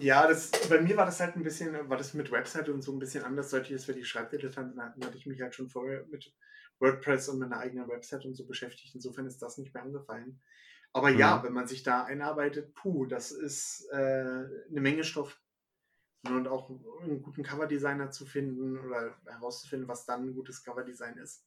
Ja, 0.00 0.26
das, 0.26 0.50
bei 0.68 0.80
mir 0.80 0.96
war 0.96 1.06
das 1.06 1.20
halt 1.20 1.36
ein 1.36 1.42
bisschen, 1.42 1.88
war 1.88 1.96
das 1.96 2.14
mit 2.14 2.30
Website 2.30 2.68
und 2.68 2.82
so 2.82 2.92
ein 2.92 2.98
bisschen 2.98 3.24
anders, 3.24 3.50
solche 3.50 3.74
es 3.74 3.84
für 3.84 3.94
die 3.94 4.04
Schreibdilettanten 4.04 4.82
hatten, 4.82 5.04
hatte 5.04 5.16
ich 5.16 5.26
mich 5.26 5.40
halt 5.40 5.54
schon 5.54 5.68
vorher 5.68 6.06
mit 6.06 6.34
WordPress 6.78 7.28
und 7.28 7.38
meiner 7.38 7.58
eigenen 7.58 7.88
Website 7.88 8.24
und 8.24 8.34
so 8.34 8.46
beschäftigt. 8.46 8.94
Insofern 8.94 9.26
ist 9.26 9.42
das 9.42 9.58
nicht 9.58 9.74
mehr 9.74 9.82
angefallen. 9.82 10.40
Aber 10.92 11.10
ja, 11.10 11.18
ja 11.18 11.44
wenn 11.44 11.52
man 11.52 11.68
sich 11.68 11.82
da 11.82 12.04
einarbeitet, 12.04 12.74
puh, 12.74 13.06
das 13.06 13.30
ist 13.30 13.88
äh, 13.92 13.96
eine 13.96 14.80
Menge 14.80 15.04
Stoff. 15.04 15.38
Und 16.28 16.48
auch 16.48 16.68
einen 17.02 17.22
guten 17.22 17.42
Coverdesigner 17.42 18.10
zu 18.10 18.26
finden 18.26 18.78
oder 18.78 19.16
herauszufinden, 19.24 19.88
was 19.88 20.04
dann 20.04 20.28
ein 20.28 20.34
gutes 20.34 20.62
Coverdesign 20.62 21.16
ist. 21.16 21.46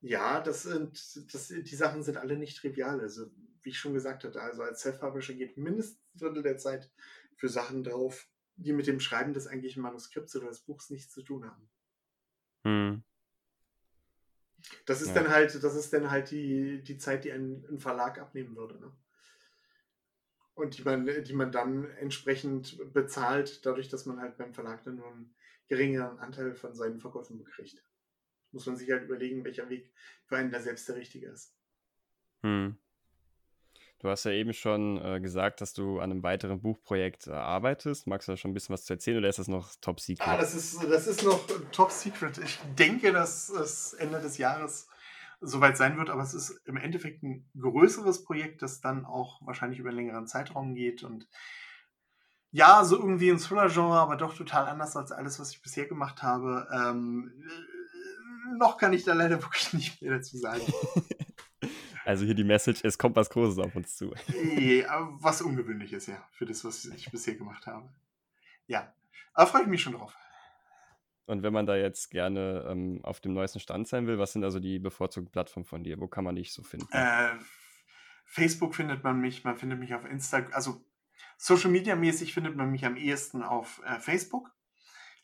Ja, 0.00 0.40
das 0.40 0.62
sind, 0.62 1.34
das, 1.34 1.48
die 1.48 1.76
Sachen 1.76 2.02
sind 2.02 2.16
alle 2.16 2.38
nicht 2.38 2.58
trivial. 2.58 3.00
Also, 3.00 3.26
wie 3.60 3.68
ich 3.68 3.78
schon 3.78 3.92
gesagt 3.92 4.24
hatte, 4.24 4.40
also 4.40 4.62
als 4.62 4.80
Self-Publisher 4.80 5.34
geht 5.34 5.58
mindestens 5.58 6.00
ein 6.14 6.18
Drittel 6.18 6.42
der 6.42 6.56
Zeit 6.56 6.90
für 7.40 7.48
Sachen 7.48 7.82
drauf, 7.82 8.28
die 8.56 8.74
mit 8.74 8.86
dem 8.86 9.00
Schreiben 9.00 9.32
des 9.32 9.46
eigentlichen 9.46 9.82
Manuskripts 9.82 10.36
oder 10.36 10.48
des 10.48 10.60
Buchs 10.60 10.90
nichts 10.90 11.12
zu 11.12 11.22
tun 11.22 11.46
haben. 11.46 11.70
Hm. 12.64 13.02
Das 14.84 15.00
ist 15.00 15.08
ja. 15.08 15.14
dann 15.14 15.28
halt, 15.30 15.64
das 15.64 15.74
ist 15.74 15.90
dann 15.94 16.10
halt 16.10 16.30
die, 16.30 16.82
die 16.82 16.98
Zeit, 16.98 17.24
die 17.24 17.32
ein, 17.32 17.64
ein 17.70 17.78
Verlag 17.78 18.18
abnehmen 18.18 18.54
würde. 18.56 18.78
Ne? 18.78 18.92
Und 20.52 20.76
die 20.76 20.82
man, 20.82 21.06
die 21.06 21.32
man 21.32 21.50
dann 21.50 21.90
entsprechend 21.92 22.92
bezahlt, 22.92 23.64
dadurch, 23.64 23.88
dass 23.88 24.04
man 24.04 24.20
halt 24.20 24.36
beim 24.36 24.52
Verlag 24.52 24.84
dann 24.84 24.96
nur 24.96 25.10
einen 25.10 25.34
geringeren 25.68 26.18
Anteil 26.18 26.54
von 26.54 26.74
seinen 26.74 27.00
Verkäufen 27.00 27.38
bekriegt. 27.38 27.82
Muss 28.52 28.66
man 28.66 28.76
sich 28.76 28.90
halt 28.90 29.04
überlegen, 29.04 29.44
welcher 29.44 29.70
Weg 29.70 29.90
für 30.26 30.36
einen 30.36 30.50
da 30.50 30.60
selbst 30.60 30.86
der 30.90 30.96
richtige 30.96 31.28
ist. 31.28 31.56
Hm. 32.42 32.76
Du 34.00 34.08
hast 34.08 34.24
ja 34.24 34.30
eben 34.30 34.54
schon 34.54 34.96
äh, 35.04 35.20
gesagt, 35.20 35.60
dass 35.60 35.74
du 35.74 35.98
an 36.00 36.10
einem 36.10 36.22
weiteren 36.22 36.62
Buchprojekt 36.62 37.26
äh, 37.26 37.32
arbeitest. 37.32 38.06
Magst 38.06 38.28
du 38.28 38.32
da 38.32 38.36
schon 38.38 38.50
ein 38.50 38.54
bisschen 38.54 38.72
was 38.72 38.86
zu 38.86 38.94
erzählen 38.94 39.18
oder 39.18 39.28
ist 39.28 39.38
das 39.38 39.46
noch 39.46 39.74
top 39.82 40.00
secret? 40.00 40.26
Ah, 40.26 40.38
das 40.38 40.54
ist, 40.54 40.82
das 40.82 41.06
ist 41.06 41.22
noch 41.22 41.38
top 41.70 41.90
secret. 41.90 42.38
Ich 42.38 42.58
denke, 42.78 43.12
dass 43.12 43.50
es 43.50 43.92
Ende 43.92 44.18
des 44.20 44.38
Jahres 44.38 44.88
soweit 45.42 45.76
sein 45.76 45.98
wird, 45.98 46.08
aber 46.08 46.22
es 46.22 46.32
ist 46.32 46.62
im 46.64 46.78
Endeffekt 46.78 47.22
ein 47.22 47.46
größeres 47.58 48.24
Projekt, 48.24 48.62
das 48.62 48.80
dann 48.80 49.04
auch 49.04 49.40
wahrscheinlich 49.44 49.78
über 49.78 49.90
einen 49.90 49.98
längeren 49.98 50.26
Zeitraum 50.26 50.74
geht 50.74 51.02
und 51.02 51.28
ja, 52.52 52.84
so 52.84 52.96
irgendwie 52.96 53.30
ein 53.30 53.38
Thriller-Genre, 53.38 53.98
aber 53.98 54.16
doch 54.16 54.34
total 54.34 54.66
anders 54.66 54.96
als 54.96 55.12
alles, 55.12 55.38
was 55.38 55.52
ich 55.52 55.62
bisher 55.62 55.86
gemacht 55.86 56.22
habe. 56.22 56.66
Ähm, 56.72 57.32
äh, 57.38 58.58
noch 58.58 58.78
kann 58.78 58.94
ich 58.94 59.04
da 59.04 59.12
leider 59.12 59.42
wirklich 59.42 59.72
nicht 59.74 60.00
mehr 60.00 60.12
dazu 60.12 60.38
sagen. 60.38 60.62
Also 62.04 62.24
hier 62.24 62.34
die 62.34 62.44
Message, 62.44 62.80
es 62.84 62.98
kommt 62.98 63.16
was 63.16 63.30
Großes 63.30 63.58
auf 63.58 63.74
uns 63.76 63.96
zu. 63.96 64.12
Ja, 64.56 65.08
was 65.20 65.42
Ungewöhnliches, 65.42 66.06
ja, 66.06 66.26
für 66.32 66.46
das, 66.46 66.64
was 66.64 66.84
ich 66.86 67.10
bisher 67.10 67.34
gemacht 67.34 67.66
habe. 67.66 67.88
Ja, 68.66 68.92
aber 69.34 69.46
freue 69.46 69.62
ich 69.62 69.68
mich 69.68 69.82
schon 69.82 69.94
drauf. 69.94 70.14
Und 71.26 71.42
wenn 71.42 71.52
man 71.52 71.66
da 71.66 71.76
jetzt 71.76 72.10
gerne 72.10 72.66
ähm, 72.68 73.00
auf 73.04 73.20
dem 73.20 73.34
neuesten 73.34 73.60
Stand 73.60 73.86
sein 73.86 74.06
will, 74.06 74.18
was 74.18 74.32
sind 74.32 74.42
also 74.42 74.58
die 74.58 74.78
bevorzugten 74.78 75.30
Plattformen 75.30 75.64
von 75.64 75.84
dir? 75.84 76.00
Wo 76.00 76.08
kann 76.08 76.24
man 76.24 76.34
dich 76.34 76.52
so 76.52 76.62
finden? 76.62 76.88
Äh, 76.90 77.30
Facebook 78.24 78.74
findet 78.74 79.04
man 79.04 79.20
mich, 79.20 79.44
man 79.44 79.56
findet 79.56 79.78
mich 79.78 79.94
auf 79.94 80.04
Instagram, 80.04 80.52
also 80.52 80.84
Social 81.36 81.70
Media 81.70 81.96
mäßig 81.96 82.34
findet 82.34 82.56
man 82.56 82.70
mich 82.70 82.84
am 82.84 82.96
ehesten 82.96 83.42
auf 83.42 83.80
äh, 83.86 83.98
Facebook. 84.00 84.50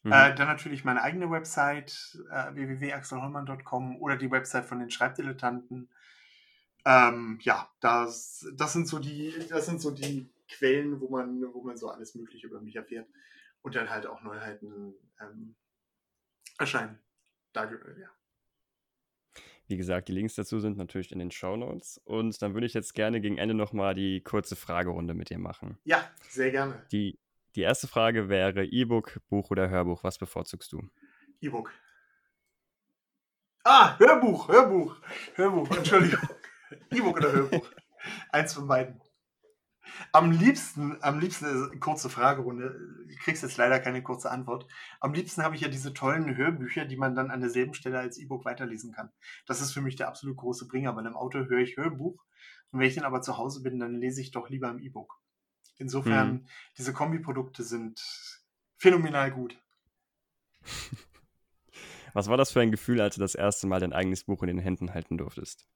Mhm. 0.03 0.13
Äh, 0.13 0.35
dann 0.35 0.47
natürlich 0.47 0.85
meine 0.85 1.03
eigene 1.03 1.31
Website, 1.31 2.19
äh, 2.31 2.55
www.axelhollmann.com 2.55 4.01
oder 4.01 4.17
die 4.17 4.31
Website 4.31 4.65
von 4.65 4.79
den 4.79 4.91
Schreibdilettanten 4.91 5.89
ähm, 6.87 7.41
ja, 7.43 7.69
das, 7.81 8.47
das, 8.55 8.73
sind 8.73 8.87
so 8.87 9.01
die, 9.01 9.35
das 9.51 9.67
sind 9.67 9.81
so 9.81 9.91
die 9.91 10.31
Quellen, 10.49 11.01
wo 11.01 11.09
man, 11.09 11.43
wo 11.53 11.63
man 11.63 11.77
so 11.77 11.91
alles 11.91 12.15
Mögliche 12.15 12.47
über 12.47 12.61
mich 12.61 12.77
erfährt. 12.77 13.09
Und 13.63 13.75
dann 13.75 13.91
halt 13.91 14.07
auch 14.07 14.23
Neuheiten 14.23 14.95
ähm, 15.21 15.57
erscheinen. 16.59 17.01
Da, 17.53 17.65
ja. 17.65 18.09
Wie 19.67 19.77
gesagt, 19.77 20.07
die 20.07 20.13
Links 20.13 20.37
dazu 20.37 20.61
sind 20.61 20.79
natürlich 20.79 21.11
in 21.11 21.19
den 21.19 21.33
Show 21.33 21.57
Notes. 21.57 22.01
Und 22.05 22.41
dann 22.41 22.55
würde 22.55 22.69
ich 22.69 22.75
jetzt 22.75 22.95
gerne 22.95 23.21
gegen 23.21 23.39
Ende 23.39 23.55
nochmal 23.55 23.97
die 23.97 24.21
kurze 24.23 24.55
Fragerunde 24.55 25.15
mit 25.15 25.31
dir 25.31 25.41
machen. 25.41 25.79
Ja, 25.83 26.09
sehr 26.29 26.53
gerne. 26.53 26.87
Die, 26.93 27.19
die 27.57 27.63
erste 27.63 27.89
Frage 27.89 28.29
wäre: 28.29 28.65
E-Book, 28.65 29.21
Buch 29.29 29.51
oder 29.51 29.69
Hörbuch? 29.69 30.05
Was 30.05 30.19
bevorzugst 30.19 30.73
du? 30.73 30.89
E-Book. 31.41 31.73
Ah, 33.65 33.99
Hörbuch, 33.99 34.47
Hörbuch, 34.47 34.97
Hörbuch, 35.35 35.77
Entschuldigung. 35.77 36.29
E-Book 36.91 37.17
oder 37.17 37.33
Hörbuch? 37.33 37.69
Eins 38.31 38.55
von 38.55 38.67
beiden. 38.67 39.01
Am 40.13 40.31
liebsten, 40.31 40.99
am 41.01 41.21
liebsten, 41.21 41.79
kurze 41.81 42.11
Fragerunde, 42.11 42.77
du 43.09 43.15
kriegst 43.17 43.43
jetzt 43.43 43.57
leider 43.57 43.79
keine 43.79 44.03
kurze 44.03 44.31
Antwort. 44.31 44.67
Am 45.01 45.15
liebsten 45.15 45.43
habe 45.43 45.55
ich 45.55 45.63
ja 45.63 45.69
diese 45.69 45.95
tollen 45.95 46.37
Hörbücher, 46.37 46.85
die 46.85 46.97
man 46.97 47.15
dann 47.15 47.31
an 47.31 47.41
derselben 47.41 47.75
Stelle 47.75 47.99
als 47.99 48.19
E-Book 48.19 48.45
weiterlesen 48.45 48.93
kann. 48.93 49.13
Das 49.47 49.61
ist 49.61 49.73
für 49.73 49.81
mich 49.81 49.97
der 49.97 50.09
absolut 50.09 50.37
große 50.37 50.67
Bringer, 50.67 50.95
weil 50.97 51.07
im 51.07 51.17
Auto 51.17 51.39
höre 51.39 51.61
ich 51.61 51.77
Hörbuch 51.77 52.25
und 52.71 52.81
wenn 52.81 52.89
ich 52.89 52.95
dann 52.95 53.05
aber 53.05 53.23
zu 53.23 53.39
Hause 53.39 53.63
bin, 53.63 53.79
dann 53.79 53.95
lese 53.95 54.21
ich 54.21 54.33
doch 54.33 54.51
lieber 54.51 54.69
im 54.71 54.81
E-Book. 54.81 55.19
Insofern, 55.79 56.29
hm. 56.29 56.47
diese 56.79 56.93
Kombiprodukte 56.93 57.63
sind 57.63 58.01
phänomenal 58.77 59.31
gut. 59.31 59.59
Was 62.13 62.29
war 62.29 62.37
das 62.37 62.53
für 62.53 62.61
ein 62.61 62.71
Gefühl, 62.71 63.01
als 63.01 63.17
du 63.17 63.21
das 63.21 63.35
erste 63.35 63.67
Mal 63.67 63.81
dein 63.81 63.93
eigenes 63.93 64.25
Buch 64.25 64.43
in 64.43 64.49
den 64.49 64.59
Händen 64.59 64.95
halten 64.95 65.19
durftest? 65.19 65.69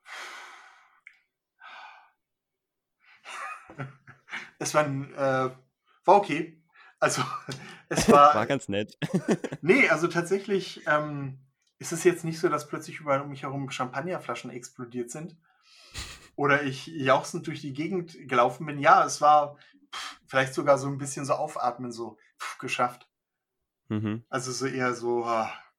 Es 4.60 4.74
war, 4.74 4.86
äh, 4.86 5.50
war 6.04 6.16
okay. 6.16 6.62
Also, 7.00 7.22
es 7.88 8.08
war. 8.08 8.34
War 8.34 8.46
ganz 8.46 8.68
nett. 8.68 8.96
nee, 9.62 9.88
also 9.88 10.06
tatsächlich 10.06 10.82
ähm, 10.86 11.38
ist 11.78 11.92
es 11.92 12.04
jetzt 12.04 12.24
nicht 12.24 12.38
so, 12.38 12.48
dass 12.48 12.68
plötzlich 12.68 13.00
überall 13.00 13.22
um 13.22 13.30
mich 13.30 13.42
herum 13.42 13.70
Champagnerflaschen 13.70 14.50
explodiert 14.50 15.10
sind. 15.10 15.36
Oder 16.36 16.62
ich 16.62 16.86
jauchzend 16.86 17.46
durch 17.46 17.60
die 17.60 17.72
Gegend 17.72 18.28
gelaufen 18.28 18.66
bin. 18.66 18.78
Ja, 18.78 19.04
es 19.04 19.20
war 19.20 19.56
pff, 19.92 20.20
vielleicht 20.26 20.54
sogar 20.54 20.78
so 20.78 20.88
ein 20.88 20.98
bisschen 20.98 21.24
so 21.24 21.34
aufatmen, 21.34 21.90
so 21.90 22.18
pff, 22.38 22.58
geschafft. 22.58 23.08
Mhm. 23.88 24.24
Also 24.28 24.52
so 24.52 24.66
eher 24.66 24.94
so, 24.94 25.26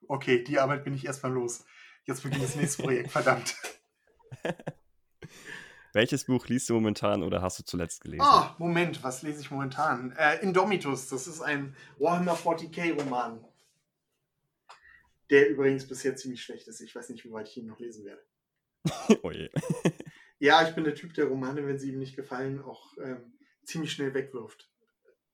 okay, 0.08 0.44
die 0.44 0.60
Arbeit 0.60 0.84
bin 0.84 0.94
ich 0.94 1.06
erstmal 1.06 1.32
los. 1.32 1.65
Jetzt 2.04 2.24
beginnt 2.24 2.44
das 2.44 2.56
nächste 2.56 2.84
Projekt, 2.84 3.12
verdammt. 3.12 3.56
Welches 5.93 6.23
Buch 6.25 6.47
liest 6.47 6.69
du 6.69 6.73
momentan 6.73 7.21
oder 7.21 7.41
hast 7.41 7.60
du 7.60 7.63
zuletzt 7.63 8.01
gelesen? 8.01 8.21
Ah, 8.23 8.56
Moment, 8.60 9.04
was 9.04 9.23
lese 9.23 9.41
ich 9.41 9.51
momentan? 9.51 10.13
Äh, 10.17 10.41
Indomitus, 10.41 11.10
das 11.10 11.27
ist 11.27 11.41
ein 11.41 11.75
Warhammer 11.99 12.36
40k-Roman. 12.36 13.43
Der 15.30 15.49
übrigens 15.49 15.88
bisher 15.88 16.15
ziemlich 16.15 16.43
schlecht 16.43 16.67
ist. 16.67 16.80
Ich 16.82 16.95
weiß 16.95 17.10
nicht, 17.10 17.25
wie 17.25 17.32
weit 17.32 17.49
ich 17.49 17.58
ihn 17.58 17.65
noch 17.65 17.80
lesen 17.80 18.06
werde. 18.06 18.23
oh 19.23 19.32
je. 19.32 19.49
ja, 20.39 20.65
ich 20.67 20.73
bin 20.75 20.86
der 20.86 20.95
Typ, 20.95 21.13
der 21.13 21.25
Romane, 21.25 21.67
wenn 21.67 21.77
sie 21.77 21.91
ihm 21.91 21.99
nicht 21.99 22.15
gefallen, 22.15 22.62
auch 22.62 22.93
ähm, 23.04 23.34
ziemlich 23.63 23.91
schnell 23.91 24.13
wegwirft. 24.13 24.69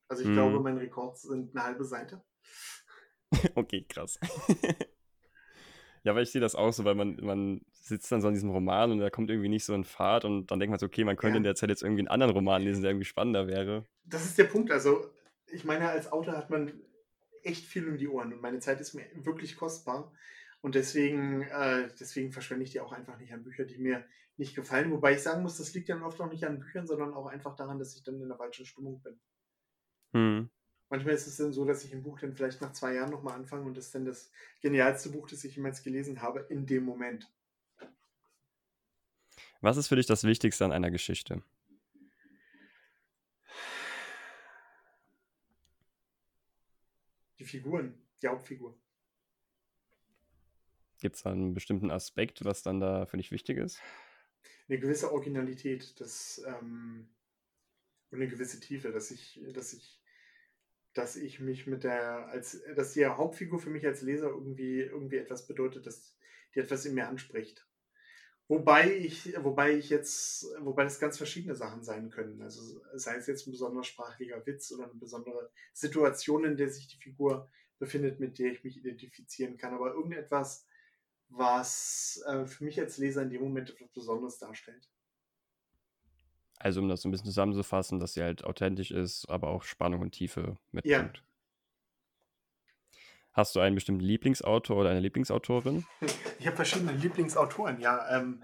Also 0.07 0.23
ich 0.23 0.27
hm. 0.27 0.35
glaube, 0.35 0.59
mein 0.59 0.77
Rekord 0.77 1.17
sind 1.19 1.55
eine 1.55 1.65
halbe 1.65 1.85
Seite. 1.85 2.23
okay, 3.55 3.85
krass. 3.87 4.19
Ja, 6.07 6.15
weil 6.15 6.23
ich 6.23 6.31
sehe 6.31 6.39
das 6.39 6.55
auch 6.55 6.71
so, 6.71 6.85
weil 6.85 6.95
man, 6.95 7.17
man 7.17 7.59
sitzt 7.73 8.09
dann 8.13 8.21
so 8.21 8.29
an 8.29 8.33
diesem 8.33 8.49
Roman 8.49 8.93
und 8.93 8.99
da 8.99 9.09
kommt 9.09 9.29
irgendwie 9.29 9.49
nicht 9.49 9.65
so 9.65 9.73
ein 9.73 9.83
Fahrt 9.83 10.23
und 10.23 10.49
dann 10.49 10.57
denkt 10.57 10.69
man 10.69 10.79
so, 10.79 10.85
okay, 10.85 11.03
man 11.03 11.17
könnte 11.17 11.33
ja. 11.33 11.37
in 11.39 11.43
der 11.43 11.55
Zeit 11.55 11.69
jetzt 11.69 11.83
irgendwie 11.83 11.99
einen 11.99 12.07
anderen 12.07 12.31
Roman 12.31 12.61
lesen, 12.61 12.81
der 12.81 12.91
irgendwie 12.91 13.03
spannender 13.03 13.45
wäre. 13.45 13.85
Das 14.05 14.23
ist 14.23 14.37
der 14.37 14.45
Punkt. 14.45 14.71
Also, 14.71 15.11
ich 15.47 15.65
meine, 15.65 15.89
als 15.89 16.09
Autor 16.09 16.37
hat 16.37 16.49
man 16.49 16.71
echt 17.43 17.65
viel 17.65 17.89
um 17.89 17.97
die 17.97 18.07
Ohren 18.07 18.31
und 18.31 18.41
meine 18.41 18.59
Zeit 18.59 18.79
ist 18.79 18.93
mir 18.93 19.03
wirklich 19.15 19.57
kostbar. 19.57 20.13
Und 20.61 20.75
deswegen, 20.75 21.41
äh, 21.41 21.89
deswegen 21.99 22.31
verschwende 22.31 22.63
ich 22.63 22.71
die 22.71 22.79
auch 22.79 22.93
einfach 22.93 23.17
nicht 23.19 23.33
an 23.33 23.43
Bücher, 23.43 23.65
die 23.65 23.77
mir 23.77 24.05
nicht 24.37 24.55
gefallen. 24.55 24.89
Wobei 24.91 25.11
ich 25.11 25.21
sagen 25.23 25.43
muss, 25.43 25.57
das 25.57 25.73
liegt 25.73 25.89
dann 25.89 26.03
oft 26.03 26.21
auch 26.21 26.31
nicht 26.31 26.45
an 26.45 26.59
Büchern, 26.59 26.87
sondern 26.87 27.13
auch 27.13 27.27
einfach 27.27 27.57
daran, 27.57 27.79
dass 27.79 27.97
ich 27.97 28.03
dann 28.05 28.21
in 28.21 28.29
der 28.29 28.37
falschen 28.37 28.65
Stimmung 28.65 29.01
bin. 29.01 29.19
Hm. 30.13 30.49
Manchmal 30.89 31.15
ist 31.15 31.27
es 31.27 31.37
dann 31.37 31.51
so, 31.51 31.65
dass 31.65 31.83
ich 31.83 31.93
ein 31.93 32.03
Buch 32.03 32.19
dann 32.19 32.33
vielleicht 32.33 32.61
nach 32.61 32.71
zwei 32.71 32.93
Jahren 32.93 33.09
nochmal 33.11 33.35
anfange 33.35 33.65
und 33.65 33.75
das 33.75 33.87
ist 33.87 33.95
dann 33.95 34.05
das 34.05 34.31
genialste 34.61 35.09
Buch, 35.09 35.29
das 35.29 35.43
ich 35.43 35.55
jemals 35.55 35.83
gelesen 35.83 36.21
habe, 36.21 36.45
in 36.49 36.65
dem 36.65 36.83
Moment. 36.83 37.29
Was 39.59 39.75
ist 39.77 39.87
für 39.87 39.95
dich 39.95 40.05
das 40.05 40.23
Wichtigste 40.23 40.63
an 40.63 40.71
einer 40.71 40.91
Geschichte? 40.91 41.43
Die 47.39 47.45
Figuren, 47.45 47.93
die 48.21 48.27
Hauptfigur. 48.27 48.77
Gibt 50.99 51.15
es 51.15 51.23
da 51.23 51.31
einen 51.31 51.53
bestimmten 51.53 51.91
Aspekt, 51.91 52.43
was 52.43 52.63
dann 52.63 52.79
da 52.79 53.05
für 53.05 53.17
dich 53.17 53.31
wichtig 53.31 53.57
ist? 53.57 53.79
Eine 54.67 54.79
gewisse 54.79 55.11
Originalität 55.11 55.99
das, 55.99 56.41
ähm, 56.45 57.09
und 58.09 58.21
eine 58.21 58.27
gewisse 58.27 58.59
Tiefe, 58.59 58.91
dass 58.91 59.11
ich, 59.11 59.39
dass 59.53 59.73
ich, 59.73 60.01
dass 60.97 61.15
ich 61.15 61.39
mich 61.39 61.67
mit 61.67 61.83
der, 61.83 62.27
als, 62.27 62.61
dass 62.75 62.93
die 62.93 63.05
Hauptfigur 63.05 63.59
für 63.59 63.69
mich 63.69 63.85
als 63.85 64.01
Leser 64.01 64.29
irgendwie, 64.29 64.81
irgendwie 64.81 65.17
etwas 65.17 65.47
bedeutet, 65.47 65.85
dass 65.85 66.17
die 66.55 66.59
etwas 66.59 66.85
in 66.85 66.95
mir 66.95 67.07
anspricht. 67.07 67.67
Wobei 68.49 68.95
ich, 68.95 69.35
wobei 69.43 69.73
ich 69.73 69.89
jetzt, 69.89 70.45
wobei 70.59 70.85
das 70.85 70.99
ganz 70.99 71.17
verschiedene 71.17 71.55
Sachen 71.55 71.83
sein 71.83 72.09
können. 72.09 72.41
Also 72.41 72.81
sei 72.93 73.17
es 73.17 73.27
jetzt 73.27 73.45
ein 73.45 73.51
besonderer 73.51 73.83
sprachlicher 73.83 74.45
Witz 74.45 74.71
oder 74.71 74.85
eine 74.85 74.93
besondere 74.93 75.51
Situation, 75.73 76.45
in 76.45 76.55
der 76.55 76.69
sich 76.69 76.87
die 76.87 76.97
Figur 76.97 77.49
befindet, 77.77 78.21
mit 78.21 78.39
der 78.39 78.53
ich 78.53 78.63
mich 78.63 78.77
identifizieren 78.77 79.57
kann. 79.57 79.73
Aber 79.73 79.93
irgendetwas, 79.93 80.65
was 81.27 82.23
äh, 82.25 82.45
für 82.45 82.63
mich 82.63 82.79
als 82.79 82.97
Leser 82.97 83.23
in 83.23 83.31
dem 83.31 83.41
Moment 83.41 83.69
etwas 83.69 83.91
Besonderes 83.91 84.37
darstellt. 84.37 84.89
Also 86.59 86.81
um 86.81 86.89
das 86.89 87.01
so 87.01 87.07
ein 87.07 87.11
bisschen 87.11 87.27
zusammenzufassen, 87.27 87.99
dass 87.99 88.13
sie 88.13 88.23
halt 88.23 88.43
authentisch 88.43 88.91
ist, 88.91 89.29
aber 89.29 89.49
auch 89.49 89.63
Spannung 89.63 90.01
und 90.01 90.11
Tiefe 90.11 90.57
mitbringt. 90.71 91.17
Ja. 91.17 91.23
Hast 93.33 93.55
du 93.55 93.59
einen 93.59 93.75
bestimmten 93.75 94.03
Lieblingsautor 94.03 94.77
oder 94.77 94.89
eine 94.89 94.99
Lieblingsautorin? 94.99 95.85
Ich 96.39 96.45
habe 96.45 96.55
verschiedene 96.55 96.91
Lieblingsautoren, 96.91 97.79
ja. 97.79 98.07
Ähm, 98.15 98.43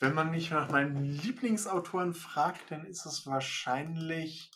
wenn 0.00 0.12
man 0.12 0.30
mich 0.30 0.50
nach 0.50 0.70
meinen 0.70 1.04
Lieblingsautoren 1.04 2.12
fragt, 2.12 2.70
dann 2.70 2.84
ist 2.84 3.06
es 3.06 3.26
wahrscheinlich. 3.26 4.50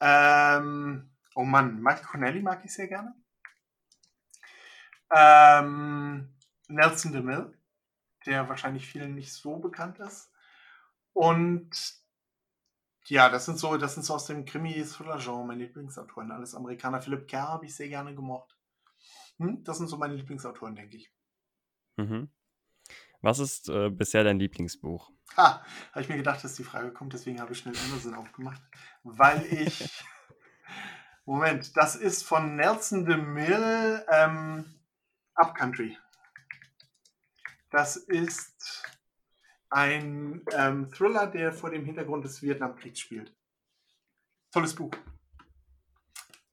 Ähm, 0.00 1.10
oh 1.34 1.44
Mann, 1.44 1.80
Michael 1.82 2.06
Connelly 2.06 2.42
mag 2.42 2.64
ich 2.64 2.72
sehr 2.72 2.88
gerne. 2.88 3.14
Ähm, 5.14 6.34
Nelson 6.68 7.12
DeMille, 7.12 7.52
der 8.26 8.48
wahrscheinlich 8.48 8.86
vielen 8.86 9.14
nicht 9.14 9.32
so 9.32 9.56
bekannt 9.56 9.98
ist. 9.98 10.30
Und 11.12 11.70
ja, 13.08 13.28
das 13.28 13.46
sind 13.46 13.58
so, 13.58 13.76
das 13.76 13.94
sind 13.94 14.04
so 14.04 14.14
aus 14.14 14.26
dem 14.26 14.44
Krimi-Thriller-Genre 14.44 15.44
meine 15.44 15.64
Lieblingsautoren. 15.64 16.30
Alles 16.30 16.54
Amerikaner. 16.54 17.00
Philipp 17.00 17.26
Kerr 17.28 17.48
habe 17.48 17.66
ich 17.66 17.74
sehr 17.74 17.88
gerne 17.88 18.14
gemocht. 18.14 18.56
Hm, 19.38 19.62
das 19.64 19.78
sind 19.78 19.88
so 19.88 19.96
meine 19.96 20.14
Lieblingsautoren, 20.14 20.74
denke 20.74 20.96
ich. 20.96 21.12
Mhm. 21.96 22.30
Was 23.20 23.38
ist 23.38 23.68
äh, 23.68 23.90
bisher 23.90 24.24
dein 24.24 24.38
Lieblingsbuch? 24.38 25.10
Ha, 25.36 25.64
habe 25.92 26.00
ich 26.00 26.08
mir 26.08 26.16
gedacht, 26.16 26.42
dass 26.44 26.54
die 26.54 26.64
Frage 26.64 26.92
kommt, 26.92 27.12
deswegen 27.12 27.40
habe 27.40 27.52
ich 27.52 27.58
schnell 27.58 27.74
Amazon 27.88 28.14
aufgemacht. 28.14 28.62
Weil 29.02 29.44
ich. 29.46 29.90
Moment, 31.24 31.76
das 31.76 31.94
ist 31.94 32.22
von 32.24 32.56
Nelson 32.56 33.04
DeMille 33.04 34.06
ähm, 34.10 34.80
Upcountry. 35.34 35.98
Das 37.70 37.96
ist 37.96 38.82
ein 39.70 40.42
ähm, 40.52 40.90
Thriller, 40.90 41.26
der 41.26 41.52
vor 41.52 41.70
dem 41.70 41.84
Hintergrund 41.84 42.24
des 42.24 42.42
Vietnamkriegs 42.42 43.00
spielt. 43.00 43.34
Tolles 44.52 44.74
Buch. 44.74 44.92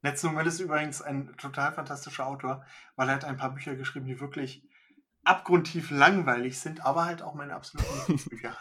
Nelson 0.01 0.35
Will 0.35 0.45
ist 0.45 0.59
übrigens 0.59 1.01
ein 1.01 1.35
total 1.37 1.73
fantastischer 1.73 2.27
Autor, 2.27 2.63
weil 2.95 3.09
er 3.09 3.15
hat 3.15 3.25
ein 3.25 3.37
paar 3.37 3.53
Bücher 3.53 3.75
geschrieben, 3.75 4.05
die 4.05 4.19
wirklich 4.19 4.67
abgrundtief 5.23 5.89
langweilig 5.89 6.59
sind, 6.59 6.85
aber 6.85 7.05
halt 7.05 7.21
auch 7.21 7.33
meine 7.33 7.55
absoluten 7.55 7.89
Lieblingsbücher. 7.99 8.55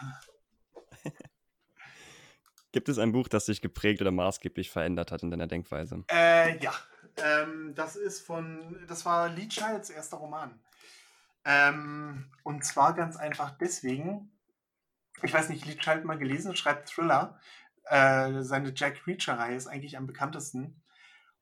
Gibt 2.73 2.89
es 2.89 2.99
ein 2.99 3.13
Buch, 3.13 3.29
das 3.29 3.45
dich 3.45 3.61
geprägt 3.61 4.01
oder 4.01 4.11
maßgeblich 4.11 4.71
verändert 4.71 5.13
hat 5.13 5.23
in 5.23 5.31
deiner 5.31 5.47
Denkweise? 5.47 6.03
Äh, 6.11 6.59
ja. 6.59 6.73
Ähm, 7.19 7.73
das 7.77 7.95
ist 7.95 8.23
von, 8.23 8.85
das 8.89 9.05
war 9.05 9.29
Lee 9.29 9.47
Childs 9.47 9.91
erster 9.91 10.17
Roman. 10.17 10.59
Ähm, 11.45 12.33
und 12.43 12.65
zwar 12.65 12.95
ganz 12.95 13.17
einfach 13.17 13.53
deswegen, 13.59 14.34
ich 15.23 15.33
weiß 15.33 15.49
nicht, 15.49 15.65
Lee 15.67 15.77
Child 15.77 16.05
mal 16.05 16.19
gelesen, 16.19 16.57
schreibt 16.57 16.89
Thriller. 16.89 17.39
Äh, 17.85 18.43
seine 18.43 18.73
Jack 18.75 19.07
Reacher-Reihe 19.07 19.57
ist 19.57 19.67
eigentlich 19.67 19.97
am 19.97 20.07
bekanntesten. 20.07 20.83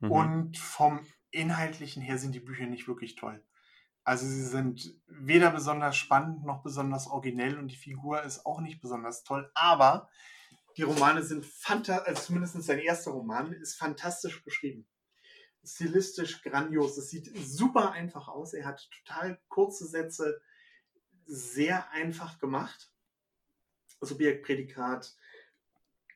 Mhm. 0.01 0.11
Und 0.11 0.59
vom 0.59 1.07
Inhaltlichen 1.31 2.03
her 2.03 2.19
sind 2.19 2.35
die 2.35 2.41
Bücher 2.41 2.67
nicht 2.67 2.89
wirklich 2.89 3.17
toll. 3.17 3.43
Also 4.05 4.27
sie 4.27 4.45
sind 4.45 4.97
weder 5.07 5.51
besonders 5.51 5.97
spannend 5.97 6.45
noch 6.45 6.63
besonders 6.63 7.07
originell 7.07 7.57
und 7.57 7.69
die 7.69 7.77
Figur 7.77 8.23
ist 8.23 8.45
auch 8.45 8.61
nicht 8.61 8.81
besonders 8.81 9.23
toll. 9.23 9.51
Aber 9.55 10.09
die 10.77 10.83
Romane 10.83 11.23
sind 11.23 11.47
fantastisch, 11.47 12.09
also 12.09 12.23
zumindest 12.23 12.61
sein 12.63 12.79
erster 12.81 13.13
Roman 13.13 13.53
ist 13.53 13.77
fantastisch 13.77 14.43
beschrieben. 14.45 14.89
Stilistisch 15.65 16.43
grandios. 16.43 16.97
Es 16.97 17.11
sieht 17.11 17.31
super 17.37 17.93
einfach 17.93 18.27
aus. 18.27 18.55
Er 18.55 18.65
hat 18.65 18.89
total 18.91 19.41
kurze 19.49 19.87
Sätze, 19.87 20.41
sehr 21.25 21.89
einfach 21.93 22.41
gemacht. 22.41 22.92
Subjekt, 24.03 24.45
Prädikat, 24.45 25.17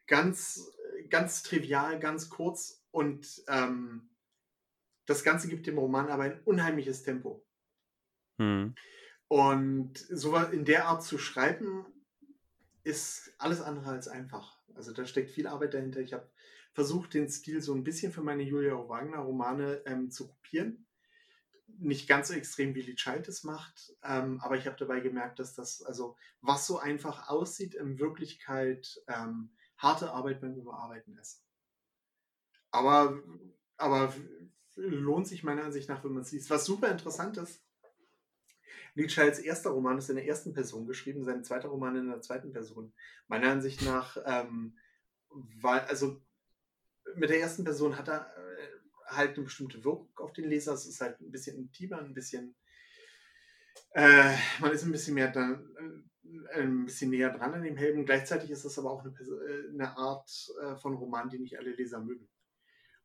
ganz, 0.07 0.71
ganz 1.09 1.43
trivial, 1.43 1.99
ganz 1.99 2.29
kurz 2.29 2.85
und 2.91 3.43
ähm, 3.49 4.11
das 5.07 5.23
Ganze 5.23 5.49
gibt 5.49 5.67
dem 5.67 5.79
Roman 5.79 6.09
aber 6.09 6.25
ein 6.25 6.41
unheimliches 6.45 7.03
Tempo. 7.03 7.45
Hm. 8.39 8.75
Und 9.29 9.99
so 9.99 10.37
in 10.37 10.65
der 10.65 10.87
Art 10.87 11.03
zu 11.03 11.19
schreiben, 11.19 11.87
ist 12.85 13.35
alles 13.39 13.61
andere 13.61 13.91
als 13.91 14.07
einfach. 14.07 14.59
Also 14.75 14.93
da 14.93 15.05
steckt 15.07 15.31
viel 15.31 15.49
Arbeit 15.49 15.75
dahinter. 15.75 16.01
Ich 16.01 16.13
habe 16.13 16.31
versucht, 16.73 17.15
den 17.15 17.29
Stil 17.29 17.61
so 17.61 17.75
ein 17.75 17.83
bisschen 17.83 18.13
für 18.13 18.23
meine 18.23 18.43
Julia 18.43 18.75
Wagner 18.89 19.19
Romane 19.19 19.83
ähm, 19.87 20.11
zu 20.11 20.29
kopieren. 20.29 20.86
Nicht 21.79 22.09
ganz 22.09 22.29
so 22.29 22.35
extrem 22.35 22.75
wie 22.75 22.83
Lee 22.83 22.95
Child 22.95 23.29
es 23.29 23.45
macht, 23.45 23.95
ähm, 24.03 24.41
aber 24.41 24.57
ich 24.57 24.67
habe 24.67 24.77
dabei 24.77 25.01
gemerkt, 25.01 25.39
dass 25.39 25.55
das, 25.55 25.83
also 25.83 26.17
was 26.41 26.67
so 26.67 26.79
einfach 26.79 27.29
aussieht, 27.29 27.75
in 27.75 27.99
Wirklichkeit 27.99 29.03
ähm, 29.09 29.51
harte 29.77 30.13
Arbeit 30.13 30.41
beim 30.41 30.55
Überarbeiten 30.55 31.19
ist. 31.19 31.43
Aber, 32.71 33.23
aber 33.77 34.15
lohnt 34.77 35.27
sich 35.27 35.45
meiner 35.45 35.65
Ansicht 35.65 35.89
nach, 35.89 36.05
wenn 36.05 36.13
man 36.13 36.23
es 36.23 36.33
liest. 36.33 36.51
Was 36.51 36.65
super 36.65 36.91
interessant 36.91 37.37
ist, 37.37 37.63
Lee 38.95 39.07
Childs 39.07 39.39
erster 39.39 39.71
Roman 39.71 39.99
ist 39.99 40.09
in 40.09 40.17
der 40.17 40.27
ersten 40.27 40.55
Person 40.55 40.87
geschrieben, 40.87 41.23
sein 41.23 41.45
zweiter 41.45 41.69
Roman 41.69 41.97
in 41.97 42.09
der 42.09 42.23
zweiten 42.23 42.53
Person. 42.53 42.95
Meiner 43.29 43.51
Ansicht 43.51 43.83
nach, 43.83 44.17
ähm, 44.25 44.79
weil, 45.31 45.81
also 45.81 46.23
mit 47.15 47.29
der 47.29 47.41
ersten 47.41 47.65
Person 47.65 47.99
hat 47.99 48.09
er 48.09 48.35
halt 49.07 49.37
eine 49.37 49.45
bestimmte 49.45 49.85
Wirkung 49.85 50.11
auf 50.17 50.33
den 50.33 50.49
Leser. 50.49 50.75
Es 50.75 50.87
ist 50.87 51.01
halt 51.01 51.21
ein 51.21 51.31
bisschen 51.31 51.57
intimer, 51.57 51.99
ein 51.99 52.15
bisschen, 52.15 52.55
äh, 53.91 54.35
man 54.61 54.73
ist 54.73 54.85
ein 54.85 54.93
bisschen 54.93 55.15
mehr 55.15 55.31
dann, 55.31 56.05
äh, 56.53 56.61
ein 56.61 56.87
bisschen 56.87 57.11
näher 57.11 57.31
dran 57.31 57.55
an 57.55 57.63
dem 57.63 57.77
Helden. 57.77 58.05
Gleichzeitig 58.05 58.51
ist 58.51 58.65
das 58.65 58.79
aber 58.79 58.91
auch 58.91 59.05
eine, 59.05 59.13
äh, 59.13 59.71
eine 59.73 59.97
Art 59.97 60.31
äh, 60.63 60.77
von 60.77 60.95
Roman, 60.95 61.29
die 61.29 61.39
nicht 61.39 61.59
alle 61.59 61.71
Leser 61.71 62.01
mögen. 62.01 62.29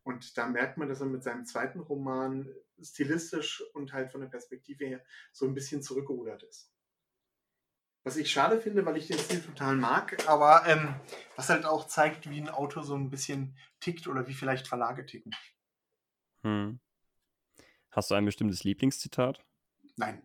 Und 0.04 0.38
da 0.38 0.47
merkt 0.47 0.78
man, 0.78 0.89
dass 0.89 1.02
er 1.02 1.06
mit 1.06 1.24
seinem 1.24 1.45
zweiten 1.45 1.80
Roman 1.80 2.49
stilistisch 2.82 3.64
und 3.74 3.93
halt 3.93 4.12
von 4.12 4.22
der 4.22 4.28
Perspektive 4.28 4.86
her 4.86 5.04
so 5.32 5.45
ein 5.45 5.54
bisschen 5.54 5.84
zurückgerudert 5.84 6.43
ist. 6.43 6.72
Was 8.04 8.18
ich 8.18 8.32
schade 8.32 8.60
finde, 8.60 8.84
weil 8.84 8.97
ich 8.97 9.08
den 9.08 9.20
Stil 9.20 9.41
total 9.41 9.76
mag, 9.76 10.28
aber 10.28 10.64
ähm, 10.66 10.95
was 11.36 11.49
halt 11.49 11.66
auch 11.66 11.86
zeigt, 11.86 12.28
wie 12.32 12.41
ein 12.41 12.49
Autor 12.49 12.84
so 12.84 12.95
ein 12.95 13.12
bisschen 13.12 13.56
tickt 13.80 14.08
oder 14.08 14.28
wie 14.28 14.34
vielleicht 14.34 14.68
Verlage 14.68 15.06
ticken. 15.06 15.36
Hm. 16.43 16.79
Hast 17.91 18.09
du 18.09 18.15
ein 18.15 18.25
bestimmtes 18.25 18.63
Lieblingszitat? 18.63 19.43
Nein. 19.97 20.21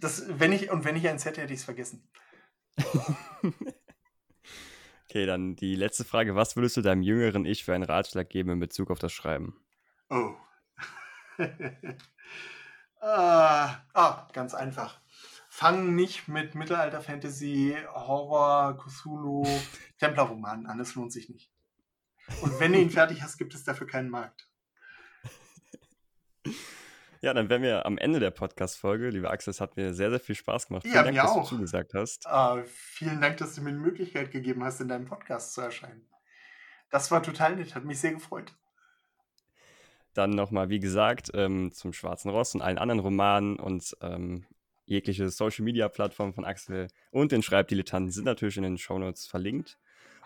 Das, 0.00 0.24
wenn 0.38 0.52
ich, 0.52 0.70
und 0.70 0.84
wenn 0.84 0.96
ich 0.96 1.08
eins 1.08 1.24
hätte, 1.24 1.40
hätte 1.40 1.52
ich 1.52 1.60
es 1.60 1.64
vergessen. 1.64 2.08
okay, 5.04 5.26
dann 5.26 5.56
die 5.56 5.74
letzte 5.74 6.04
Frage. 6.04 6.34
Was 6.34 6.56
würdest 6.56 6.76
du 6.76 6.82
deinem 6.82 7.02
jüngeren 7.02 7.44
Ich 7.44 7.64
für 7.64 7.74
einen 7.74 7.84
Ratschlag 7.84 8.28
geben 8.30 8.50
in 8.50 8.60
Bezug 8.60 8.90
auf 8.90 8.98
das 8.98 9.12
Schreiben? 9.12 9.60
Oh. 10.10 10.34
ah, 13.00 13.76
ah, 13.92 14.28
ganz 14.32 14.54
einfach. 14.54 15.00
Fang 15.48 15.96
nicht 15.96 16.28
mit 16.28 16.54
Mittelalter-Fantasy, 16.54 17.76
Horror, 17.92 18.78
Cthulhu, 18.78 19.44
Templerromanen 19.98 20.66
an. 20.66 20.78
Es 20.78 20.94
lohnt 20.94 21.12
sich 21.12 21.28
nicht. 21.28 21.50
Und 22.42 22.60
wenn 22.60 22.72
du 22.72 22.78
ihn 22.78 22.90
fertig 22.90 23.22
hast, 23.22 23.38
gibt 23.38 23.54
es 23.54 23.64
dafür 23.64 23.86
keinen 23.86 24.10
Markt. 24.10 24.47
Ja, 27.20 27.34
dann 27.34 27.48
wären 27.48 27.62
wir 27.62 27.84
am 27.84 27.98
Ende 27.98 28.20
der 28.20 28.30
Podcast-Folge. 28.30 29.10
Lieber 29.10 29.30
Axel, 29.30 29.50
es 29.50 29.60
hat 29.60 29.76
mir 29.76 29.92
sehr, 29.92 30.10
sehr 30.10 30.20
viel 30.20 30.36
Spaß 30.36 30.68
gemacht. 30.68 30.84
Ja, 30.84 31.02
Vielen 31.02 31.04
Dank, 31.04 31.16
dass 31.16 31.30
auch. 31.30 31.42
du 31.42 31.56
zugesagt 31.56 31.94
hast. 31.94 32.26
Uh, 32.26 32.62
vielen 32.66 33.20
Dank, 33.20 33.38
dass 33.38 33.54
du 33.54 33.62
mir 33.62 33.72
die 33.72 33.78
Möglichkeit 33.78 34.30
gegeben 34.30 34.62
hast, 34.62 34.80
in 34.80 34.88
deinem 34.88 35.06
Podcast 35.06 35.54
zu 35.54 35.60
erscheinen. 35.60 36.06
Das 36.90 37.10
war 37.10 37.22
total 37.22 37.56
nett, 37.56 37.74
hat 37.74 37.84
mich 37.84 37.98
sehr 38.00 38.12
gefreut. 38.12 38.54
Dann 40.14 40.30
nochmal, 40.30 40.68
wie 40.68 40.80
gesagt, 40.80 41.30
ähm, 41.34 41.72
zum 41.72 41.92
Schwarzen 41.92 42.30
Ross 42.30 42.54
und 42.54 42.62
allen 42.62 42.78
anderen 42.78 43.00
Romanen 43.00 43.56
und 43.56 43.96
ähm, 44.00 44.46
jegliche 44.86 45.28
Social-Media-Plattform 45.28 46.32
von 46.32 46.44
Axel 46.44 46.88
und 47.10 47.32
den 47.32 47.42
Schreibdilettanten 47.42 48.10
sind 48.10 48.24
natürlich 48.24 48.56
in 48.56 48.62
den 48.62 48.78
Shownotes 48.78 49.26
verlinkt. 49.26 49.78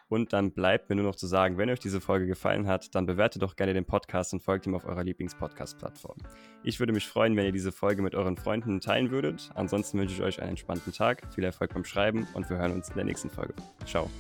Und 0.08 0.32
dann 0.32 0.52
bleibt 0.52 0.90
mir 0.90 0.96
nur 0.96 1.04
noch 1.04 1.16
zu 1.16 1.26
sagen, 1.26 1.58
wenn 1.58 1.70
euch 1.70 1.78
diese 1.80 2.00
Folge 2.00 2.26
gefallen 2.26 2.66
hat, 2.66 2.94
dann 2.94 3.06
bewertet 3.06 3.42
doch 3.42 3.56
gerne 3.56 3.74
den 3.74 3.84
Podcast 3.84 4.32
und 4.32 4.42
folgt 4.42 4.66
ihm 4.66 4.74
auf 4.74 4.84
eurer 4.84 5.04
Lieblings-Podcast-Plattform. 5.04 6.18
Ich 6.62 6.80
würde 6.80 6.92
mich 6.92 7.06
freuen, 7.06 7.36
wenn 7.36 7.46
ihr 7.46 7.52
diese 7.52 7.72
Folge 7.72 8.02
mit 8.02 8.14
euren 8.14 8.36
Freunden 8.36 8.80
teilen 8.80 9.10
würdet. 9.10 9.50
Ansonsten 9.54 9.98
wünsche 9.98 10.14
ich 10.14 10.22
euch 10.22 10.40
einen 10.40 10.50
entspannten 10.50 10.92
Tag, 10.92 11.22
viel 11.34 11.44
Erfolg 11.44 11.72
beim 11.74 11.84
Schreiben 11.84 12.26
und 12.34 12.48
wir 12.50 12.58
hören 12.58 12.72
uns 12.72 12.88
in 12.88 12.96
der 12.96 13.04
nächsten 13.04 13.30
Folge. 13.30 13.54
Ciao. 13.86 14.10